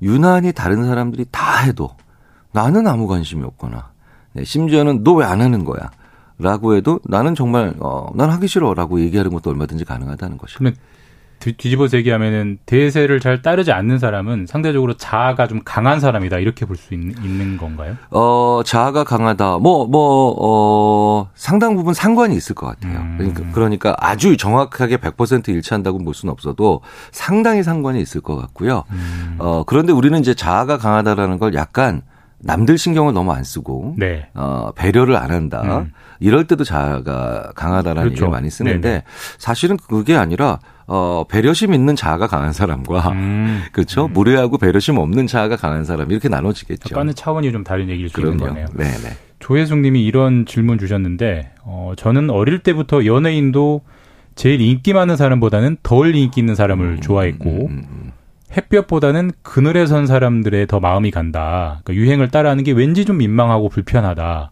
[0.03, 1.91] 유난히 다른 사람들이 다 해도
[2.53, 3.91] 나는 아무 관심이 없거나
[4.33, 5.91] 네, 심지어는 너 왜 안 하는 거야?
[6.41, 10.65] 라고 해도 나는 정말 어, 난 하기 싫어라고 얘기하는 것도 얼마든지 가능하다는 것이죠.
[11.41, 16.95] 뒤집어서 얘기하면은 대세를 잘 따르지 않는 사람은 상대적으로 자아가 좀 강한 사람이다 이렇게 볼 수
[16.95, 17.97] 있는 건가요?
[18.11, 19.59] 어 자아가 강하다.
[19.59, 22.99] 뭐뭐 뭐, 어, 상당 부분 상관이 있을 것 같아요.
[23.01, 23.15] 음.
[23.19, 26.81] 그러니까, 그러니까 아주 정확하게 100% 일치한다고 볼 수는 없어도
[27.13, 28.85] 상당히 상관이 있을 것 같고요.
[28.91, 29.37] 음.
[29.39, 32.03] 어 그런데 우리는 이제 자아가 강하다라는 걸 약간
[32.41, 34.29] 남들 신경을 너무 안 쓰고 네.
[34.35, 35.63] 어, 배려를 안 한다.
[35.81, 35.93] 음.
[36.21, 38.13] 이럴 때도 자아가 강하다라는 그렇죠.
[38.13, 39.03] 얘기를 많이 쓰는데 네네.
[39.39, 40.61] 사실은 그게 아니라
[40.91, 43.63] 어, 배려심 있는 자아가 강한 사람과 음.
[43.73, 44.13] 그렇죠 음.
[44.15, 46.95] 무례하고 배려심 없는 자아가 강한 사람 이렇게 나눠지겠죠.
[46.95, 48.67] 약간의 차원이 좀 다른 얘기를 주는 거네요.
[48.73, 49.17] 네네.
[49.39, 53.83] 조혜숙님이 이런 질문 주셨는데 어, 저는 어릴 때부터 연예인도
[54.35, 58.13] 제일 인기 많은 사람보다는 덜 인기 있는 사람을 음, 좋아했고 음, 음,
[58.57, 61.81] 햇볕보다는 그늘에 선 사람들의 더 마음이 간다.
[61.85, 64.51] 그러니까 유행을 따라하는 게 왠지 좀 민망하고 불편하다.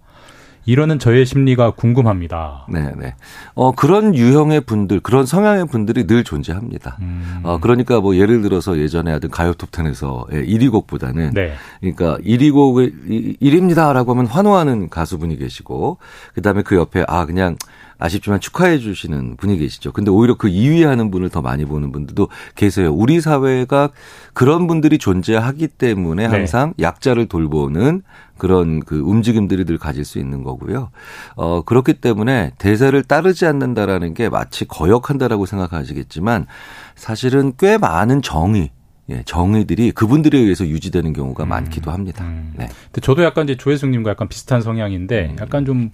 [0.66, 2.66] 이러는 저의 심리가 궁금합니다.
[2.68, 3.14] 네, 네.
[3.54, 6.96] 어, 그런 유형의 분들, 그런 성향의 분들이 늘 존재합니다.
[7.00, 7.40] 음.
[7.44, 11.54] 어, 그러니까 뭐 예를 들어서 예전에 하던 가요 톱텐에서 1위 곡보다는 네.
[11.80, 12.92] 그러니까 1위 곡을
[13.40, 15.98] 1위입니다라고 하면 환호하는 가수분이 계시고
[16.34, 17.56] 그다음에 그 옆에 아 그냥
[17.98, 19.92] 아쉽지만 축하해 주시는 분이 계시죠.
[19.92, 22.92] 근데 오히려 그 2위 하는 분을 더 많이 보는 분들도 계세요.
[22.92, 23.90] 우리 사회가
[24.34, 26.28] 그런 분들이 존재하기 때문에 네.
[26.28, 26.84] 항상 네.
[26.84, 28.02] 약자를 돌보는
[28.38, 30.90] 그런 그 움직임들이 늘 가질 수 있는 거고요.
[31.36, 36.46] 어, 그렇기 때문에 대세를 따르지 않는다라는 게 마치 거역한다라고 생각하시겠지만
[36.94, 38.70] 사실은 꽤 많은 정의
[39.08, 42.24] 예, 정의들이 그분들에 의해서 유지되는 경우가 음, 많기도 합니다.
[42.24, 42.52] 음.
[42.56, 42.66] 네.
[42.86, 45.36] 근데 저도 약간 이제 조혜숙님과 약간 비슷한 성향인데 음.
[45.40, 45.92] 약간 좀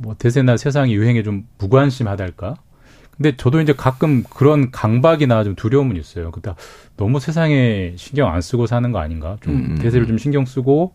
[0.00, 2.54] 뭐 대세나 세상의 유행에 좀 무관심하달까?
[3.16, 6.30] 근데 저도 이제 가끔 그런 강박이나 좀 두려움은 있어요.
[6.30, 6.54] 그다
[6.96, 9.36] 너무 세상에 신경 안 쓰고 사는 거 아닌가?
[9.42, 10.94] 좀 음, 음, 대세를 좀 신경 쓰고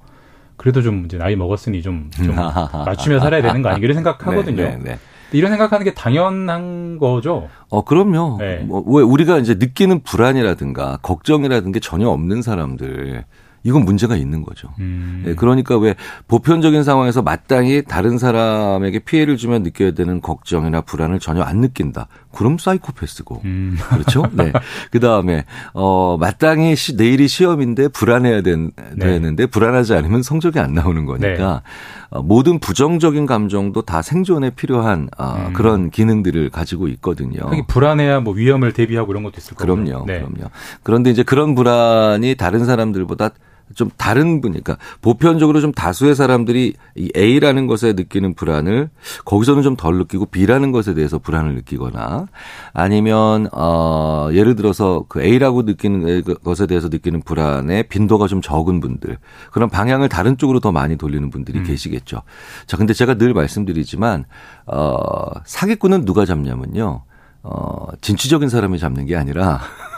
[0.57, 2.33] 그래도 좀 이제 나이 먹었으니 좀, 좀
[2.85, 4.55] 맞추며 살아야 되는 거 아닌가 이런 생각하거든요.
[4.55, 4.99] 네, 네, 네.
[5.33, 7.49] 이런 생각하는 게 당연한 거죠.
[7.69, 8.37] 어, 그럼요.
[8.39, 8.57] 네.
[8.59, 13.25] 뭐, 왜 우리가 이제 느끼는 불안이라든가 걱정이라든가 전혀 없는 사람들
[13.65, 14.69] 이건 문제가 있는 거죠.
[14.77, 15.23] 음.
[15.25, 15.95] 네, 그러니까 왜
[16.27, 22.07] 보편적인 상황에서 마땅히 다른 사람에게 피해를 주면 느껴야 되는 걱정이나 불안을 전혀 안 느낀다.
[22.31, 23.41] 그럼 사이코패스고.
[23.43, 23.75] 음.
[23.89, 24.27] 그렇죠?
[24.33, 24.53] 네.
[24.91, 29.07] 그 다음에, 어, 마땅히 시, 내일이 시험인데 불안해야 된, 네.
[29.07, 31.69] 되는데 불안하지 않으면 성적이 안 나오는 거니까 네.
[32.11, 35.53] 어, 모든 부정적인 감정도 다 생존에 필요한 어, 음.
[35.53, 37.49] 그런 기능들을 가지고 있거든요.
[37.67, 39.75] 불안해야 뭐 위험을 대비하고 이런 것도 있을 거예요.
[39.75, 40.05] 그럼요.
[40.05, 40.19] 네.
[40.19, 40.51] 그럼요.
[40.83, 43.31] 그런데 이제 그런 불안이 다른 사람들보다
[43.73, 48.89] 좀 다른 분이니까 보편적으로 좀 다수의 사람들이 이 A라는 것에 느끼는 불안을
[49.25, 52.27] 거기서는 좀 덜 느끼고 B라는 것에 대해서 불안을 느끼거나
[52.73, 59.17] 아니면 어 예를 들어서 그 A라고 느끼는 것에 대해서 느끼는 불안의 빈도가 좀 적은 분들
[59.51, 61.63] 그런 방향을 다른 쪽으로 더 많이 돌리는 분들이 음.
[61.65, 62.21] 계시겠죠.
[62.67, 64.25] 자, 근데 제가 늘 말씀드리지만
[64.67, 67.03] 어 사기꾼은 누가 잡냐면요.
[67.43, 69.59] 어 진취적인 사람이 잡는 게 아니라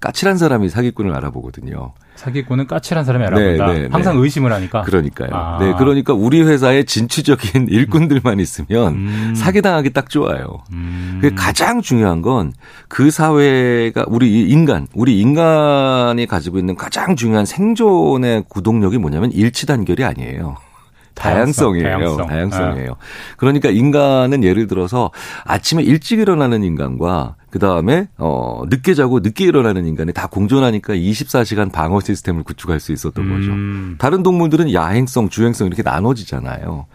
[0.00, 1.92] 까칠한 사람이 사기꾼을 알아보거든요.
[2.14, 3.66] 사기꾼은 까칠한 사람이 알아본다.
[3.66, 4.82] 네, 네, 네, 항상 의심을 하니까.
[4.82, 5.30] 그러니까요.
[5.32, 5.58] 아.
[5.60, 9.34] 네, 그러니까 우리 회사에 진취적인 일꾼들만 있으면 음.
[9.36, 10.62] 사기당하기 딱 좋아요.
[10.72, 11.18] 음.
[11.20, 12.52] 그 가장 중요한 건
[12.88, 20.04] 그 사회가 우리 인간, 우리 인간이 가지고 있는 가장 중요한 생존의 구동력이 뭐냐면 일치 단결이
[20.04, 20.56] 아니에요.
[21.14, 21.98] 다양성이에요.
[21.98, 22.26] 다양성.
[22.28, 22.92] 다양성이에요.
[22.92, 23.34] 아.
[23.36, 25.10] 그러니까 인간은 예를 들어서
[25.44, 31.70] 아침에 일찍 일어나는 인간과 그 다음에 어 늦게 자고 늦게 일어나는 인간이 다 공존하니까 24시간
[31.70, 33.30] 방어 시스템을 구축할 수 있었던 음.
[33.30, 33.98] 거죠.
[33.98, 36.86] 다른 동물들은 야행성, 주행성 이렇게 나눠지잖아요.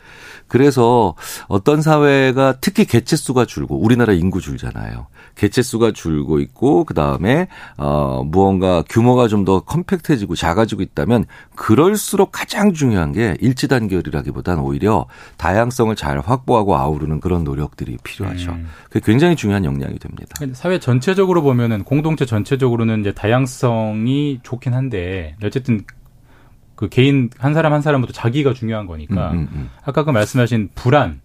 [0.48, 1.16] 그래서
[1.48, 5.08] 어떤 사회가 특히 개체 수가 줄고 우리나라 인구 줄잖아요.
[5.36, 7.48] 개체 수가 줄고 있고 그 다음에
[7.78, 11.26] 어 무언가 규모가 좀 더 컴팩트해지고 작아지고 있다면
[11.56, 15.08] 그럴수록 가장 중요한 게 일치 단결이라기보다는 오히려
[15.38, 18.52] 다양성을 잘 확보하고 아우르는 그런 노력들이 필요하죠.
[18.52, 18.68] 음.
[18.90, 20.36] 그게 굉장히 중요한 역량이 됩니다.
[20.54, 25.84] 사회 전체적으로 보면은 공동체 전체적으로는 이제 다양성이 좋긴 한데 어쨌든
[26.76, 29.70] 그 개인 한 사람 한 사람부터 자기가 중요한 거니까 음, 음, 음.
[29.84, 31.22] 아까 그 말씀하신 불안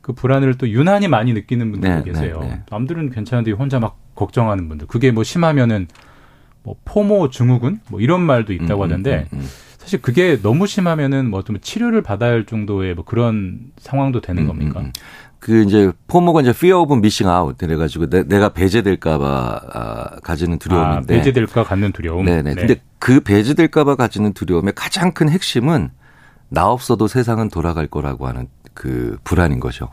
[0.00, 2.38] 그 불안을 또 유난히 많이 느끼는 분들이 네, 계세요.
[2.40, 2.62] 네, 네.
[2.70, 4.86] 남들은 괜찮은데 혼자 막 걱정하는 분들.
[4.86, 5.88] 그게 뭐 심하면은
[6.62, 9.46] 뭐 포모 증후군 뭐 이런 말도 있다고 음, 음 하던데 음, 음,
[9.78, 14.84] 사실 그게 너무 심하면은 뭐 좀 치료를 받아야 할 정도의 뭐 그런 상황도 되는 겁니까?
[15.46, 21.14] 그 이제 포모가 이제 fear of missing out 그래가지고 내, 가 배제될까봐 아, 가지는 두려움인데
[21.14, 22.24] 아, 배제될까 갖는 두려움.
[22.24, 22.42] 네네.
[22.42, 22.54] 네.
[22.56, 25.90] 근데 그 배제될까봐 가지는 두려움의 가장 큰 핵심은
[26.48, 29.88] 나 없어도 세상은 돌아갈 거라고 하는 그 불안인 거죠.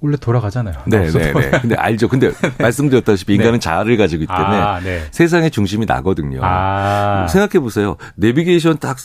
[0.00, 0.74] 원래 돌아가잖아요.
[0.86, 1.50] 네, 네, 네.
[1.60, 2.08] 근데 알죠.
[2.08, 3.58] 근데 말씀드렸다시피 인간은 네.
[3.58, 5.02] 자아를 가지고 있기 때문에 아, 네.
[5.10, 6.40] 세상의 중심이 나거든요.
[6.42, 7.26] 아.
[7.28, 7.96] 생각해 보세요.
[8.16, 8.96] 내비게이션 딱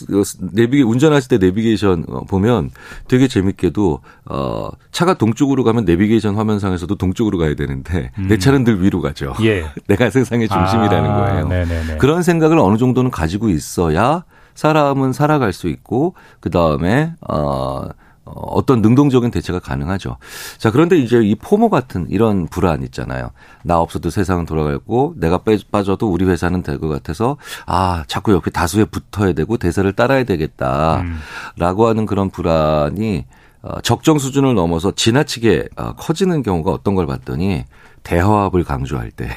[0.52, 2.70] 내비 운전하실 때 내비게이션 어, 보면
[3.08, 8.28] 되게 재밌게도 어 차가 동쪽으로 가면 내비게이션 화면상에서도 동쪽으로 가야 되는데 음.
[8.28, 9.34] 내 차는 늘 위로 가죠.
[9.42, 9.66] 예.
[9.88, 11.48] 내가 세상의 중심이라는 아, 거예요.
[11.48, 11.96] 네네네.
[11.98, 14.24] 그런 생각을 어느 정도는 가지고 있어야
[14.54, 17.88] 사람은 살아갈 수 있고 그 다음에 어.
[18.26, 20.16] 어, 어떤 능동적인 대처가 가능하죠.
[20.58, 23.30] 자, 그런데 이제 이 포모 같은 이런 불안 있잖아요.
[23.62, 28.50] 나 없어도 세상은 돌아가고 내가 빼, 빠져도 우리 회사는 될 것 같아서 아, 자꾸 옆에
[28.50, 31.00] 다수에 붙어야 되고 대세를 따라야 되겠다.
[31.00, 31.18] 음.
[31.56, 33.24] 라고 하는 그런 불안이
[33.62, 37.64] 어, 적정 수준을 넘어서 지나치게 어, 커지는 경우가 어떤 걸 봤더니
[38.02, 39.28] 대화합을 강조할 때.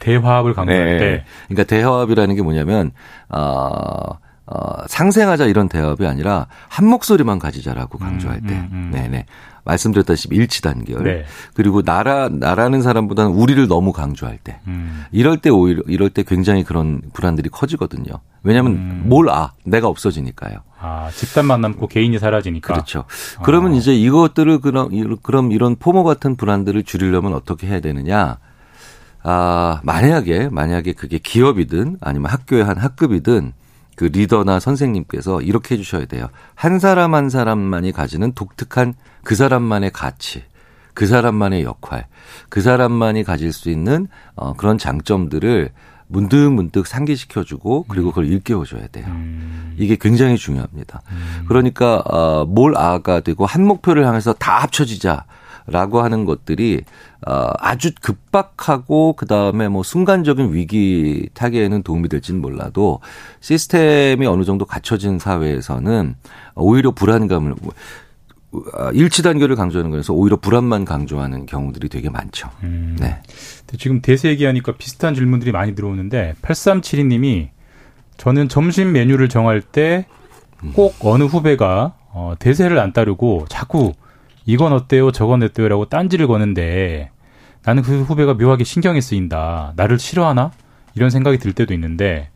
[0.00, 0.98] 대화합을 강조할 네.
[0.98, 1.24] 때.
[1.48, 2.92] 그러니까 대화합이라는 게 뭐냐면,
[3.28, 4.18] 어,
[4.50, 8.54] 어, 상생하자 이런 대업이 아니라 한 목소리만 가지자라고 음, 강조할 때.
[8.54, 8.90] 음, 음, 음.
[8.92, 9.26] 네네.
[9.64, 11.04] 말씀드렸다시피 일치 단결.
[11.04, 11.24] 네.
[11.52, 14.60] 그리고 나라, 나라는 사람보다는 우리를 너무 강조할 때.
[14.66, 15.04] 음.
[15.12, 18.20] 이럴 때 오히려, 이럴 때 굉장히 그런 불안들이 커지거든요.
[18.42, 19.02] 왜냐하면 음.
[19.04, 20.60] 뭘 아, 내가 없어지니까요.
[20.80, 22.72] 아, 집단만 남고 개인이 사라지니까.
[22.72, 23.04] 그렇죠.
[23.44, 23.74] 그러면 아.
[23.74, 28.38] 이제 이것들을 그럼, 그럼 이런 포모 같은 불안들을 줄이려면 어떻게 해야 되느냐.
[29.22, 33.52] 아, 만약에, 만약에 그게 기업이든 아니면 학교의 한 학급이든
[33.98, 36.28] 그 리더나 선생님께서 이렇게 해주셔야 돼요.
[36.54, 38.94] 한 사람 한 사람만이 가지는 독특한
[39.24, 40.44] 그 사람만의 가치,
[40.94, 42.06] 그 사람만의 역할,
[42.48, 44.06] 그 사람만이 가질 수 있는
[44.36, 45.72] 어, 그런 장점들을
[46.06, 49.06] 문득문득 상기시켜주고 그리고 그걸 일깨워줘야 돼요.
[49.08, 49.74] 음.
[49.76, 51.02] 이게 굉장히 중요합니다.
[51.10, 51.44] 음.
[51.48, 55.24] 그러니까 어, 뭘 아가 되고 한 목표를 향해서 다 합쳐지자.
[55.70, 56.82] 라고 하는 것들이
[57.26, 63.00] 어 아주 급박하고 그다음에 뭐 순간적인 위기 타개에는 도움이 될지는 몰라도
[63.40, 66.14] 시스템이 어느 정도 갖춰진 사회에서는
[66.54, 67.54] 오히려 불안감을
[68.74, 72.48] 아, 일치 단계를 강조하는 거에서 오히려 불안만 강조하는 경우들이 되게 많죠.
[72.62, 72.96] 음.
[72.98, 73.20] 네.
[73.78, 77.50] 지금 대세 얘기하니까 비슷한 질문들이 많이 들어오는데 8372님이
[78.16, 80.06] 저는 점심 메뉴를 정할 때
[80.74, 83.92] 꼭 어느 후배가 어, 대세를 안 따르고 자꾸
[84.48, 87.10] 이건 어때요, 저건 어때요라고 딴지를 거는데
[87.64, 89.74] 나는 그 후배가 묘하게 신경이 쓰인다.
[89.76, 90.52] 나를 싫어하나?
[90.94, 92.30] 이런 생각이 들 때도 있는데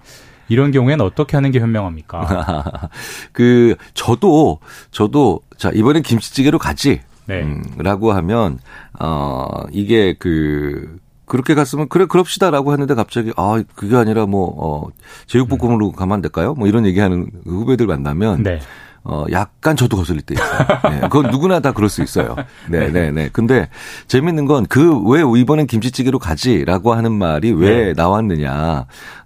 [0.46, 2.90] 이런 경우에는 어떻게 하는 게 현명합니까?
[3.32, 4.58] 그 저도
[4.90, 7.00] 저도 자 이번엔 김치찌개로 가지.
[7.24, 7.40] 네.
[7.40, 8.58] 음, 라고 하면
[9.00, 14.88] 어 이게 그 그렇게 갔으면 그래 그럽시다라고 했는데 갑자기 아 그게 아니라 뭐 어
[15.28, 15.92] 제육볶음으로 음.
[15.92, 16.52] 가면 안 될까요?
[16.52, 18.60] 뭐 이런 얘기하는 후배들 만나면 네.
[19.04, 20.66] 어, 약간 저도 거슬릴 때 있어요.
[20.90, 22.36] 네, 그건 누구나 다 그럴 수 있어요.
[22.68, 23.28] 네, 네, 네.
[23.32, 23.68] 근데
[24.06, 27.92] 재밌는 건 그 왜 이번엔 김치찌개로 가지라고 하는 말이 왜 네.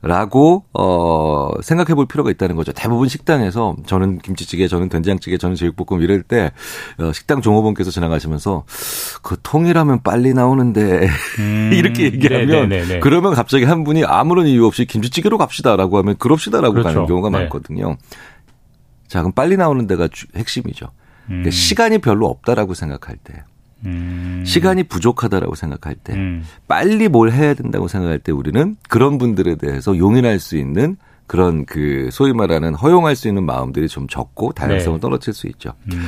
[0.03, 2.73] 나왔느냐라고 어, 생각해 볼 필요가 있다는 거죠.
[2.73, 6.53] 대부분 식당에서 저는 김치찌개, 저는 된장찌개, 저는 제육볶음 이럴 때
[6.99, 8.65] 어, 식당 종업원께서 지나가시면서
[9.23, 11.09] 그 통이라면 빨리 나오는데
[11.39, 12.69] 음, 이렇게 얘기하면 네네네네.
[12.69, 13.01] 네, 네, 네.
[13.01, 16.89] 그러면 갑자기 한 분이 아무런 이유 없이 김치찌개로 갑시다라고 하면 그럽시다라고 그렇죠.
[16.89, 17.39] 가는 경우가 네.
[17.41, 17.97] 많거든요.
[19.09, 20.91] 자, 그럼 빨리 나오는 데가 핵심이죠.
[21.31, 21.51] 음.
[21.51, 23.43] 시간이 별로 없다라고 생각할 때.
[23.85, 24.43] 음.
[24.47, 26.45] 시간이 부족하다라고 생각할 때, 음.
[26.67, 30.97] 빨리 뭘 해야 된다고 생각할 때 우리는 그런 분들에 대해서 용인할 수 있는
[31.27, 35.01] 그런 그 소위 말하는 허용할 수 있는 마음들이 좀 적고 다양성을 네.
[35.01, 35.73] 떨어질 수 있죠.
[35.93, 36.01] 음.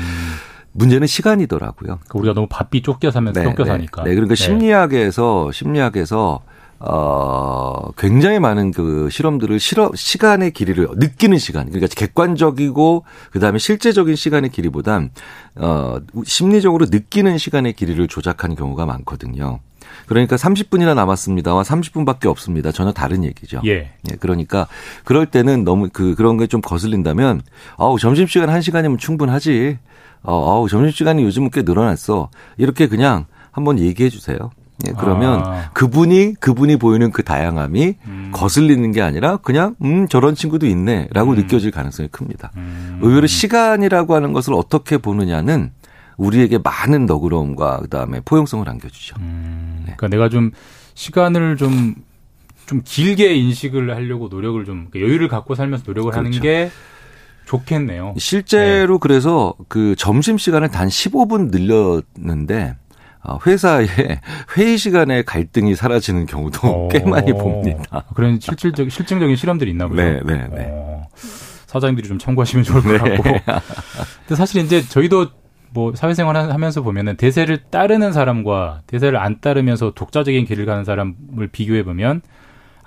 [0.73, 1.99] 문제는 시간이더라고요.
[1.99, 3.71] 그러니까 우리가 너무 바삐 쫓겨 사면서 네, 쫓겨 네.
[3.71, 4.05] 사니까.
[4.05, 4.45] 네, 그러니까 네.
[4.45, 6.41] 심리학에서 심리학에서
[6.81, 14.15] 어, 굉장히 많은 그 실험들을 실험, 시간의 길이를 느끼는 시간, 그러니까 객관적이고, 그 다음에 실제적인
[14.15, 15.11] 시간의 길이보단,
[15.57, 19.61] 어, 심리적으로 느끼는 시간의 길이를 조작하는 경우가 많거든요.
[20.07, 22.71] 그러니까 30분이나 남았습니다와 30분밖에 없습니다.
[22.73, 23.61] 전혀 다른 얘기죠.
[23.67, 23.71] 예.
[24.11, 24.17] 예.
[24.21, 24.67] 그러니까
[25.05, 27.43] 그럴 때는 너무 그 그런 게 좀 거슬린다면
[27.77, 29.79] 아우 점심시간 1시간이면 충분하지.
[30.23, 32.31] 어, 아우 점심시간이 요즘은 꽤 늘어났어.
[32.57, 34.51] 이렇게 그냥 한번 얘기해 주세요.
[34.87, 35.71] 예, 그러면 아.
[35.73, 38.31] 그분이 그분이 보이는 그 다양함이 음.
[38.33, 41.37] 거슬리는 게 아니라 그냥 음 저런 친구도 있네라고 음.
[41.37, 42.53] 느껴질 가능성이 큽니다.
[42.57, 43.01] 음.
[43.03, 45.73] 의외로 시간이라고 하는 것을 어떻게 보느냐는
[46.17, 49.17] 우리에게 많은 너그러움과 그다음에 포용성을 안겨주죠.
[49.19, 49.85] 음.
[49.87, 49.95] 네.
[49.97, 50.53] 그러니까 내가 좀
[50.95, 56.27] 시간을 좀좀 길게 인식을 하려고 노력을 좀 그러니까 여유를 갖고 살면서 노력을 그렇죠.
[56.27, 56.71] 하는 게
[57.47, 58.15] 좋겠네요.
[58.19, 58.99] 실제로 네.
[59.01, 62.88] 그래서 그 점심 시간을 단 15분 늘렸는데 어,
[63.47, 63.87] 회사에
[64.57, 66.89] 회의 시간에 갈등이 사라지는 경우도 오.
[66.93, 68.05] 꽤 많이 봅니다.
[68.15, 70.03] 그런 실질적 실증적인 실험들이 있나 보죠.
[70.03, 70.69] 네, 네, 네.
[70.71, 71.07] 어,
[71.67, 72.99] 사장님들이 좀 참고하시면 좋을 것 네.
[72.99, 73.23] 같고.
[74.27, 75.29] 근데 사실 이제 저희도
[75.71, 81.83] 뭐 사회생활 하면서 보면은 대세를 따르는 사람과 대세를 안 따르면서 독자적인 길을 가는 사람을 비교해
[81.83, 82.23] 보면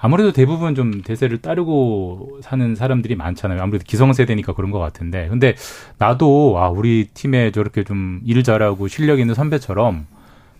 [0.03, 3.61] 아무래도 대부분 좀 대세를 따르고 사는 사람들이 많잖아요.
[3.61, 5.27] 아무래도 기성세대니까 그런 것 같은데.
[5.29, 5.53] 근데
[5.99, 10.07] 나도 아 우리 팀에 저렇게 좀 일 잘하고 실력 있는 선배처럼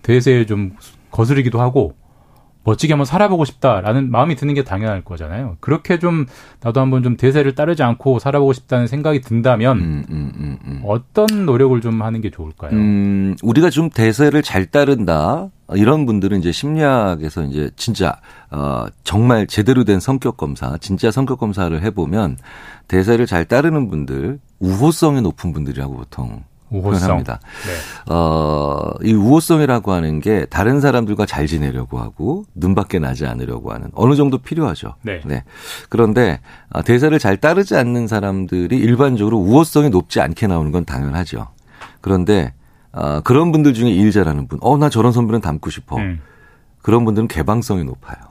[0.01, 0.75] 대세에 좀
[1.11, 1.95] 거스르기도 하고
[2.63, 5.57] 멋지게 한번 살아보고 싶다라는 마음이 드는 게 당연할 거잖아요.
[5.59, 6.25] 그렇게 좀
[6.61, 10.81] 나도 한번 좀 대세를 따르지 않고 살아보고 싶다는 생각이 든다면 음, 음, 음, 음.
[10.85, 12.71] 어떤 노력을 좀 하는 게 좋을까요?
[12.71, 18.17] 음, 우리가 좀 대세를 잘 따른다 이런 분들은 이제 심리학에서 이제 진짜
[18.51, 22.37] 어 정말 제대로 된 성격 검사, 진짜 성격 검사를 해보면
[22.87, 26.99] 대세를 잘 따르는 분들 우호성이 높은 분들이라고 보통 우호성.
[26.99, 27.39] 표현합니다.
[27.65, 28.13] 네.
[28.13, 34.15] 어, 이 우호성이라고 하는 게 다른 사람들과 잘 지내려고 하고 눈밖에 나지 않으려고 하는 어느
[34.15, 34.95] 정도 필요하죠.
[35.03, 35.21] 네.
[35.25, 35.43] 네.
[35.89, 36.39] 그런데
[36.69, 41.49] 아, 대사를 잘 따르지 않는 사람들이 일반적으로 우호성이 높지 않게 나오는 건 당연하죠.
[41.99, 42.53] 그런데
[42.93, 45.97] 어, 그런 분들 중에 일 잘하는 분, 어, 나 저런 선배는 닮고 싶어.
[45.97, 46.21] 음.
[46.81, 48.30] 그런 분들은 개방성이 높아요.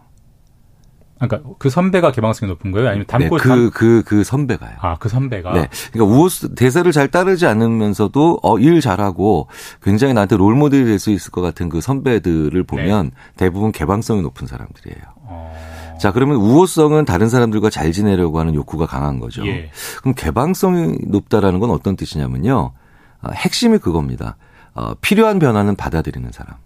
[1.21, 2.89] 그러니까 그 선배가 개방성이 높은 거예요?
[2.89, 4.77] 아니면 담고 네, 그, 그, 그 선배가요.
[4.81, 5.53] 아, 그 선배가?
[5.53, 5.69] 네.
[5.93, 9.49] 그러니까 우호, 대사를 잘 따르지 않으면서도, 어, 일 잘하고
[9.83, 13.11] 굉장히 나한테 롤 모델이 될 수 있을 것 같은 그 선배들을 보면 네.
[13.37, 15.03] 대부분 개방성이 높은 사람들이에요.
[15.25, 15.97] 어...
[15.99, 19.47] 자, 그러면 우호성은 다른 사람들과 잘 지내려고 하는 욕구가 강한 거죠.
[19.47, 19.71] 예.
[20.01, 22.73] 그럼 개방성이 높다라는 건 어떤 뜻이냐면요.
[23.23, 24.37] 어, 핵심이 그겁니다.
[24.75, 26.57] 어, 필요한 변화는 받아들이는 사람.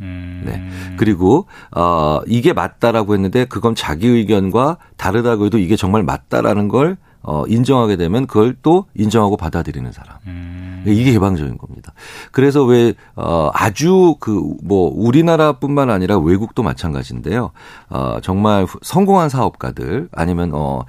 [0.00, 0.42] 음.
[0.44, 0.96] 네.
[0.96, 7.44] 그리고 어 이게 맞다라고 했는데 그건 자기 의견과 다르다고 해도 이게 정말 맞다라는 걸 어,
[7.46, 10.18] 인정하게 되면 그걸 또 인정하고 받아들이는 사람.
[10.26, 10.84] 음.
[10.86, 11.94] 이게 개방적인 겁니다.
[12.30, 17.50] 그래서 왜, 어, 아주 그, 뭐, 우리나라뿐만 아니라 외국도 마찬가지인데요.
[17.88, 20.82] 어, 정말 성공한 사업가들 아니면, 어,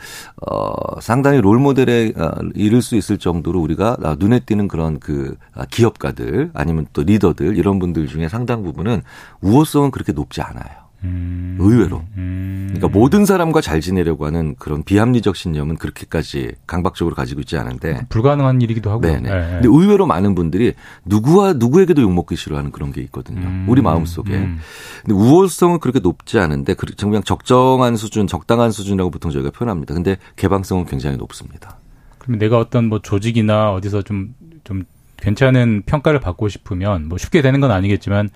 [0.46, 5.36] 어, 상당히 롤 모델에 어, 이를 수 있을 정도로 우리가 눈에 띄는 그런 그
[5.72, 9.02] 기업가들 아니면 또 리더들 이런 분들 중에 상당 부분은
[9.42, 10.85] 우호성은 그렇게 높지 않아요.
[11.06, 11.58] 음.
[11.60, 12.04] 의외로.
[12.18, 12.74] 음.
[12.76, 18.62] 그러니까 모든 사람과 잘 지내려고 하는 그런 비합리적 신념은 그렇게까지 강박적으로 가지고 있지 않은데 불가능한
[18.62, 19.14] 일이기도 하고요.
[19.14, 19.30] 네네.
[19.30, 19.52] 네.
[19.62, 20.74] 근데 의외로 많은 분들이
[21.06, 23.48] 누구와 누구에게도 욕 먹기 싫어하는 그런 게 있거든요.
[23.48, 23.66] 음.
[23.70, 24.34] 우리 마음 속에.
[24.34, 24.60] 음.
[25.06, 29.94] 근데 우월성은 그렇게 높지 않은데 그냥 적정한 수준, 적당한 수준이라고 보통 저희가 표현합니다.
[29.94, 31.78] 근데 개방성은 굉장히 높습니다.
[32.18, 34.34] 그러면 내가 어떤 뭐 조직이나 어디서 좀좀
[34.64, 34.84] 좀
[35.18, 38.30] 괜찮은 평가를 받고 싶으면 뭐 쉽게 되는 건 아니겠지만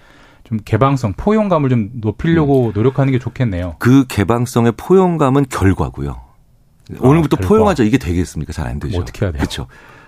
[0.50, 2.72] 좀 개방성, 포용감을 좀 높이려고 음.
[2.74, 3.76] 노력하는 게 좋겠네요.
[3.80, 6.10] 그 개방성의 포용감은 결과고요.
[6.12, 7.48] 아, 오늘부터 결과.
[7.48, 8.52] 포용하자 이게 되겠습니까?
[8.52, 8.94] 잘 안 되죠.
[8.98, 9.40] 뭐 어떻게 해야 돼요?
[9.40, 9.68] 그렇죠.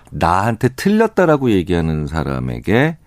[0.09, 2.97] 나한테 틀렸다라고 얘기하는 사람에게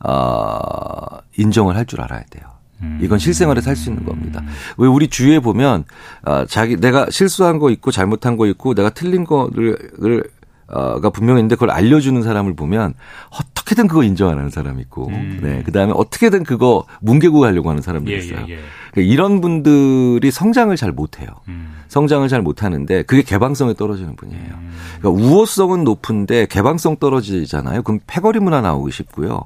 [0.00, 2.44] 어, 인정을 할 줄 알아야 돼요.
[2.82, 2.98] 음.
[3.02, 4.42] 이건 실생활에서 할 수 있는 겁니다.
[4.78, 5.84] 왜 우리 주위에 보면
[6.24, 10.28] 어, 자기 내가 실수한 거 있고 잘못한 거 있고 내가 틀린 거를 어
[10.74, 12.94] 가 분명히 있는데 그걸 알려주는 사람을 보면
[13.30, 15.38] 어떻게든 그거 인정 안 하는 사람이 있고, 음.
[15.42, 15.62] 네.
[15.64, 18.44] 그 다음에 어떻게든 그거 뭉개고 하려고 하는 사람도 예, 있어요.
[18.48, 18.58] 예, 예.
[18.90, 21.28] 그러니까 이런 분들이 성장을 잘 못해요.
[21.48, 21.74] 음.
[21.88, 24.54] 성장을 잘 못하는데 그게 개방성에 떨어지는 분이에요.
[24.54, 24.72] 음.
[24.98, 27.82] 그러니까 우호성은 높은데 개방성 떨어지잖아요.
[27.82, 29.42] 그럼 패거리 문화 나오기 쉽고요.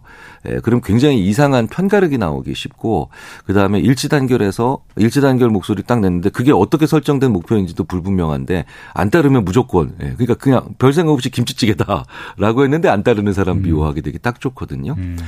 [0.49, 3.11] 예, 그럼 굉장히 이상한 편가르기 나오기 쉽고
[3.47, 8.65] 그 다음에 일치 단결해서 일치 단결 목소리 딱 냈는데 그게 어떻게 설정된 목표인지도 불분명한데
[8.95, 13.63] 안 따르면 무조건 예, 그러니까 그냥 별 생각 없이 김치찌개다라고 했는데 안 따르는 사람 음.
[13.63, 14.95] 미워하게 되기 딱 좋거든요.
[14.97, 15.19] 음.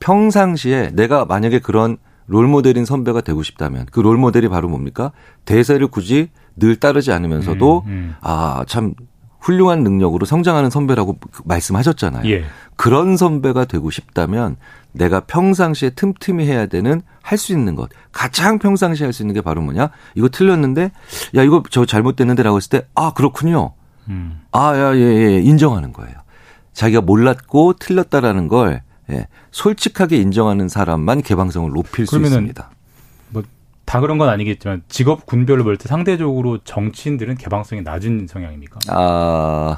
[0.00, 5.10] 평상시에 내가 만약에 그런 롤모델인 선배가 되고 싶다면 그 롤모델이 바로 뭡니까?
[5.44, 8.14] 대세를 굳이 늘 따르지 않으면서도 음, 음.
[8.20, 8.94] 아참
[9.40, 12.30] 훌륭한 능력으로 성장하는 선배라고 말씀하셨잖아요.
[12.30, 12.44] 예.
[12.76, 14.56] 그런 선배가 되고 싶다면
[14.92, 19.40] 내가 평상시에 틈틈이 해야 되는 할 수 있는 것 가장 평상시에 할 수 있는 게
[19.40, 19.90] 바로 뭐냐?
[20.14, 20.90] 이거 틀렸는데
[21.36, 23.72] 야 이거 저 잘못됐는데라고 했을 때 아 그렇군요.
[24.08, 24.40] 음.
[24.52, 26.14] 아 야 예 예, 인정하는 거예요.
[26.72, 32.70] 자기가 몰랐고 틀렸다라는 걸 예, 솔직하게 인정하는 사람만 개방성을 높일 수 있습니다.
[33.90, 38.78] 뭐다 그런 건 아니겠지만 직업 군별로 볼 때 상대적으로 정치인들은 개방성이 낮은 성향입니까?
[38.88, 39.76] 아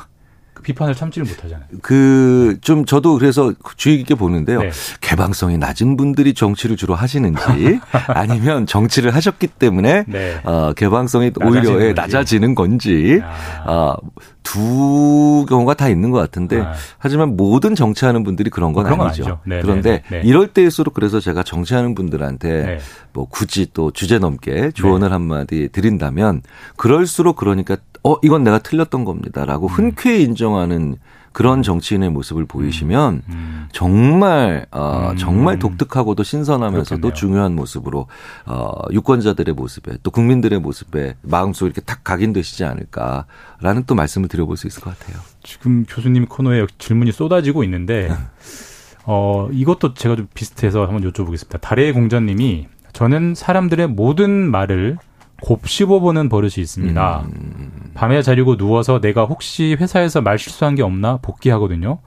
[0.54, 1.66] 그 비판을 참지를 못하잖아요.
[1.80, 4.60] 그 좀 저도 그래서 주의 깊게 보는데요.
[4.62, 4.70] 네.
[5.00, 7.40] 개방성이 낮은 분들이 정치를 주로 하시는지
[8.08, 10.40] 아니면 정치를 하셨기 때문에 네.
[10.44, 11.94] 어, 개방성이 오히려 건지.
[11.94, 13.72] 낮아지는 건지 아.
[13.72, 13.96] 어,
[14.42, 16.72] 두 경우가 다 있는 것 같은데 아.
[16.98, 19.40] 하지만 모든 정치하는 분들이 그런 건 그런 아니죠.
[19.44, 20.28] 네, 그런데 네, 네.
[20.28, 22.78] 이럴 때일수록 그래서 제가 정치하는 분들한테 네.
[23.12, 25.12] 뭐 굳이 또 주제 넘게 조언을 네.
[25.12, 26.42] 한마디 드린다면
[26.76, 29.72] 그럴수록 그러니까 어 이건 내가 틀렸던 겁니다라고 음.
[29.72, 30.96] 흔쾌히 인정하는
[31.32, 33.22] 그런 정치인의 모습을 보이시면 음.
[33.28, 33.68] 음.
[33.72, 35.16] 정말 어 음.
[35.16, 37.14] 정말 독특하고도 신선하면서도 그렇겠네요.
[37.14, 38.06] 중요한 모습으로
[38.46, 44.66] 어 유권자들의 모습에 또 국민들의 모습에 마음속에 이렇게 탁 각인되시지 않을까라는 또 말씀을 드려볼 수
[44.66, 45.20] 있을 것 같아요.
[45.42, 48.10] 지금 교수님 코너에 질문이 쏟아지고 있는데
[49.04, 51.60] 어 이것도 제가 좀 비슷해서 한번 여쭤보겠습니다.
[51.60, 54.98] 달의 공자님이 저는 사람들의 모든 말을
[55.42, 57.26] 곱씹어 보는 버릇이 있습니다.
[57.26, 57.90] 음.
[57.94, 61.98] 밤에 자려고 누워서 내가 혹시 회사에서 말 실수한 게 없나 복귀하거든요.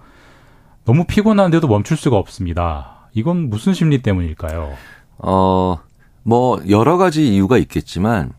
[0.85, 3.09] 너무 피곤한데도 멈출 수가 없습니다.
[3.13, 4.73] 이건 무슨 심리 때문일까요?
[5.17, 5.77] 어,
[6.23, 8.31] 뭐, 여러 가지 이유가 있겠지만,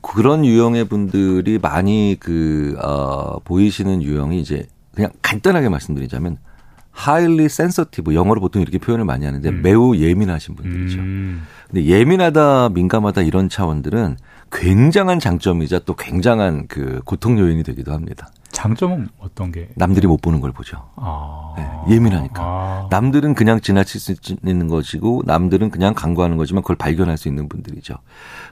[0.00, 6.38] 그런 유형의 분들이 많이 그, 어, 보이시는 유형이 이제, 그냥 간단하게 말씀드리자면,
[6.98, 9.62] highly sensitive, 영어로 보통 이렇게 표현을 많이 하는데, 음.
[9.62, 10.98] 매우 예민하신 분들이죠.
[10.98, 11.46] 음.
[11.68, 14.16] 근데 예민하다, 민감하다 이런 차원들은
[14.52, 18.28] 굉장한 장점이자 또 굉장한 그 고통 요인이 되기도 합니다.
[18.50, 19.68] 장점은 어떤 게?
[19.76, 20.88] 남들이 못 보는 걸 보죠.
[20.96, 21.54] 아.
[21.56, 22.42] 네, 예민하니까.
[22.42, 22.88] 아.
[22.90, 24.14] 남들은 그냥 지나칠 수
[24.44, 27.94] 있는 것이고 남들은 그냥 간과하는 거지만 그걸 발견할 수 있는 분들이죠.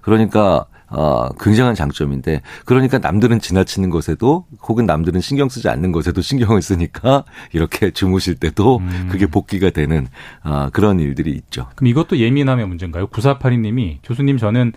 [0.03, 6.63] 그러니까 어, 굉장한 장점인데 그러니까 남들은 지나치는 것에도 혹은 남들은 신경 쓰지 않는 것에도 신경을
[6.63, 9.09] 쓰니까 이렇게 주무실 때도 음.
[9.11, 10.07] 그게 복귀가 되는
[10.45, 11.67] 어, 그런 일들이 있죠.
[11.75, 13.09] 그럼 이것도 예민함의 문제인가요?
[13.09, 14.73] 9482님이 교수님 저는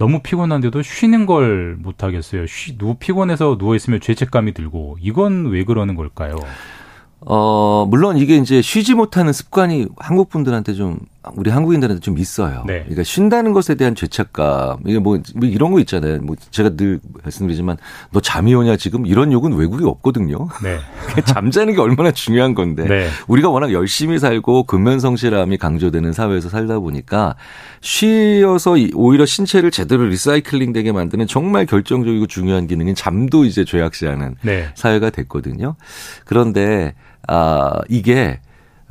[0.00, 2.46] 너무 피곤한데도 쉬는 걸 못 하겠어요.
[2.46, 6.36] 쉬, 누, 피곤해서 누워 있으면 죄책감이 들고, 이건 왜 그러는 걸까요?
[7.20, 10.98] 어, 물론 이게 이제 쉬지 못하는 습관이 한국 분들한테 좀
[11.36, 12.64] 우리 한국인들한테 좀 있어요.
[12.66, 12.80] 네.
[12.80, 16.18] 그러니까 쉰다는 것에 대한 죄책감 이게 뭐, 뭐 이런 거 있잖아요.
[16.22, 17.76] 뭐 제가 늘 말씀드리지만
[18.10, 20.48] 너 잠이 오냐 지금 이런 욕은 외국에 없거든요.
[20.62, 20.78] 네.
[21.26, 23.08] 잠자는 게 얼마나 중요한 건데 네.
[23.28, 27.36] 우리가 워낙 열심히 살고 근면성실함이 강조되는 사회에서 살다 보니까
[27.82, 34.68] 쉬어서 오히려 신체를 제대로 리사이클링 되게 만드는 정말 결정적이고 중요한 기능인 잠도 이제 죄악시하는 네.
[34.74, 35.76] 사회가 됐거든요.
[36.24, 36.94] 그런데
[37.28, 38.40] 아 이게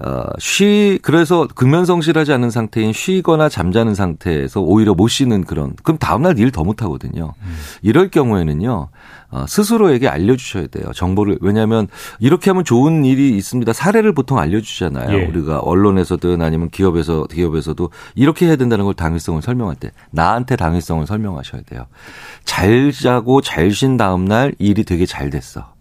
[0.01, 6.39] 어, 쉬, 그래서 근면성실하지 않은 상태인 쉬거나 잠자는 상태에서 오히려 못 쉬는 그런, 그럼 다음날
[6.39, 7.33] 일 더 못하거든요.
[7.41, 7.57] 음.
[7.81, 8.87] 이럴 경우에는요,
[9.31, 10.85] 어, 스스로에게 알려주셔야 돼요.
[10.95, 11.37] 정보를.
[11.41, 11.87] 왜냐하면
[12.19, 13.73] 이렇게 하면 좋은 일이 있습니다.
[13.73, 15.17] 사례를 보통 알려주잖아요.
[15.17, 15.25] 예.
[15.25, 21.61] 우리가 언론에서든 아니면 기업에서, 기업에서도 이렇게 해야 된다는 걸 당위성을 설명할 때 나한테 당위성을 설명하셔야
[21.63, 21.85] 돼요.
[22.45, 25.73] 잘 자고 잘 쉰 다음날 일이 되게 잘 됐어.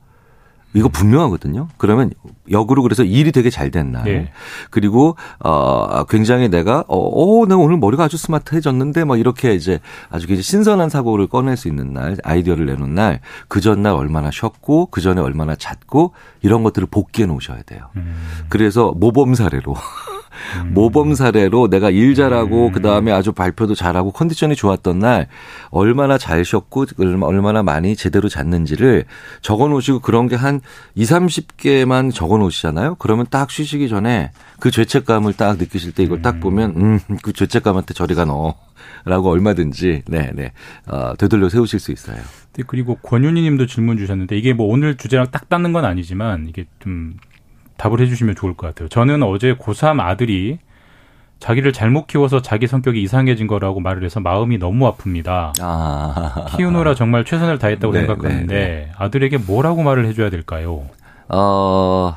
[0.79, 1.69] 이거 분명하거든요.
[1.77, 2.11] 그러면
[2.51, 4.05] 역으로 그래서 일이 되게 잘 된 날.
[4.05, 4.33] 네.
[4.71, 10.27] 그리고 어 굉장히 내가 어, 어 내가 오늘 머리가 아주 스마트해졌는데 뭐 이렇게 이제 아주
[10.33, 15.01] 이제 신선한 사고를 꺼낼 수 있는 날, 아이디어를 내놓은 날, 그 전날 얼마나 쉬었고 그
[15.01, 17.91] 전에 얼마나 잤고 이런 것들을 복귀해 놓으셔야 돼요.
[17.97, 18.15] 음.
[18.49, 19.75] 그래서 모범 사례로
[20.65, 20.73] 음.
[20.73, 22.73] 모범 사례로 내가 일 잘하고 음.
[22.73, 25.29] 그다음에 아주 발표도 잘하고 컨디션이 좋았던 날
[25.71, 26.87] 얼마나 잘 쉬었고
[27.21, 29.05] 얼마나 많이 제대로 잤는지를
[29.43, 30.61] 적어 놓으시고 그런 게 한
[30.95, 32.97] 2, 30개만 적어 놓으시잖아요.
[32.99, 36.41] 그러면 딱 쉬시기 전에 그 죄책감을 딱 느끼실 때 이걸 딱 음.
[36.41, 38.55] 보면 음, 그 죄책감한테 저리가 넣어.
[39.05, 40.53] 라고 얼마든지 네, 네.
[40.87, 42.17] 어, 되돌려 세우실 수 있어요.
[42.55, 46.67] 네, 그리고 권윤희 님도 질문 주셨는데 이게 뭐 오늘 주제랑 딱 닿는 건 아니지만 이게
[46.81, 47.15] 좀
[47.79, 48.89] 답을 해주시면 좋을 것 같아요.
[48.89, 50.59] 저는 어제 고3 아들이
[51.41, 55.53] 자기를 잘못 키워서 자기 성격이 이상해진 거라고 말을 해서 마음이 너무 아픕니다.
[55.61, 56.47] 아.
[56.57, 58.93] 키우느라 정말 최선을 다했다고 네, 생각하는데 네, 네.
[58.99, 60.87] 아들에게 뭐라고 말을 해줘야 될까요?
[61.29, 62.17] 어,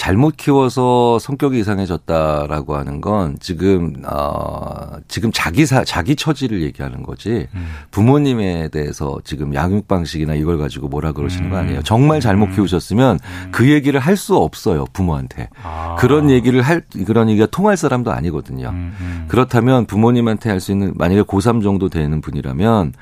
[0.00, 7.48] 잘못 키워서 성격이 이상해졌다라고 하는 건 지금 어 지금 자기 사 자기 처지를 얘기하는 거지
[7.54, 7.68] 음.
[7.90, 11.50] 부모님에 대해서 지금 양육 방식이나 이걸 가지고 뭐라 그러시는 음.
[11.50, 11.82] 거 아니에요.
[11.82, 12.54] 정말 잘못 음.
[12.54, 13.48] 키우셨으면 음.
[13.52, 15.96] 그 얘기를 할 수 없어요 부모한테 아.
[15.98, 18.68] 그런 얘기를 할 그런 얘기가 통할 사람도 아니거든요.
[18.70, 19.24] 음, 음.
[19.28, 22.94] 그렇다면 부모님한테 할 수 있는 만약에 고3 정도 되는 분이라면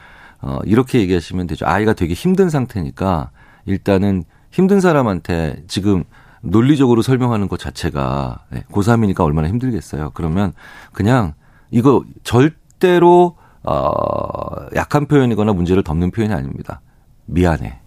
[0.42, 1.64] 어 이렇게 얘기하시면 되죠.
[1.64, 3.30] 아이가 되게 힘든 상태니까
[3.66, 6.02] 일단은 힘든 사람한테 지금
[6.42, 10.10] 논리적으로 설명하는 것 자체가 네, 고3이니까 얼마나 힘들겠어요.
[10.14, 10.52] 그러면
[10.92, 11.34] 그냥
[11.70, 16.80] 이거 절대로 어 약한 표현이거나 문제를 덮는 표현이 아닙니다.
[17.26, 17.78] 미안해.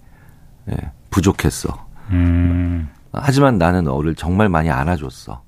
[0.65, 0.75] 네,
[1.09, 1.87] 부족했어.
[2.11, 2.89] 음.
[3.13, 5.41] 하지만 나는 너를 정말 많이 안아줬어.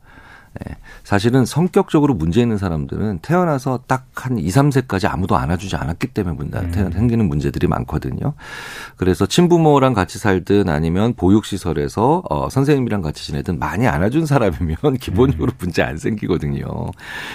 [0.61, 0.75] 네.
[1.03, 6.57] 사실은 성격적으로 문제 있는 사람들은 태어나서 딱 한 2, 3세까지 아무도 안아주지 않았기 때문에 문제,
[6.59, 6.91] 음.
[6.93, 8.33] 생기는 문제들이 많거든요.
[8.95, 15.57] 그래서 친부모랑 같이 살든 아니면 보육시설에서 어, 선생님이랑 같이 지내든 많이 안아준 사람이면 기본적으로 음.
[15.59, 16.63] 문제 안 생기거든요.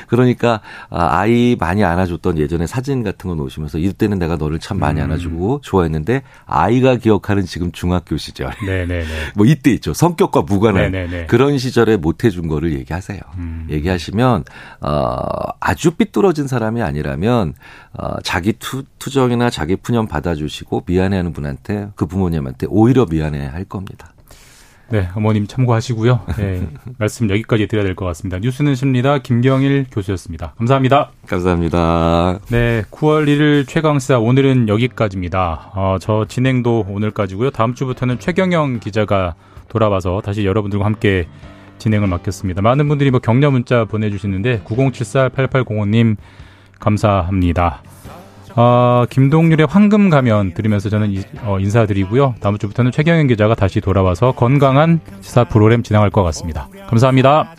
[0.06, 5.00] 그러니까 아, 아이 많이 안아줬던 예전에 사진 같은 거 놓으시면서 이때는 내가 너를 참 많이
[5.00, 5.04] 음.
[5.04, 8.52] 안아주고 좋아했는데 아이가 기억하는 지금 중학교 시절.
[8.64, 9.04] 네네네.
[9.34, 9.92] 뭐 이때 있죠.
[9.92, 11.26] 성격과 무관한 네네네.
[11.26, 13.07] 그런 시절에 못 해준 거를 얘기하세요.
[13.36, 13.66] 음.
[13.70, 14.44] 얘기하시면
[14.80, 15.18] 어
[15.60, 17.54] 아주 삐뚤어진 사람이 아니라면
[17.92, 24.12] 어 자기 투, 투정이나 자기 푸념 받아주시고 미안해하는 분한테 그 부모님한테 오히려 미안해할 겁니다.
[24.90, 26.20] 네, 어머님 참고하시고요.
[26.38, 26.66] 네,
[26.96, 28.38] 말씀 여기까지 드려야 될 것 같습니다.
[28.38, 29.18] 뉴스는 십니다.
[29.18, 30.54] 김경일 교수였습니다.
[30.56, 31.10] 감사합니다.
[31.26, 32.38] 감사합니다.
[32.48, 35.72] 네, 9월 1일 최강시사 오늘은 여기까지입니다.
[35.74, 37.50] 어, 저 진행도 오늘까지고요.
[37.50, 39.34] 다음 주부터는 최경영 기자가
[39.68, 41.28] 돌아와서 다시 여러분들과 함께
[41.78, 42.62] 진행을 맡겼습니다.
[42.62, 46.16] 많은 분들이 뭐 격려 문자 보내주시는데 9074-8805님
[46.78, 47.82] 감사합니다.
[48.56, 52.34] 어, 김동률의 황금 가면 들으면서 저는 이, 어, 인사드리고요.
[52.40, 56.68] 다음 주부터는 최경영 기자가 다시 돌아와서 건강한 시사 프로그램 진행할 것 같습니다.
[56.88, 57.54] 감사합니다.